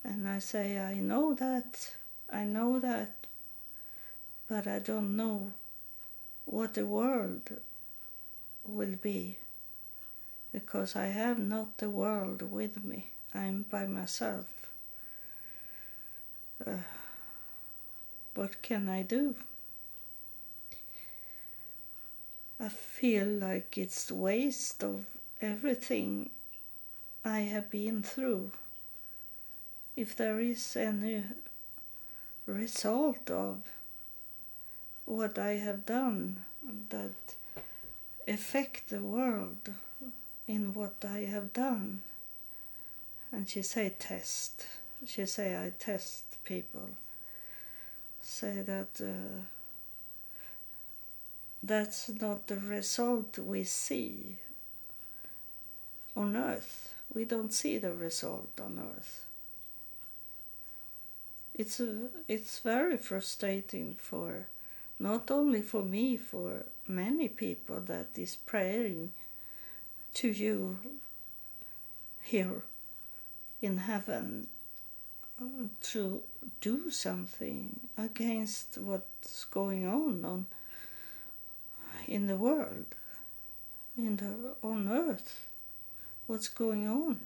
And 0.03 0.27
I 0.27 0.39
say, 0.39 0.79
I 0.79 0.95
know 0.95 1.33
that, 1.33 1.91
I 2.31 2.43
know 2.43 2.79
that, 2.79 3.27
but 4.47 4.67
I 4.67 4.79
don't 4.79 5.15
know 5.15 5.53
what 6.45 6.73
the 6.73 6.85
world 6.85 7.49
will 8.65 8.95
be 9.01 9.37
because 10.51 10.95
I 10.95 11.07
have 11.07 11.39
not 11.39 11.77
the 11.77 11.89
world 11.89 12.41
with 12.41 12.83
me. 12.83 13.11
I'm 13.33 13.63
by 13.69 13.85
myself. 13.87 14.45
Uh, 16.65 16.77
what 18.35 18.61
can 18.61 18.89
I 18.89 19.03
do? 19.03 19.35
I 22.63 22.69
feel 22.69 23.25
like 23.25 23.75
it's 23.75 24.11
waste 24.11 24.83
of 24.83 25.05
everything 25.41 26.29
I 27.25 27.39
have 27.39 27.71
been 27.71 28.03
through. 28.03 28.51
If 29.95 30.15
there 30.15 30.39
is 30.39 30.77
any 30.77 31.23
result 32.45 33.31
of 33.31 33.63
what 35.05 35.39
I 35.39 35.53
have 35.53 35.87
done 35.87 36.43
that 36.89 37.35
affect 38.27 38.89
the 38.89 39.01
world 39.01 39.73
in 40.47 40.75
what 40.75 41.03
I 41.03 41.21
have 41.21 41.53
done 41.53 42.03
and 43.31 43.49
she 43.49 43.63
say 43.63 43.95
test. 43.97 44.65
She 45.07 45.25
say 45.25 45.57
I 45.57 45.71
test 45.79 46.23
people. 46.43 46.89
Say 48.21 48.61
that 48.61 49.01
uh, 49.01 49.41
that's 51.63 52.09
not 52.09 52.47
the 52.47 52.57
result 52.57 53.37
we 53.37 53.63
see 53.63 54.37
on 56.15 56.35
earth. 56.35 56.93
We 57.13 57.25
don't 57.25 57.53
see 57.53 57.77
the 57.77 57.93
result 57.93 58.59
on 58.61 58.79
earth. 58.79 59.25
It's 61.53 61.79
a, 61.79 62.07
it's 62.27 62.59
very 62.59 62.97
frustrating 62.97 63.95
for 63.99 64.45
not 64.99 65.29
only 65.29 65.61
for 65.61 65.83
me, 65.83 66.17
for 66.17 66.63
many 66.87 67.27
people 67.27 67.79
that 67.81 68.07
is 68.17 68.35
praying 68.35 69.11
to 70.15 70.29
you 70.29 70.77
here 72.23 72.61
in 73.61 73.77
heaven 73.77 74.47
uh, 75.39 75.67
to 75.81 76.21
do 76.59 76.89
something 76.89 77.79
against 77.97 78.77
what's 78.77 79.45
going 79.45 79.85
on 79.85 80.25
on 80.25 80.45
in 82.11 82.27
the 82.27 82.35
world 82.35 82.85
in 83.97 84.17
the 84.17 84.55
on 84.61 84.87
earth 84.89 85.47
what's 86.27 86.47
going 86.47 86.87
on 86.87 87.19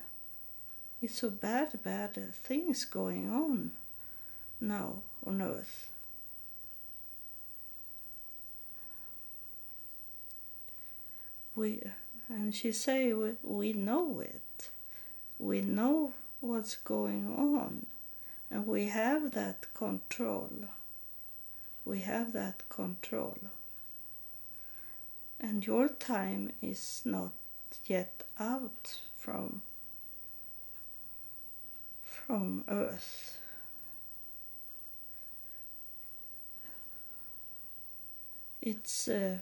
it's 1.02 1.20
so 1.20 1.30
bad 1.30 1.70
bad 1.84 2.14
things 2.34 2.86
going 2.86 3.30
on 3.30 3.72
now 4.60 4.94
on 5.26 5.42
earth 5.42 5.90
we 11.56 11.82
and 12.28 12.56
she 12.56 12.72
say 12.72 13.14
we, 13.14 13.34
we 13.44 13.74
know 13.74 14.20
it 14.20 14.70
we 15.38 15.62
know 15.62 16.14
what's 16.40 16.76
going 16.76 17.28
on. 17.28 17.88
And 18.50 18.68
we 18.68 18.88
have 18.88 19.32
that 19.32 19.74
control. 19.74 20.52
We 21.84 22.00
have 22.02 22.34
that 22.34 22.68
control. 22.70 23.38
And 25.40 25.66
your 25.66 25.90
time 25.90 26.52
is 26.62 27.02
not 27.06 27.32
yet 27.86 28.24
out 28.40 29.00
from 29.18 29.62
from 32.04 32.64
earth. 32.68 33.38
It's 38.62 39.08
uh, 39.08 39.38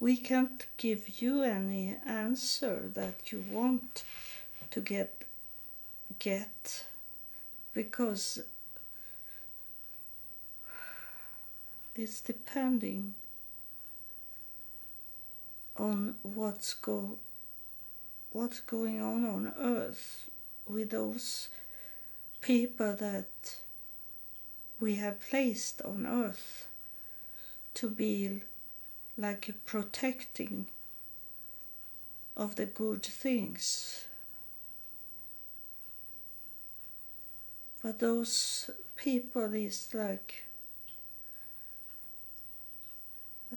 we 0.00 0.16
can't 0.16 0.66
give 0.76 1.22
you 1.22 1.42
any 1.42 1.96
answer 2.06 2.90
that 2.94 3.30
you 3.32 3.44
want 3.50 4.02
to 4.70 4.80
get 4.80 5.24
get 6.18 6.84
because 7.74 8.40
it's 11.98 12.20
depending 12.20 13.14
on 15.76 16.14
what's 16.22 16.72
go 16.74 17.18
what's 18.30 18.60
going 18.60 19.00
on 19.00 19.24
on 19.24 19.52
earth 19.58 20.30
with 20.68 20.90
those 20.90 21.48
people 22.40 22.94
that 22.94 23.58
we 24.78 24.94
have 24.94 25.18
placed 25.18 25.82
on 25.82 26.06
earth 26.06 26.68
to 27.74 27.90
be 27.90 28.42
like 29.16 29.52
protecting 29.66 30.66
of 32.36 32.54
the 32.54 32.66
good 32.66 33.02
things. 33.02 34.04
But 37.82 37.98
those 37.98 38.70
people 38.96 39.52
is 39.54 39.88
like 39.92 40.44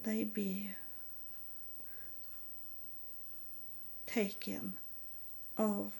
they 0.02 0.24
be 0.24 0.70
taken 4.06 4.74
of 5.56 5.92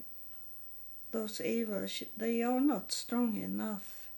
those 1.13 1.41
evils, 1.41 2.03
they 2.17 2.43
are 2.43 2.61
not 2.61 2.91
strong 2.93 3.37
enough 3.37 4.09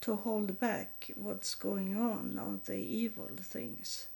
to 0.00 0.14
hold 0.16 0.60
back 0.60 1.10
what's 1.16 1.54
going 1.54 1.96
on 1.96 2.38
of 2.38 2.64
the 2.66 2.76
evil 2.76 3.28
things. 3.40 4.06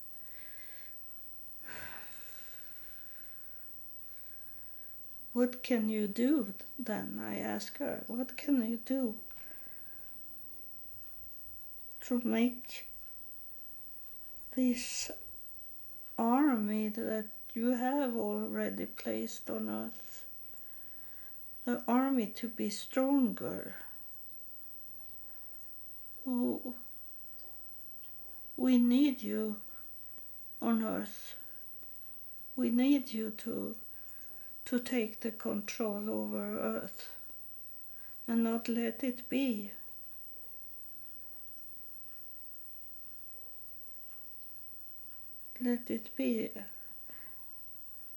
What 5.33 5.62
can 5.62 5.89
you 5.89 6.07
do 6.09 6.55
then? 6.78 7.20
I 7.22 7.39
ask 7.39 7.78
her. 7.78 8.03
What 8.09 8.37
can 8.37 8.68
you 8.68 8.78
do 8.85 9.14
to 12.03 12.20
make 12.24 12.89
this 14.61 15.11
army 16.18 16.88
that 16.88 17.24
you 17.54 17.70
have 17.70 18.14
already 18.14 18.84
placed 18.84 19.48
on 19.48 19.70
earth, 19.70 20.26
the 21.64 21.82
army 21.88 22.26
to 22.26 22.46
be 22.46 22.68
stronger. 22.68 23.76
Oh, 26.28 26.74
we 28.58 28.76
need 28.76 29.22
you 29.22 29.56
on 30.61 30.84
earth. 30.84 31.34
We 32.54 32.68
need 32.68 33.14
you 33.14 33.30
to 33.38 33.76
to 34.66 34.78
take 34.78 35.20
the 35.20 35.30
control 35.30 36.11
over 36.11 36.61
earth 36.61 37.08
and 38.28 38.44
not 38.44 38.68
let 38.68 39.02
it 39.02 39.26
be 39.30 39.70
let 45.61 45.90
it 45.90 46.14
be. 46.16 46.50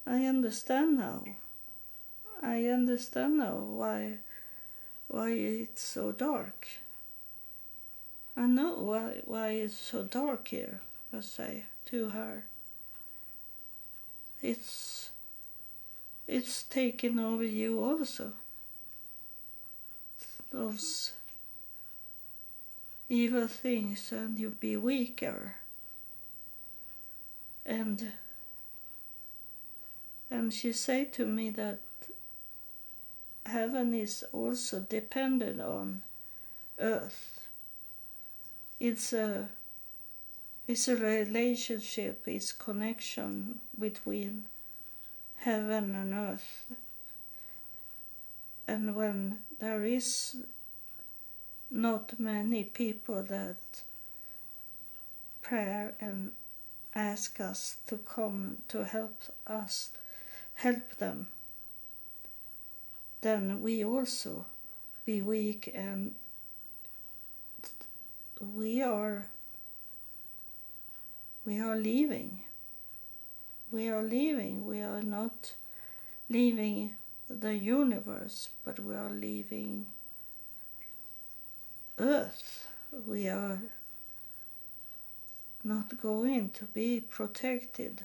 I 0.06 0.24
understand 0.24 0.98
now. 0.98 1.24
I 2.42 2.64
understand 2.66 3.38
now 3.38 3.56
why 3.56 4.18
why 5.08 5.30
it's 5.30 5.82
so 5.82 6.12
dark. 6.12 6.68
I 8.36 8.46
know 8.46 8.74
why 8.80 9.22
why 9.24 9.48
it's 9.50 9.78
so 9.78 10.02
dark 10.02 10.48
here, 10.48 10.80
I 11.12 11.20
say 11.20 11.64
to 11.86 12.10
her. 12.10 12.44
It's 14.42 15.10
it's 16.26 16.64
taken 16.64 17.18
over 17.18 17.44
you 17.44 17.82
also. 17.82 18.32
Those 20.50 21.12
evil 23.08 23.48
things 23.48 24.12
and 24.12 24.38
you 24.38 24.50
be 24.50 24.76
weaker 24.76 25.56
and 27.66 28.12
and 30.30 30.52
she 30.52 30.72
said 30.72 31.12
to 31.12 31.26
me 31.26 31.50
that 31.50 31.78
heaven 33.46 33.94
is 33.94 34.24
also 34.32 34.80
dependent 34.80 35.60
on 35.60 36.02
earth. 36.78 37.40
It's 38.80 39.12
a 39.12 39.48
it's 40.66 40.88
a 40.88 40.96
relationship 40.96 42.22
it's 42.26 42.52
connection 42.52 43.60
between 43.78 44.46
heaven 45.38 45.94
and 45.94 46.14
earth. 46.14 46.66
And 48.66 48.94
when 48.94 49.40
there 49.60 49.84
is 49.84 50.36
not 51.70 52.18
many 52.18 52.64
people 52.64 53.22
that 53.22 53.56
prayer 55.42 55.92
and 56.00 56.32
ask 56.94 57.40
us 57.40 57.76
to 57.86 57.98
come 57.98 58.58
to 58.68 58.84
help 58.84 59.22
us, 59.46 59.90
help 60.54 60.96
them, 60.98 61.28
then 63.24 63.62
we 63.62 63.82
also 63.82 64.44
be 65.06 65.22
weak 65.22 65.72
and 65.74 66.14
we 68.54 68.82
are 68.82 69.26
we 71.46 71.58
are 71.58 71.76
leaving. 71.76 72.40
We 73.70 73.88
are 73.88 74.02
leaving. 74.02 74.66
We 74.66 74.80
are 74.80 75.02
not 75.02 75.52
leaving 76.28 76.96
the 77.28 77.54
universe 77.54 78.50
but 78.62 78.78
we 78.78 78.94
are 78.94 79.10
leaving 79.10 79.86
earth. 81.98 82.68
We 83.06 83.28
are 83.28 83.58
not 85.64 86.00
going 86.00 86.50
to 86.50 86.64
be 86.66 87.00
protected 87.00 88.04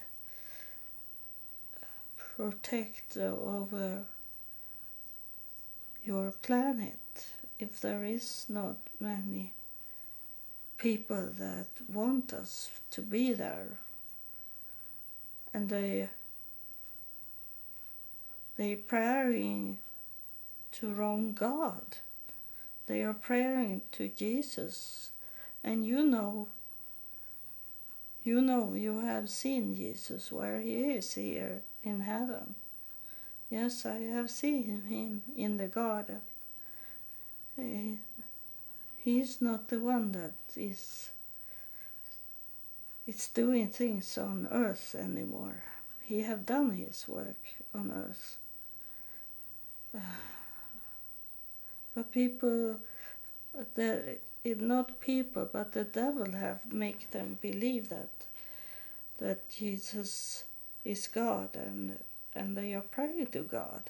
protect 2.39 3.18
over 3.18 3.99
uh, 3.99 4.03
your 6.05 6.32
planet. 6.32 7.26
If 7.60 7.82
there 7.82 8.05
is 8.05 8.45
not 8.47 8.78
many 8.97 9.51
people 10.78 11.28
that 11.38 11.68
want 11.91 12.32
us 12.32 12.70
to 12.91 13.01
be 13.01 13.34
there 13.34 13.78
and 15.53 15.68
they 15.68 16.07
they 18.55 18.76
praying 18.76 19.78
to 20.72 20.93
wrong 20.93 21.34
God 21.34 21.97
they 22.88 23.03
are 23.03 23.14
praying 23.14 23.82
to 23.91 24.07
Jesus 24.07 25.12
and 25.62 25.86
you 25.86 26.05
know 26.05 26.47
you 28.30 28.41
know, 28.41 28.73
you 28.75 28.99
have 28.99 29.27
seen 29.27 29.75
Jesus 29.75 30.32
where 30.32 30.59
he 30.59 30.75
is 30.97 31.15
here 31.15 31.63
in 31.84 32.01
heaven. 32.01 32.53
Yes, 33.49 33.88
I 33.88 34.01
have 34.15 34.30
seen 34.30 34.84
him 34.88 35.23
in 35.36 35.57
the 35.57 35.67
garden. 35.67 36.21
Eh, 37.57 37.95
he 38.99 39.19
is 39.19 39.41
not 39.41 39.69
the 39.69 39.80
one 39.80 40.11
that 40.11 40.36
is 40.55 41.09
is 43.07 43.27
doing 43.30 43.69
things 43.69 44.15
on 44.19 44.47
earth 44.51 44.93
anymore. 44.93 45.63
He 46.03 46.21
have 46.21 46.45
done 46.45 46.69
his 46.73 47.05
work 47.07 47.43
on 47.73 47.91
earth. 47.91 48.38
but 51.95 52.11
people, 52.11 52.75
the 53.73 54.17
it 54.43 54.61
not 54.61 54.99
people 54.99 55.47
but 55.51 55.73
the 55.73 55.83
devil 55.83 56.31
have 56.31 56.71
make 56.71 57.11
them 57.11 57.37
believe 57.41 57.89
that 57.89 58.09
that 59.17 59.49
Jesus 59.49 60.45
is 60.85 61.07
God 61.07 61.55
and 61.55 61.97
and 62.35 62.55
they 62.55 62.73
are 62.73 62.81
praying 62.81 63.27
to 63.27 63.39
God. 63.39 63.89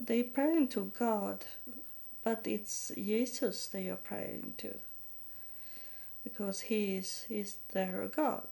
They 0.00 0.22
praying 0.22 0.68
to 0.68 0.90
God, 0.98 1.44
but 2.24 2.46
it's 2.46 2.90
Jesus 2.96 3.66
they 3.66 3.88
are 3.88 3.96
praying 3.96 4.54
to 4.58 4.74
because 6.24 6.62
he 6.62 6.96
is 6.96 7.26
is 7.28 7.56
their 7.72 8.06
God. 8.08 8.48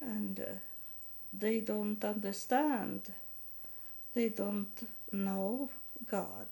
And 0.00 0.40
uh, 0.40 0.52
they 1.32 1.60
don't 1.60 2.02
understand. 2.04 3.12
They 4.14 4.30
don't 4.30 4.88
know 5.12 5.68
God 6.10 6.46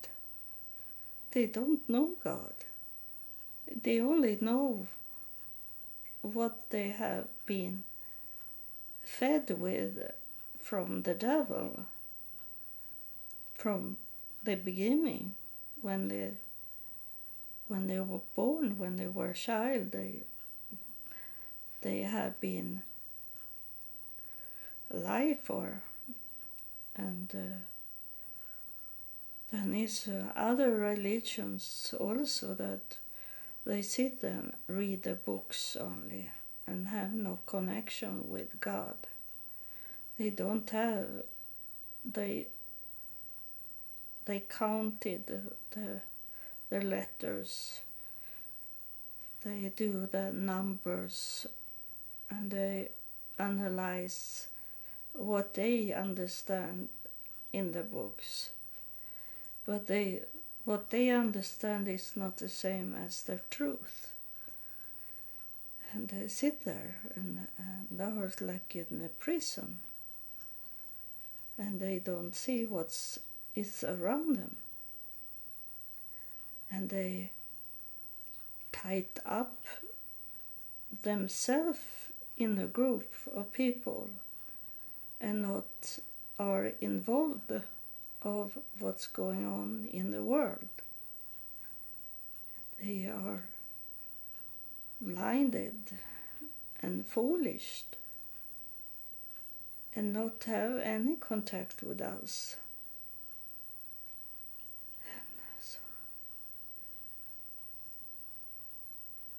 they 1.31 1.45
don't 1.45 1.87
know 1.87 2.11
God. 2.23 2.53
They 3.83 3.99
only 3.99 4.37
know 4.41 4.87
what 6.21 6.69
they 6.69 6.89
have 6.89 7.27
been 7.45 7.83
fed 9.03 9.49
with 9.57 10.11
from 10.61 11.03
the 11.03 11.13
devil 11.13 11.85
from 13.55 13.97
the 14.43 14.55
beginning 14.55 15.33
when 15.81 16.07
they 16.09 16.31
when 17.67 17.87
they 17.87 17.99
were 17.99 18.21
born 18.35 18.77
when 18.77 18.97
they 18.97 19.07
were 19.07 19.31
a 19.31 19.33
child 19.33 19.91
they 19.91 20.15
they 21.81 21.99
have 21.99 22.39
been 22.41 22.81
alive 24.93 25.39
for 25.41 25.81
and 26.95 27.33
uh, 27.35 27.57
then 29.51 29.73
is 29.73 30.07
uh, 30.07 30.31
other 30.35 30.75
religions 30.75 31.93
also 31.99 32.53
that 32.53 32.97
they 33.65 33.81
sit 33.81 34.23
and 34.23 34.53
read 34.67 35.03
the 35.03 35.13
books 35.13 35.75
only 35.79 36.29
and 36.67 36.87
have 36.87 37.13
no 37.13 37.39
connection 37.45 38.29
with 38.29 38.59
God. 38.59 38.95
They 40.17 40.29
don't 40.29 40.69
have 40.69 41.07
they 42.05 42.47
they 44.25 44.43
counted 44.47 45.25
the 45.71 46.01
the 46.69 46.81
letters, 46.81 47.81
they 49.43 49.71
do 49.75 50.07
the 50.11 50.31
numbers, 50.31 51.47
and 52.29 52.51
they 52.51 52.89
analyze 53.39 54.47
what 55.13 55.55
they 55.55 55.91
understand 55.93 56.89
in 57.51 57.71
the 57.71 57.81
books. 57.81 58.51
But 59.69 59.85
they 59.85 60.21
what 60.65 60.89
they 60.89 61.11
understand 61.11 61.87
is 61.87 62.13
not 62.15 62.37
the 62.37 62.49
same 62.49 62.95
as 62.95 63.21
the 63.21 63.39
truth. 63.51 64.11
And 65.93 66.09
they 66.09 66.27
sit 66.27 66.65
there 66.65 66.95
and, 67.15 67.47
and 67.59 68.01
are 68.01 68.31
like 68.41 68.75
in 68.75 68.99
a 69.05 69.09
prison. 69.09 69.77
And 71.55 71.79
they 71.79 71.99
don't 71.99 72.35
see 72.35 72.65
what's 72.65 73.19
is 73.55 73.83
around 73.83 74.37
them. 74.37 74.55
And 76.71 76.89
they 76.89 77.29
tied 78.71 79.19
up 79.23 79.65
themselves 81.03 82.09
in 82.37 82.57
a 82.57 82.65
group 82.65 83.13
of 83.35 83.53
people 83.53 84.09
and 85.21 85.43
not 85.43 85.99
are 86.39 86.71
involved 86.81 87.51
of 88.21 88.57
what's 88.79 89.07
going 89.07 89.45
on 89.45 89.87
in 89.91 90.11
the 90.11 90.23
world. 90.23 90.69
They 92.81 93.05
are 93.05 93.43
blinded 95.01 95.75
and 96.81 97.05
foolish 97.05 97.83
and 99.95 100.13
not 100.13 100.43
have 100.45 100.79
any 100.79 101.15
contact 101.15 101.81
with 101.83 102.01
us. 102.01 102.57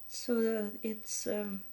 So, 0.07 0.39
that 0.43 0.73
it's 0.83 1.25
um, 1.25 1.63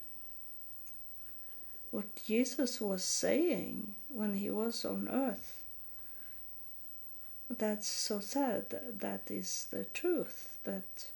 what 1.91 2.07
Jesus 2.25 2.81
was 2.81 3.05
saying 3.05 3.95
when 4.09 4.35
he 4.35 4.49
was 4.49 4.87
on 4.87 5.07
earth 5.13 5.58
that's 7.51 7.89
so 7.89 8.21
sad. 8.21 8.67
That 8.99 9.31
is 9.31 9.67
the 9.71 9.85
truth. 9.85 10.57
That 10.65 11.09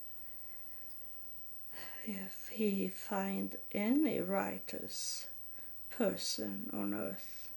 if 2.05 2.49
he 2.53 2.89
find 2.89 3.57
any 3.72 4.20
righteous 4.20 5.26
person 5.91 6.70
on 6.72 6.95
earth, 6.95 7.49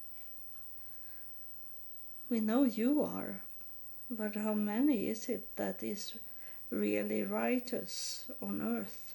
we 2.29 2.39
know 2.39 2.63
you 2.63 3.01
are, 3.01 3.41
but 4.09 4.35
how 4.35 4.53
many 4.53 5.07
is 5.07 5.29
it 5.29 5.55
that 5.55 5.81
is 5.81 6.13
really 6.69 7.23
righteous 7.23 8.25
on 8.41 8.61
earth? 8.61 9.13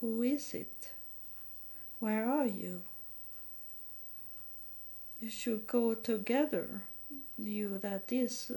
Who 0.00 0.22
is 0.22 0.54
it? 0.54 0.90
Where 2.00 2.28
are 2.28 2.46
you? 2.46 2.82
You 5.26 5.32
should 5.32 5.66
go 5.66 5.92
together. 5.92 6.82
You 7.36 7.78
that 7.78 8.12
is 8.12 8.52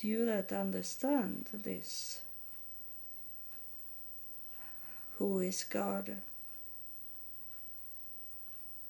you 0.00 0.24
that 0.26 0.52
understand 0.52 1.46
this. 1.52 2.20
Who 5.18 5.40
is 5.40 5.64
god? 5.64 6.18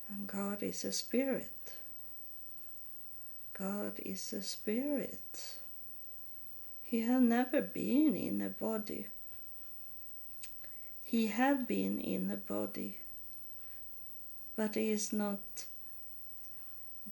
And 0.09 0.27
god 0.27 0.61
is 0.61 0.85
a 0.85 0.91
spirit. 0.91 1.73
God 3.57 3.93
is 4.05 4.31
a 4.33 4.43
spirit. 4.43 5.55
He 6.83 6.99
had 6.99 7.23
never 7.23 7.61
been 7.61 8.15
in 8.15 8.41
a 8.41 8.49
body. 8.49 9.07
He 11.03 11.27
had 11.27 11.65
been 11.65 11.99
in 11.99 12.29
a 12.29 12.37
body 12.37 12.97
but 14.57 14.75
he 14.75 14.89
is 14.89 15.13
not 15.13 15.65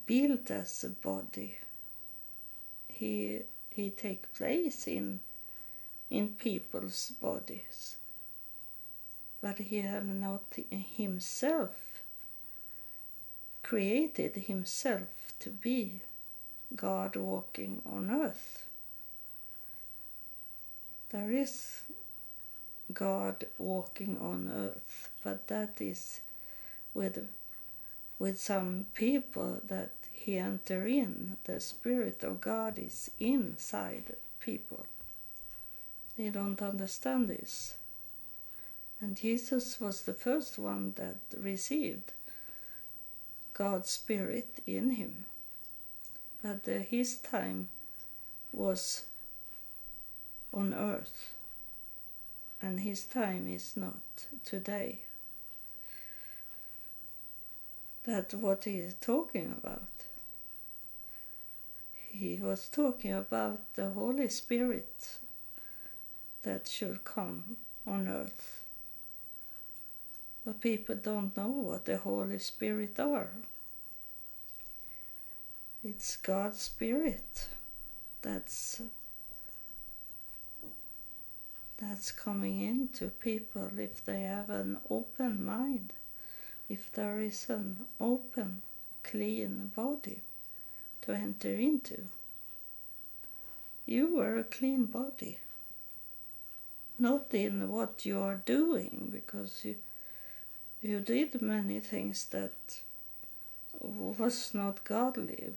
built 0.06 0.52
as 0.52 0.84
a 0.84 0.90
body. 0.90 1.56
He 2.92 3.42
he 3.70 3.90
take 3.92 4.34
place 4.34 4.88
in 4.88 5.20
in 6.10 6.30
people's 6.30 7.12
bodies, 7.22 7.96
but 9.42 9.58
he 9.58 9.82
have 9.82 10.08
not 10.08 10.58
himself 10.98 11.86
created 13.64 14.36
himself 14.48 15.34
to 15.40 15.50
be 15.50 16.02
God 16.76 17.16
walking 17.16 17.82
on 17.86 18.12
earth. 18.12 18.64
There 21.10 21.32
is 21.32 21.82
God 22.94 23.46
walking 23.58 24.18
on 24.20 24.52
earth, 24.54 25.10
but 25.24 25.48
that 25.48 25.82
is 25.82 26.22
with 26.96 27.28
with 28.18 28.40
some 28.40 28.88
people 28.96 29.62
that 29.68 29.92
he 30.12 30.38
enter 30.40 30.88
in. 30.88 31.38
The 31.44 31.60
spirit 31.60 32.24
of 32.24 32.42
god 32.42 32.80
is 32.80 33.12
inside 33.20 34.16
people. 34.40 34.88
They 36.18 36.30
don't 36.30 36.62
understand 36.62 37.28
this. 37.28 37.76
And 39.02 39.16
jesus 39.18 39.80
was 39.80 40.04
the 40.04 40.14
first 40.14 40.58
one 40.58 40.94
that 40.96 41.18
received 41.38 42.14
god's 43.54 43.90
spirit 43.90 44.62
in 44.66 44.92
him. 44.92 45.26
But 46.42 46.68
uh, 46.68 46.80
his 46.80 47.18
time 47.18 47.68
was 48.54 49.06
on 50.54 50.74
earth 50.74 51.34
and 52.62 52.80
his 52.80 53.04
time 53.04 53.48
is 53.48 53.76
not 53.76 54.28
today 54.46 55.00
that 58.06 58.34
what 58.34 58.66
he 58.66 58.78
is 58.78 58.94
talking 58.96 59.54
about. 59.58 59.82
He 61.94 62.40
was 62.42 62.70
talking 62.70 63.14
about 63.14 63.74
the 63.74 63.90
Holy 63.90 64.30
Spirit 64.30 65.18
that 66.44 66.68
should 66.68 67.04
come 67.04 67.58
on 67.86 68.08
earth. 68.08 68.62
But 70.46 70.62
people 70.62 70.96
don't 70.96 71.36
know 71.36 71.48
what 71.48 71.86
the 71.86 71.98
Holy 71.98 72.40
Spirit 72.40 73.00
are. 73.00 73.32
It's 75.84 76.18
God's 76.18 76.60
Spirit 76.62 77.48
that's 78.22 78.82
that's 81.78 82.12
coming 82.12 82.62
into 82.62 83.08
people 83.08 83.70
if 83.78 84.04
they 84.06 84.22
have 84.22 84.50
an 84.50 84.78
open 84.90 85.46
mind 85.46 85.92
if 86.70 86.92
there 86.92 87.20
is 87.20 87.50
an 87.50 87.86
open, 88.00 88.62
clean 89.04 89.72
body 89.76 90.20
to 91.02 91.14
enter 91.14 91.54
into. 91.54 92.04
You 93.86 94.16
were 94.16 94.40
a 94.40 94.44
clean 94.44 94.86
body, 94.86 95.38
not 96.98 97.34
in 97.34 97.70
what 97.70 98.06
you 98.06 98.20
are 98.20 98.42
doing, 98.46 99.10
because 99.14 99.64
you, 99.64 99.76
you 100.82 101.00
did 101.00 101.42
many 101.42 101.80
things 101.80 102.26
that 102.26 102.82
was 103.80 104.52
not 104.54 104.84
godly, 104.84 105.54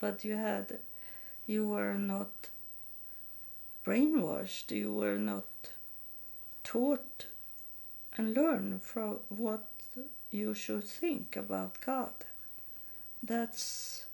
but 0.00 0.24
you 0.24 0.36
had, 0.36 0.78
you 1.46 1.68
were 1.68 1.94
not 1.94 2.48
brainwashed, 3.84 4.70
you 4.70 4.92
were 4.92 5.18
not 5.18 5.44
taught 6.64 7.26
and 8.16 8.34
learned 8.34 8.82
from 8.82 9.18
what 9.28 9.68
you 10.36 10.54
should 10.54 10.84
think 10.84 11.36
about 11.36 11.80
God. 11.80 12.12
That's 13.22 14.04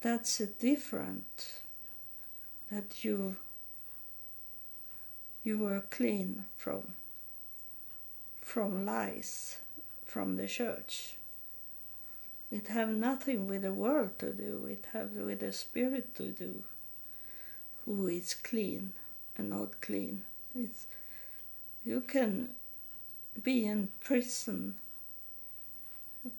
that's 0.00 0.40
a 0.40 0.46
different 0.46 1.60
that 2.72 3.04
you 3.04 3.36
you 5.44 5.58
were 5.58 5.82
clean 5.90 6.46
from 6.56 6.94
from 8.40 8.86
lies 8.86 9.58
from 10.06 10.36
the 10.36 10.46
church. 10.46 11.14
It 12.50 12.66
have 12.68 12.88
nothing 12.88 13.46
with 13.46 13.62
the 13.62 13.72
world 13.72 14.18
to 14.18 14.32
do, 14.32 14.66
it 14.68 14.86
have 14.92 15.12
with 15.12 15.40
the 15.40 15.52
spirit 15.52 16.14
to 16.16 16.30
do. 16.30 16.64
Who 17.84 18.08
is 18.08 18.34
clean 18.34 18.92
and 19.36 19.50
not 19.50 19.80
clean. 19.80 20.22
It's 20.54 20.86
you 21.84 22.00
can 22.00 22.50
be 23.42 23.64
in 23.64 23.88
prison. 24.02 24.74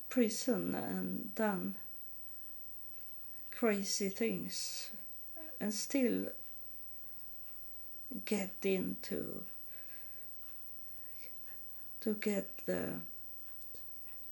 Prison 0.09 0.75
and 0.75 1.33
done 1.35 1.75
crazy 3.51 4.09
things 4.09 4.89
and 5.59 5.73
still 5.73 6.25
get 8.25 8.55
into 8.63 9.43
to 12.01 12.13
get 12.15 12.47
the 12.65 12.89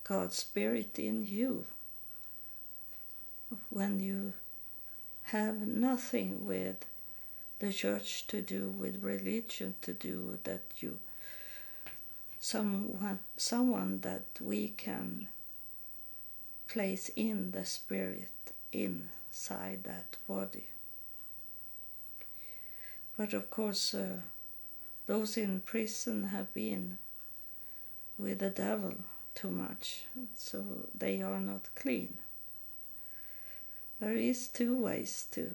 God's 0.03 0.37
spirit 0.37 0.97
in 0.97 1.25
you 1.27 1.67
when 3.69 3.99
you 3.99 4.33
have 5.25 5.61
nothing 5.61 6.45
with 6.47 6.85
the 7.59 7.71
church 7.71 8.25
to 8.27 8.41
do, 8.41 8.69
with 8.69 9.03
religion 9.03 9.75
to 9.83 9.93
do, 9.93 10.39
that 10.43 10.61
you 10.79 10.97
someone 12.39 13.19
someone 13.37 13.99
that 14.01 14.25
we 14.39 14.69
can 14.69 15.27
place 16.67 17.09
in 17.15 17.51
the 17.51 17.65
spirit 17.65 18.31
inside 18.71 19.83
that 19.83 20.17
body. 20.27 20.65
But 23.17 23.33
of 23.33 23.49
course, 23.49 23.93
uh, 23.93 24.21
those 25.07 25.35
in 25.35 25.61
prison 25.61 26.25
have 26.25 26.53
been 26.53 26.97
with 28.17 28.39
the 28.39 28.49
devil 28.49 28.93
too 29.35 29.49
much, 29.49 30.03
so 30.35 30.63
they 30.97 31.21
are 31.21 31.39
not 31.39 31.67
clean. 31.75 32.17
There 33.99 34.15
is 34.15 34.47
two 34.47 34.77
ways 34.77 35.25
to 35.31 35.51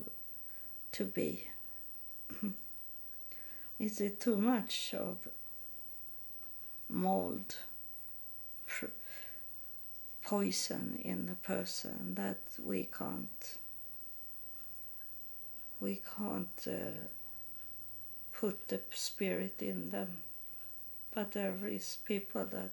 to 0.93 1.05
be. 1.05 1.45
is 3.78 4.01
it 4.01 4.20
too 4.20 4.37
much 4.37 4.95
of 4.95 5.16
mold, 6.89 7.57
poison 10.24 10.99
in 11.05 11.26
the 11.26 11.35
person 11.35 12.14
that 12.14 12.39
we 12.62 12.89
can't 12.97 13.59
we 15.80 16.01
can't 16.16 16.66
uh, 16.66 17.07
put 18.32 18.68
the 18.68 18.80
spirit 18.93 19.61
in 19.61 19.91
them. 19.91 20.09
But 21.14 21.32
there 21.32 21.59
is 21.66 21.99
people 22.05 22.47
that 22.47 22.72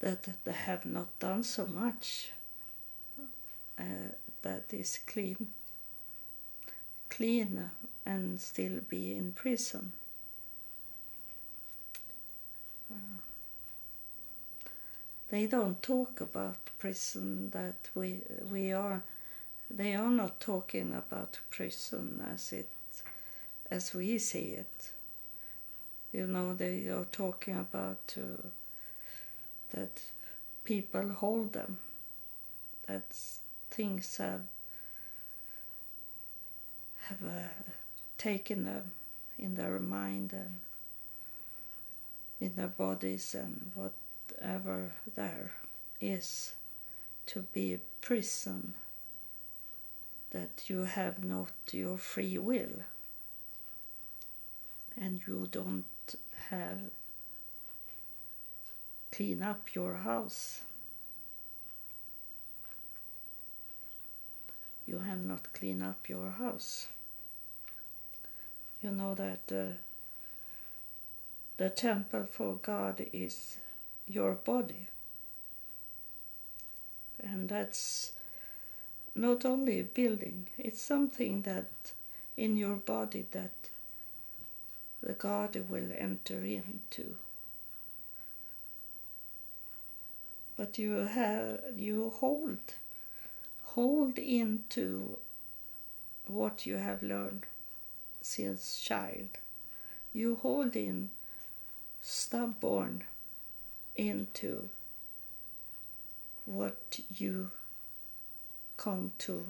that 0.00 0.28
they 0.44 0.52
have 0.52 0.86
not 0.86 1.18
done 1.18 1.44
so 1.44 1.66
much 1.66 2.32
uh, 3.78 4.14
that 4.42 4.64
is 4.72 4.98
clean 5.06 5.48
clean 7.08 7.70
and 8.06 8.40
still 8.40 8.80
be 8.88 9.14
in 9.14 9.32
prison 9.32 9.92
they 15.28 15.46
don't 15.46 15.82
talk 15.82 16.20
about 16.20 16.58
prison 16.78 17.50
that 17.50 17.88
we 17.94 18.20
we 18.50 18.72
are 18.72 19.02
they 19.70 19.94
are 19.94 20.10
not 20.10 20.38
talking 20.40 20.92
about 20.92 21.38
prison 21.50 22.22
as 22.32 22.52
it 22.52 22.68
as 23.70 23.94
we 23.94 24.18
see 24.18 24.48
it. 24.64 24.90
You 26.12 26.26
know 26.26 26.52
they 26.52 26.88
are 26.88 27.06
talking 27.10 27.56
about 27.56 28.14
uh, 28.18 28.48
that 29.70 30.02
people 30.64 31.08
hold 31.08 31.54
them. 31.54 31.78
That 32.86 33.04
things 33.70 34.18
have 34.18 34.42
have 37.08 37.22
uh, 37.24 37.72
taken 38.18 38.64
them 38.64 38.92
in 39.38 39.54
their 39.54 39.78
mind 39.80 40.32
and 40.34 40.56
in 42.42 42.56
their 42.56 42.66
bodies 42.66 43.36
and 43.36 43.70
whatever 43.74 44.90
there 45.14 45.52
is 46.00 46.54
to 47.24 47.40
be 47.54 47.72
a 47.72 47.78
prison 48.00 48.74
that 50.32 50.68
you 50.68 50.82
have 50.82 51.22
not 51.22 51.52
your 51.70 51.96
free 51.96 52.36
will 52.36 52.82
and 55.00 55.20
you 55.24 55.46
don't 55.52 55.84
have 56.50 56.78
clean 59.12 59.42
up 59.42 59.74
your 59.74 59.94
house. 59.94 60.62
You 64.86 64.98
have 64.98 65.22
not 65.22 65.52
clean 65.52 65.80
up 65.80 66.08
your 66.08 66.30
house. 66.30 66.88
You 68.82 68.90
know 68.90 69.14
that 69.14 69.52
uh, 69.52 69.76
the 71.56 71.70
temple 71.70 72.26
for 72.30 72.54
God 72.54 73.04
is 73.12 73.58
your 74.06 74.32
body. 74.34 74.88
And 77.22 77.48
that's 77.48 78.12
not 79.14 79.44
only 79.44 79.80
a 79.80 79.84
building, 79.84 80.48
it's 80.58 80.80
something 80.80 81.42
that 81.42 81.92
in 82.36 82.56
your 82.56 82.76
body 82.76 83.26
that 83.32 83.50
the 85.02 85.12
God 85.12 85.56
will 85.68 85.90
enter 85.96 86.42
into. 86.44 87.16
But 90.56 90.78
you 90.78 90.92
have 90.92 91.60
you 91.76 92.10
hold 92.10 92.58
hold 93.62 94.18
into 94.18 95.18
what 96.26 96.66
you 96.66 96.76
have 96.76 97.02
learned 97.02 97.46
since 98.20 98.80
child. 98.80 99.28
You 100.12 100.36
hold 100.36 100.76
in 100.76 101.10
stubborn 102.02 103.04
into 103.96 104.68
what 106.44 107.00
you 107.16 107.50
come 108.76 109.12
to 109.18 109.46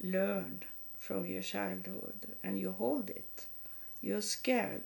learn 0.00 0.62
from 0.98 1.26
your 1.26 1.42
childhood 1.42 2.36
and 2.42 2.58
you 2.58 2.70
hold 2.72 3.10
it 3.10 3.46
you're 4.04 4.20
scared. 4.20 4.82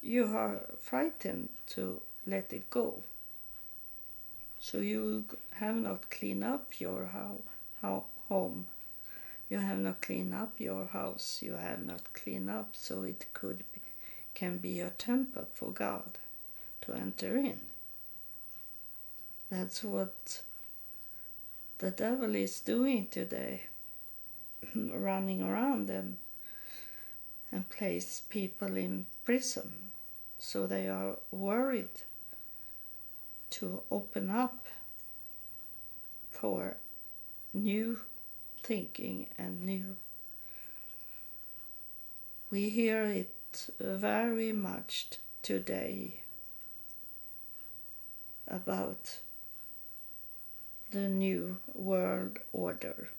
You 0.00 0.26
are 0.36 0.60
frightened 0.78 1.48
to 1.70 2.00
let 2.24 2.52
it 2.52 2.70
go. 2.70 3.02
So 4.60 4.78
you 4.78 5.24
have 5.54 5.74
not 5.74 6.08
cleaned 6.08 6.44
up 6.44 6.78
your 6.78 7.06
how, 7.06 7.38
how, 7.82 8.04
home. 8.28 8.66
You 9.48 9.58
have 9.58 9.78
not 9.78 10.02
cleaned 10.02 10.34
up 10.34 10.52
your 10.58 10.84
house. 10.84 11.40
You 11.42 11.54
have 11.54 11.84
not 11.84 12.12
cleaned 12.12 12.48
up 12.48 12.68
so 12.74 13.02
it 13.02 13.26
could 13.34 13.64
can 14.40 14.56
be 14.56 14.80
a 14.80 14.88
temple 14.88 15.46
for 15.52 15.70
God 15.70 16.12
to 16.80 16.94
enter 16.94 17.36
in. 17.36 17.60
That's 19.50 19.84
what 19.84 20.40
the 21.76 21.90
devil 21.90 22.34
is 22.34 22.60
doing 22.60 23.08
today, 23.10 23.64
running 24.74 25.42
around 25.42 25.88
them 25.88 26.16
and 27.52 27.68
place 27.68 28.22
people 28.30 28.78
in 28.78 29.04
prison. 29.26 29.72
So 30.38 30.66
they 30.66 30.88
are 30.88 31.16
worried 31.30 32.00
to 33.50 33.82
open 33.90 34.30
up 34.30 34.64
for 36.30 36.78
new 37.52 37.98
thinking 38.62 39.26
and 39.36 39.66
new. 39.66 39.96
We 42.50 42.70
hear 42.70 43.02
it 43.02 43.28
very 43.78 44.52
much 44.52 45.08
today 45.42 46.20
about 48.48 49.18
the 50.90 51.08
new 51.08 51.58
world 51.74 52.38
order. 52.52 53.10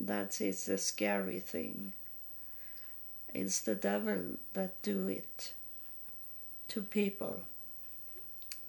That 0.00 0.40
is 0.40 0.68
a 0.68 0.78
scary 0.78 1.40
thing 1.40 1.92
it's 3.34 3.60
the 3.60 3.74
devil 3.74 4.38
that 4.54 4.80
do 4.82 5.08
it 5.08 5.52
to 6.68 6.82
people. 6.82 7.40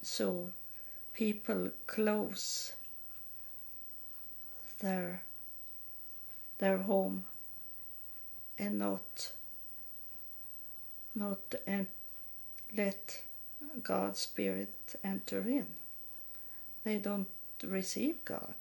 So 0.01 0.49
people 1.13 1.69
close 1.87 2.73
their 4.79 5.23
their 6.57 6.77
home 6.79 7.23
and 8.57 8.77
not 8.79 9.31
not 11.15 11.55
and 11.65 11.87
let 12.75 13.21
God's 13.83 14.19
spirit 14.19 14.73
enter 15.03 15.41
in. 15.41 15.67
They 16.83 16.97
don't 16.97 17.27
receive 17.63 18.23
God 18.25 18.55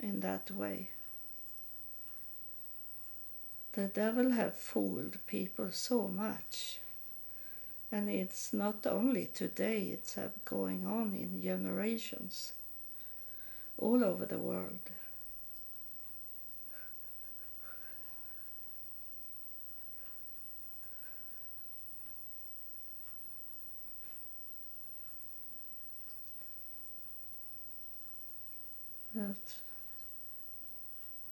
in 0.00 0.20
that 0.20 0.50
way. 0.50 0.90
The 3.72 3.88
devil 3.88 4.30
have 4.30 4.56
fooled 4.56 5.18
people 5.26 5.70
so 5.70 6.08
much. 6.08 6.78
And 7.92 8.08
it's 8.08 8.52
not 8.52 8.86
only 8.86 9.28
today, 9.32 9.90
it's 9.92 10.18
going 10.44 10.86
on 10.86 11.14
in 11.14 11.42
generations 11.42 12.52
all 13.78 14.02
over 14.02 14.26
the 14.26 14.38
world. 14.38 14.80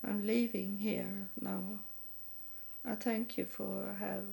I'm 0.07 0.25
leaving 0.25 0.77
here 0.77 1.29
now. 1.41 1.63
I 2.87 2.95
thank 2.95 3.37
you 3.37 3.45
for 3.45 3.95
have 3.99 4.25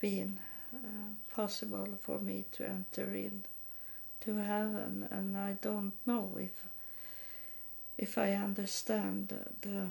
been 0.00 0.38
uh, 0.74 1.12
possible 1.34 1.88
for 2.02 2.18
me 2.18 2.44
to 2.52 2.68
enter 2.68 3.12
in 3.12 3.44
to 4.20 4.36
heaven 4.36 5.08
and 5.10 5.36
I 5.36 5.56
don't 5.60 5.92
know 6.06 6.36
if 6.38 6.64
if 7.98 8.18
I 8.18 8.32
understand 8.32 9.28
the, 9.28 9.68
the 9.68 9.86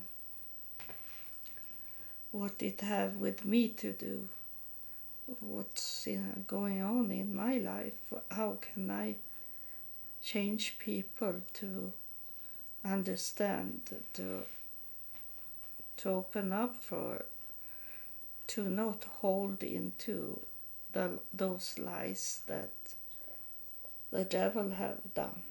what 2.31 2.61
it 2.61 2.81
have 2.81 3.15
with 3.15 3.45
me 3.45 3.67
to 3.69 3.91
do, 3.91 4.27
what's 5.39 6.07
going 6.47 6.81
on 6.81 7.11
in 7.11 7.35
my 7.35 7.57
life, 7.57 7.93
how 8.31 8.57
can 8.61 8.89
I 8.89 9.15
change 10.23 10.77
people 10.79 11.35
to 11.53 11.93
understand, 12.83 13.81
to 14.13 14.43
to 16.01 16.09
open 16.09 16.51
up 16.51 16.75
for, 16.77 17.25
to 18.47 18.63
not 18.63 19.03
hold 19.21 19.61
into 19.61 20.39
the, 20.93 21.11
those 21.31 21.77
lies 21.77 22.41
that 22.47 22.71
the 24.11 24.23
devil 24.23 24.71
have 24.71 25.13
done. 25.13 25.43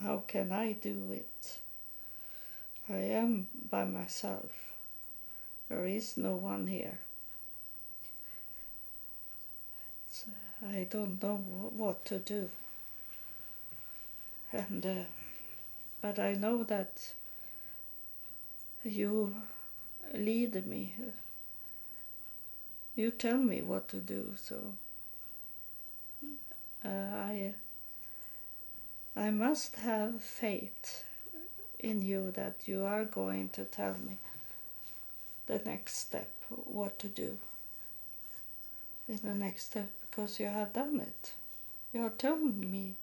How 0.00 0.22
can 0.28 0.52
I 0.52 0.72
do 0.72 1.10
it? 1.12 1.58
I 2.88 2.98
am 2.98 3.48
by 3.70 3.84
myself. 3.84 4.52
There 5.68 5.86
is 5.86 6.16
no 6.16 6.36
one 6.36 6.68
here. 6.68 6.98
It's, 10.08 10.24
uh, 10.28 10.49
I 10.66 10.86
don't 10.90 11.22
know 11.22 11.36
what 11.36 12.04
to 12.06 12.18
do. 12.18 12.48
And 14.52 14.84
uh, 14.84 15.04
but 16.02 16.18
I 16.18 16.34
know 16.34 16.64
that 16.64 17.12
you 18.84 19.34
lead 20.14 20.66
me. 20.66 20.94
You 22.96 23.10
tell 23.10 23.38
me 23.38 23.62
what 23.62 23.88
to 23.88 23.96
do. 23.96 24.34
So 24.42 24.56
uh, 26.84 26.88
I 26.88 27.54
I 29.16 29.30
must 29.30 29.76
have 29.76 30.20
faith 30.20 31.04
in 31.78 32.02
you 32.02 32.30
that 32.32 32.54
you 32.66 32.84
are 32.84 33.04
going 33.04 33.48
to 33.50 33.64
tell 33.64 33.94
me 33.94 34.18
the 35.46 35.60
next 35.64 35.96
step, 35.96 36.30
what 36.48 36.98
to 37.00 37.08
do 37.08 37.38
in 39.08 39.18
the 39.22 39.34
next 39.34 39.70
step, 39.70 39.90
because 40.10 40.40
you 40.40 40.46
have 40.46 40.72
done 40.72 41.00
it. 41.00 41.32
You 41.92 42.06
are 42.06 42.10
telling 42.10 42.70
me 42.70 42.94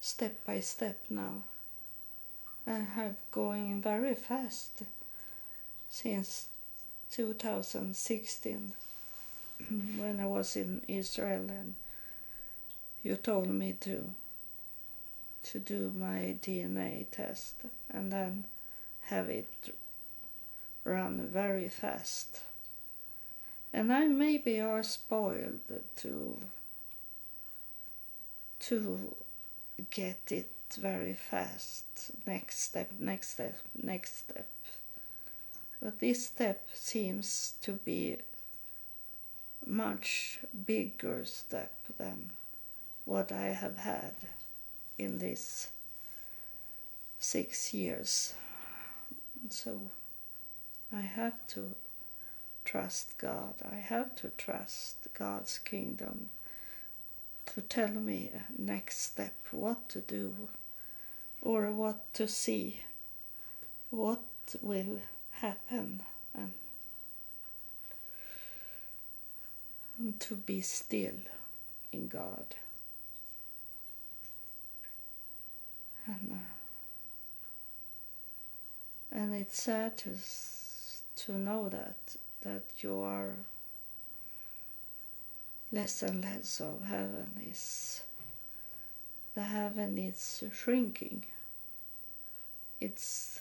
step 0.00 0.44
by 0.46 0.60
step 0.60 1.00
now. 1.08 1.42
I 2.66 2.78
have 2.78 3.16
going 3.30 3.82
very 3.82 4.14
fast 4.14 4.82
since 5.90 6.46
2016 7.10 8.72
when 9.96 10.20
I 10.20 10.26
was 10.26 10.56
in 10.56 10.82
Israel 10.88 11.46
and 11.48 11.74
you 13.02 13.16
told 13.16 13.48
me 13.48 13.74
to 13.80 14.10
to 15.44 15.58
do 15.58 15.92
my 15.94 16.36
DNA 16.42 17.04
test 17.10 17.54
and 17.90 18.10
then 18.10 18.44
have 19.02 19.28
it 19.28 19.74
run 20.84 21.28
very 21.30 21.68
fast. 21.68 22.40
And 23.74 23.92
I 23.92 24.06
maybe 24.06 24.60
are 24.60 24.84
spoiled 24.84 25.58
to 25.96 26.36
to 28.60 29.16
get 29.90 30.20
it 30.30 30.48
very 30.78 31.12
fast. 31.12 31.84
Next 32.24 32.60
step, 32.60 32.92
next 33.00 33.30
step, 33.30 33.58
next 33.82 34.18
step. 34.18 34.46
But 35.82 35.98
this 35.98 36.24
step 36.26 36.68
seems 36.72 37.54
to 37.62 37.72
be 37.72 38.18
much 39.66 40.38
bigger 40.66 41.24
step 41.24 41.74
than 41.98 42.30
what 43.04 43.32
I 43.32 43.48
have 43.48 43.78
had 43.78 44.14
in 44.98 45.18
these 45.18 45.68
six 47.18 47.74
years. 47.74 48.34
So 49.50 49.80
I 50.94 51.00
have 51.00 51.44
to 51.48 51.74
trust 52.74 53.16
God. 53.18 53.54
I 53.70 53.76
have 53.76 54.16
to 54.16 54.32
trust 54.36 54.96
God's 55.16 55.58
kingdom 55.58 56.30
to 57.54 57.60
tell 57.60 57.90
me 57.92 58.32
next 58.58 59.00
step 59.00 59.36
what 59.52 59.88
to 59.90 60.00
do 60.00 60.34
or 61.40 61.70
what 61.70 62.12
to 62.14 62.26
see, 62.26 62.80
what 63.90 64.18
will 64.60 64.98
happen, 65.30 66.02
and, 66.36 66.50
and 69.96 70.18
to 70.18 70.34
be 70.34 70.60
still 70.60 71.20
in 71.92 72.08
God. 72.08 72.56
And, 76.06 76.40
uh, 79.12 79.16
and 79.16 79.32
it's 79.32 79.62
sad 79.62 79.96
to 79.98 80.10
to 81.16 81.32
know 81.38 81.68
that 81.68 82.16
that 82.44 82.62
you 82.78 83.00
are 83.00 83.32
less 85.72 86.02
and 86.02 86.22
less 86.22 86.60
of. 86.60 86.84
Heaven 86.86 87.30
is 87.50 88.02
the 89.34 89.42
heaven 89.42 89.98
is 89.98 90.44
shrinking. 90.52 91.24
It's 92.80 93.40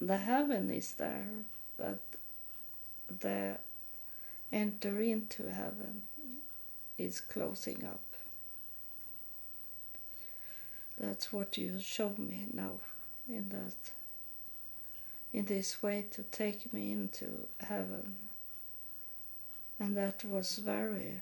the 0.00 0.18
heaven 0.18 0.70
is 0.70 0.94
there 0.94 1.28
but 1.78 1.98
the 3.20 3.56
enter 4.52 5.00
into 5.00 5.50
heaven 5.50 6.02
is 6.98 7.20
closing 7.20 7.84
up. 7.84 8.02
That's 10.98 11.32
what 11.32 11.56
you 11.56 11.80
showed 11.80 12.18
me 12.18 12.46
now 12.52 12.72
in 13.28 13.48
that 13.50 13.92
in 15.32 15.44
this 15.44 15.82
way 15.82 16.06
to 16.10 16.22
take 16.22 16.72
me 16.72 16.92
into 16.92 17.46
heaven. 17.60 18.16
And 19.78 19.96
that 19.96 20.24
was 20.24 20.58
very 20.58 21.20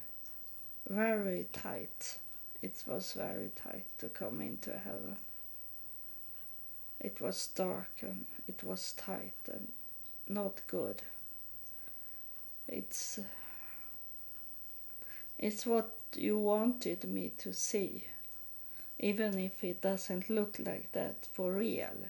very 0.89 1.47
tight. 1.53 2.19
It 2.63 2.83
was 2.87 3.13
very 3.13 3.51
tight 3.57 3.85
to 3.99 4.09
come 4.09 4.41
into 4.41 4.71
heaven. 4.71 5.17
It 7.01 7.21
was 7.21 7.49
dark 7.49 7.91
and 8.01 8.25
it 8.49 8.63
was 8.65 8.93
tight 8.93 9.35
and 9.53 9.73
not 10.29 10.63
good. 10.67 11.03
It's 12.69 13.21
it's 15.39 15.67
what 15.67 15.93
you 16.15 16.39
wanted 16.39 17.05
me 17.05 17.31
to 17.39 17.53
see 17.53 18.05
even 18.99 19.39
if 19.39 19.63
it 19.63 19.83
doesn't 19.83 20.31
look 20.31 20.59
like 20.59 20.91
that 20.93 21.27
for 21.35 21.53
real. 21.53 22.09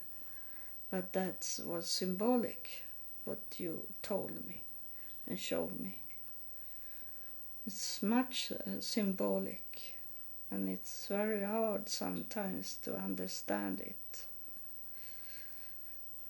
But 0.90 1.12
that 1.12 1.60
was 1.64 1.86
symbolic, 1.86 2.84
what 3.24 3.40
you 3.58 3.86
told 4.02 4.46
me 4.46 4.62
and 5.26 5.38
showed 5.38 5.78
me. 5.80 5.98
It's 7.66 8.02
much 8.02 8.52
uh, 8.52 8.80
symbolic 8.80 9.94
and 10.50 10.68
it's 10.68 11.08
very 11.08 11.42
hard 11.42 11.88
sometimes 11.88 12.76
to 12.82 12.96
understand 12.96 13.80
it. 13.80 14.24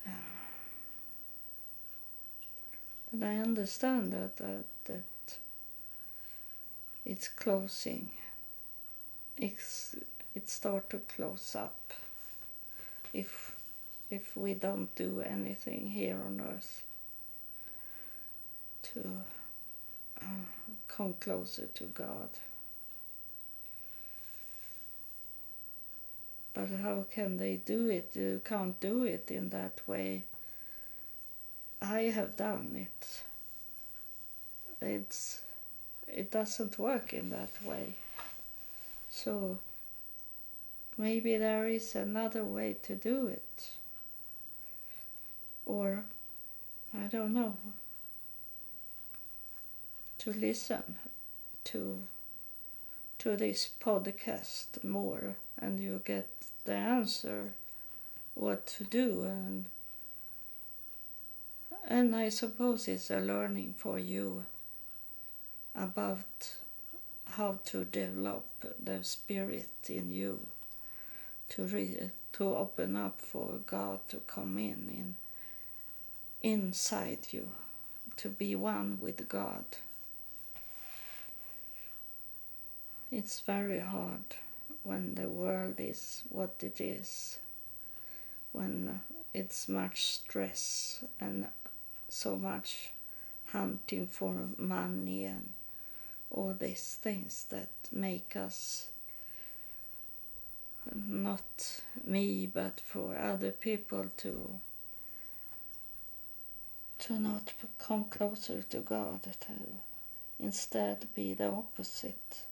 But 3.12 3.27
I 3.28 3.37
understand 3.37 4.12
that, 4.12 4.37
that, 4.37 4.65
that 4.87 5.39
it's 7.05 7.28
closing. 7.28 8.11
It's 9.37 9.95
it 10.35 10.51
start 10.51 10.91
to 10.91 10.99
close 10.99 11.55
up 11.55 11.93
if 13.15 13.45
if 14.16 14.36
we 14.36 14.55
don't 14.55 14.94
do 14.94 15.20
anything 15.20 15.86
here 15.88 16.18
on 16.26 16.40
earth 16.40 16.82
to 18.82 19.01
uh, 20.22 20.43
come 20.88 21.14
closer 21.20 21.66
to 21.74 21.84
God. 21.84 22.30
But 26.55 26.68
how 26.82 27.05
can 27.12 27.36
they 27.36 27.56
do 27.56 27.90
it? 27.90 28.12
You 28.14 28.40
can't 28.43 28.78
do 28.80 29.05
it 29.05 29.30
in 29.30 29.51
that 29.51 29.80
way. 29.86 30.24
I 31.82 32.02
have 32.18 32.36
done 32.36 32.86
it. 32.86 33.20
It's 34.80 35.40
it 36.09 36.30
doesn't 36.30 36.78
work 36.78 37.12
in 37.12 37.28
that 37.30 37.55
way. 37.62 37.94
So 39.10 39.59
Maybe 40.98 41.36
there 41.36 41.68
is 41.68 41.94
another 41.94 42.43
way 42.43 42.76
to 42.84 42.94
do 42.94 43.26
it. 43.26 43.70
Or, 45.66 46.05
I 46.97 47.05
don't 47.09 47.34
know, 47.34 47.56
to 50.18 50.32
listen 50.32 50.97
to 51.64 52.02
to 53.18 53.36
this 53.36 53.70
podcast 53.80 54.84
more 54.84 55.34
and 55.60 55.80
you 55.80 56.01
get 56.05 56.28
the 56.64 56.74
answer 56.74 57.55
what 58.34 58.66
to 58.66 58.84
do 58.84 59.22
and 59.22 59.66
and 61.88 62.14
I 62.14 62.28
suppose 62.28 62.88
it's 62.88 63.10
a 63.10 63.20
learning 63.20 63.74
for 63.78 63.98
you 63.98 64.44
about 65.74 66.55
how 67.30 67.59
to 67.66 67.84
develop 67.84 68.47
the 68.82 69.05
spirit 69.05 69.68
in 69.88 70.10
you 70.10 70.40
to 71.51 71.64
re- 71.64 72.10
to 72.32 72.56
open 72.56 72.97
up 72.97 73.20
for 73.20 73.60
God 73.66 74.01
to 74.09 74.18
come 74.26 74.59
in 74.59 74.90
in 74.93 75.14
inside 76.47 77.27
you 77.32 77.48
to 78.16 78.28
be 78.28 78.55
one 78.55 78.98
with 79.01 79.28
God. 79.28 79.64
It's 83.10 83.40
very 83.40 83.81
hard 83.81 84.36
when 84.85 85.16
the 85.16 85.28
world 85.28 85.74
is 85.78 86.23
what 86.28 86.55
it 86.60 86.81
is 86.81 87.40
when 88.52 89.01
it's 89.35 89.68
much 89.68 90.05
stress 90.05 91.05
and 91.20 91.48
so 92.09 92.36
much 92.36 92.90
hunting 93.47 94.06
for 94.06 94.35
money 94.56 95.24
and 95.24 95.51
all 96.31 96.55
these 96.59 96.97
things 97.02 97.44
that 97.51 97.68
make 97.90 98.36
us 98.36 98.86
not 100.94 101.81
me 102.05 102.47
but 102.47 102.81
for 102.85 103.18
other 103.18 103.51
people 103.51 104.06
to 104.16 104.60
to 106.98 107.18
not 107.18 107.52
come 107.78 108.05
closer 108.05 108.62
to 108.62 108.78
God 108.78 109.23
to 109.23 109.52
instead 110.39 111.06
be 111.14 111.35
the 111.35 111.47
opposite 111.47 112.43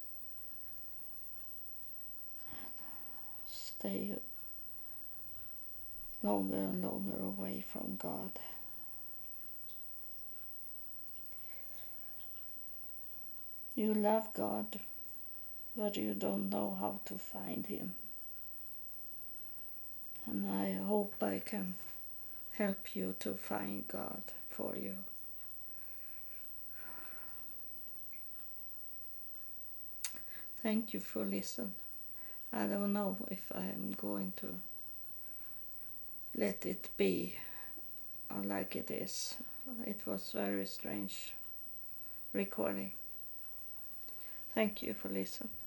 stay 3.48 4.10
longer 6.22 6.56
and 6.56 6.82
longer 6.82 7.18
away 7.22 7.64
from 7.72 7.96
God 7.98 8.30
You 13.76 13.92
love 13.92 14.32
God, 14.34 14.78
but 15.76 15.96
you 15.96 16.14
don't 16.14 16.48
know 16.48 16.76
how 16.78 17.00
to 17.06 17.14
find 17.14 17.66
Him. 17.66 17.94
And 20.26 20.46
I 20.48 20.74
hope 20.74 21.14
I 21.20 21.42
can 21.44 21.74
help 22.56 22.94
you 22.94 23.14
to 23.20 23.34
find 23.34 23.86
God 23.88 24.22
for 24.48 24.74
you. 24.76 24.94
Thank 30.62 30.94
you 30.94 31.00
for 31.00 31.24
listening. 31.24 31.72
I 32.52 32.66
don't 32.66 32.92
know 32.92 33.16
if 33.30 33.52
I'm 33.54 33.94
going 34.00 34.32
to 34.36 34.46
let 36.36 36.64
it 36.64 36.88
be 36.96 37.34
like 38.44 38.76
it 38.76 38.90
is. 38.90 39.34
It 39.86 40.00
was 40.06 40.32
very 40.32 40.66
strange 40.66 41.34
recording. 42.32 42.92
Thank 44.54 44.82
you 44.82 44.94
for 44.94 45.08
listening. 45.08 45.63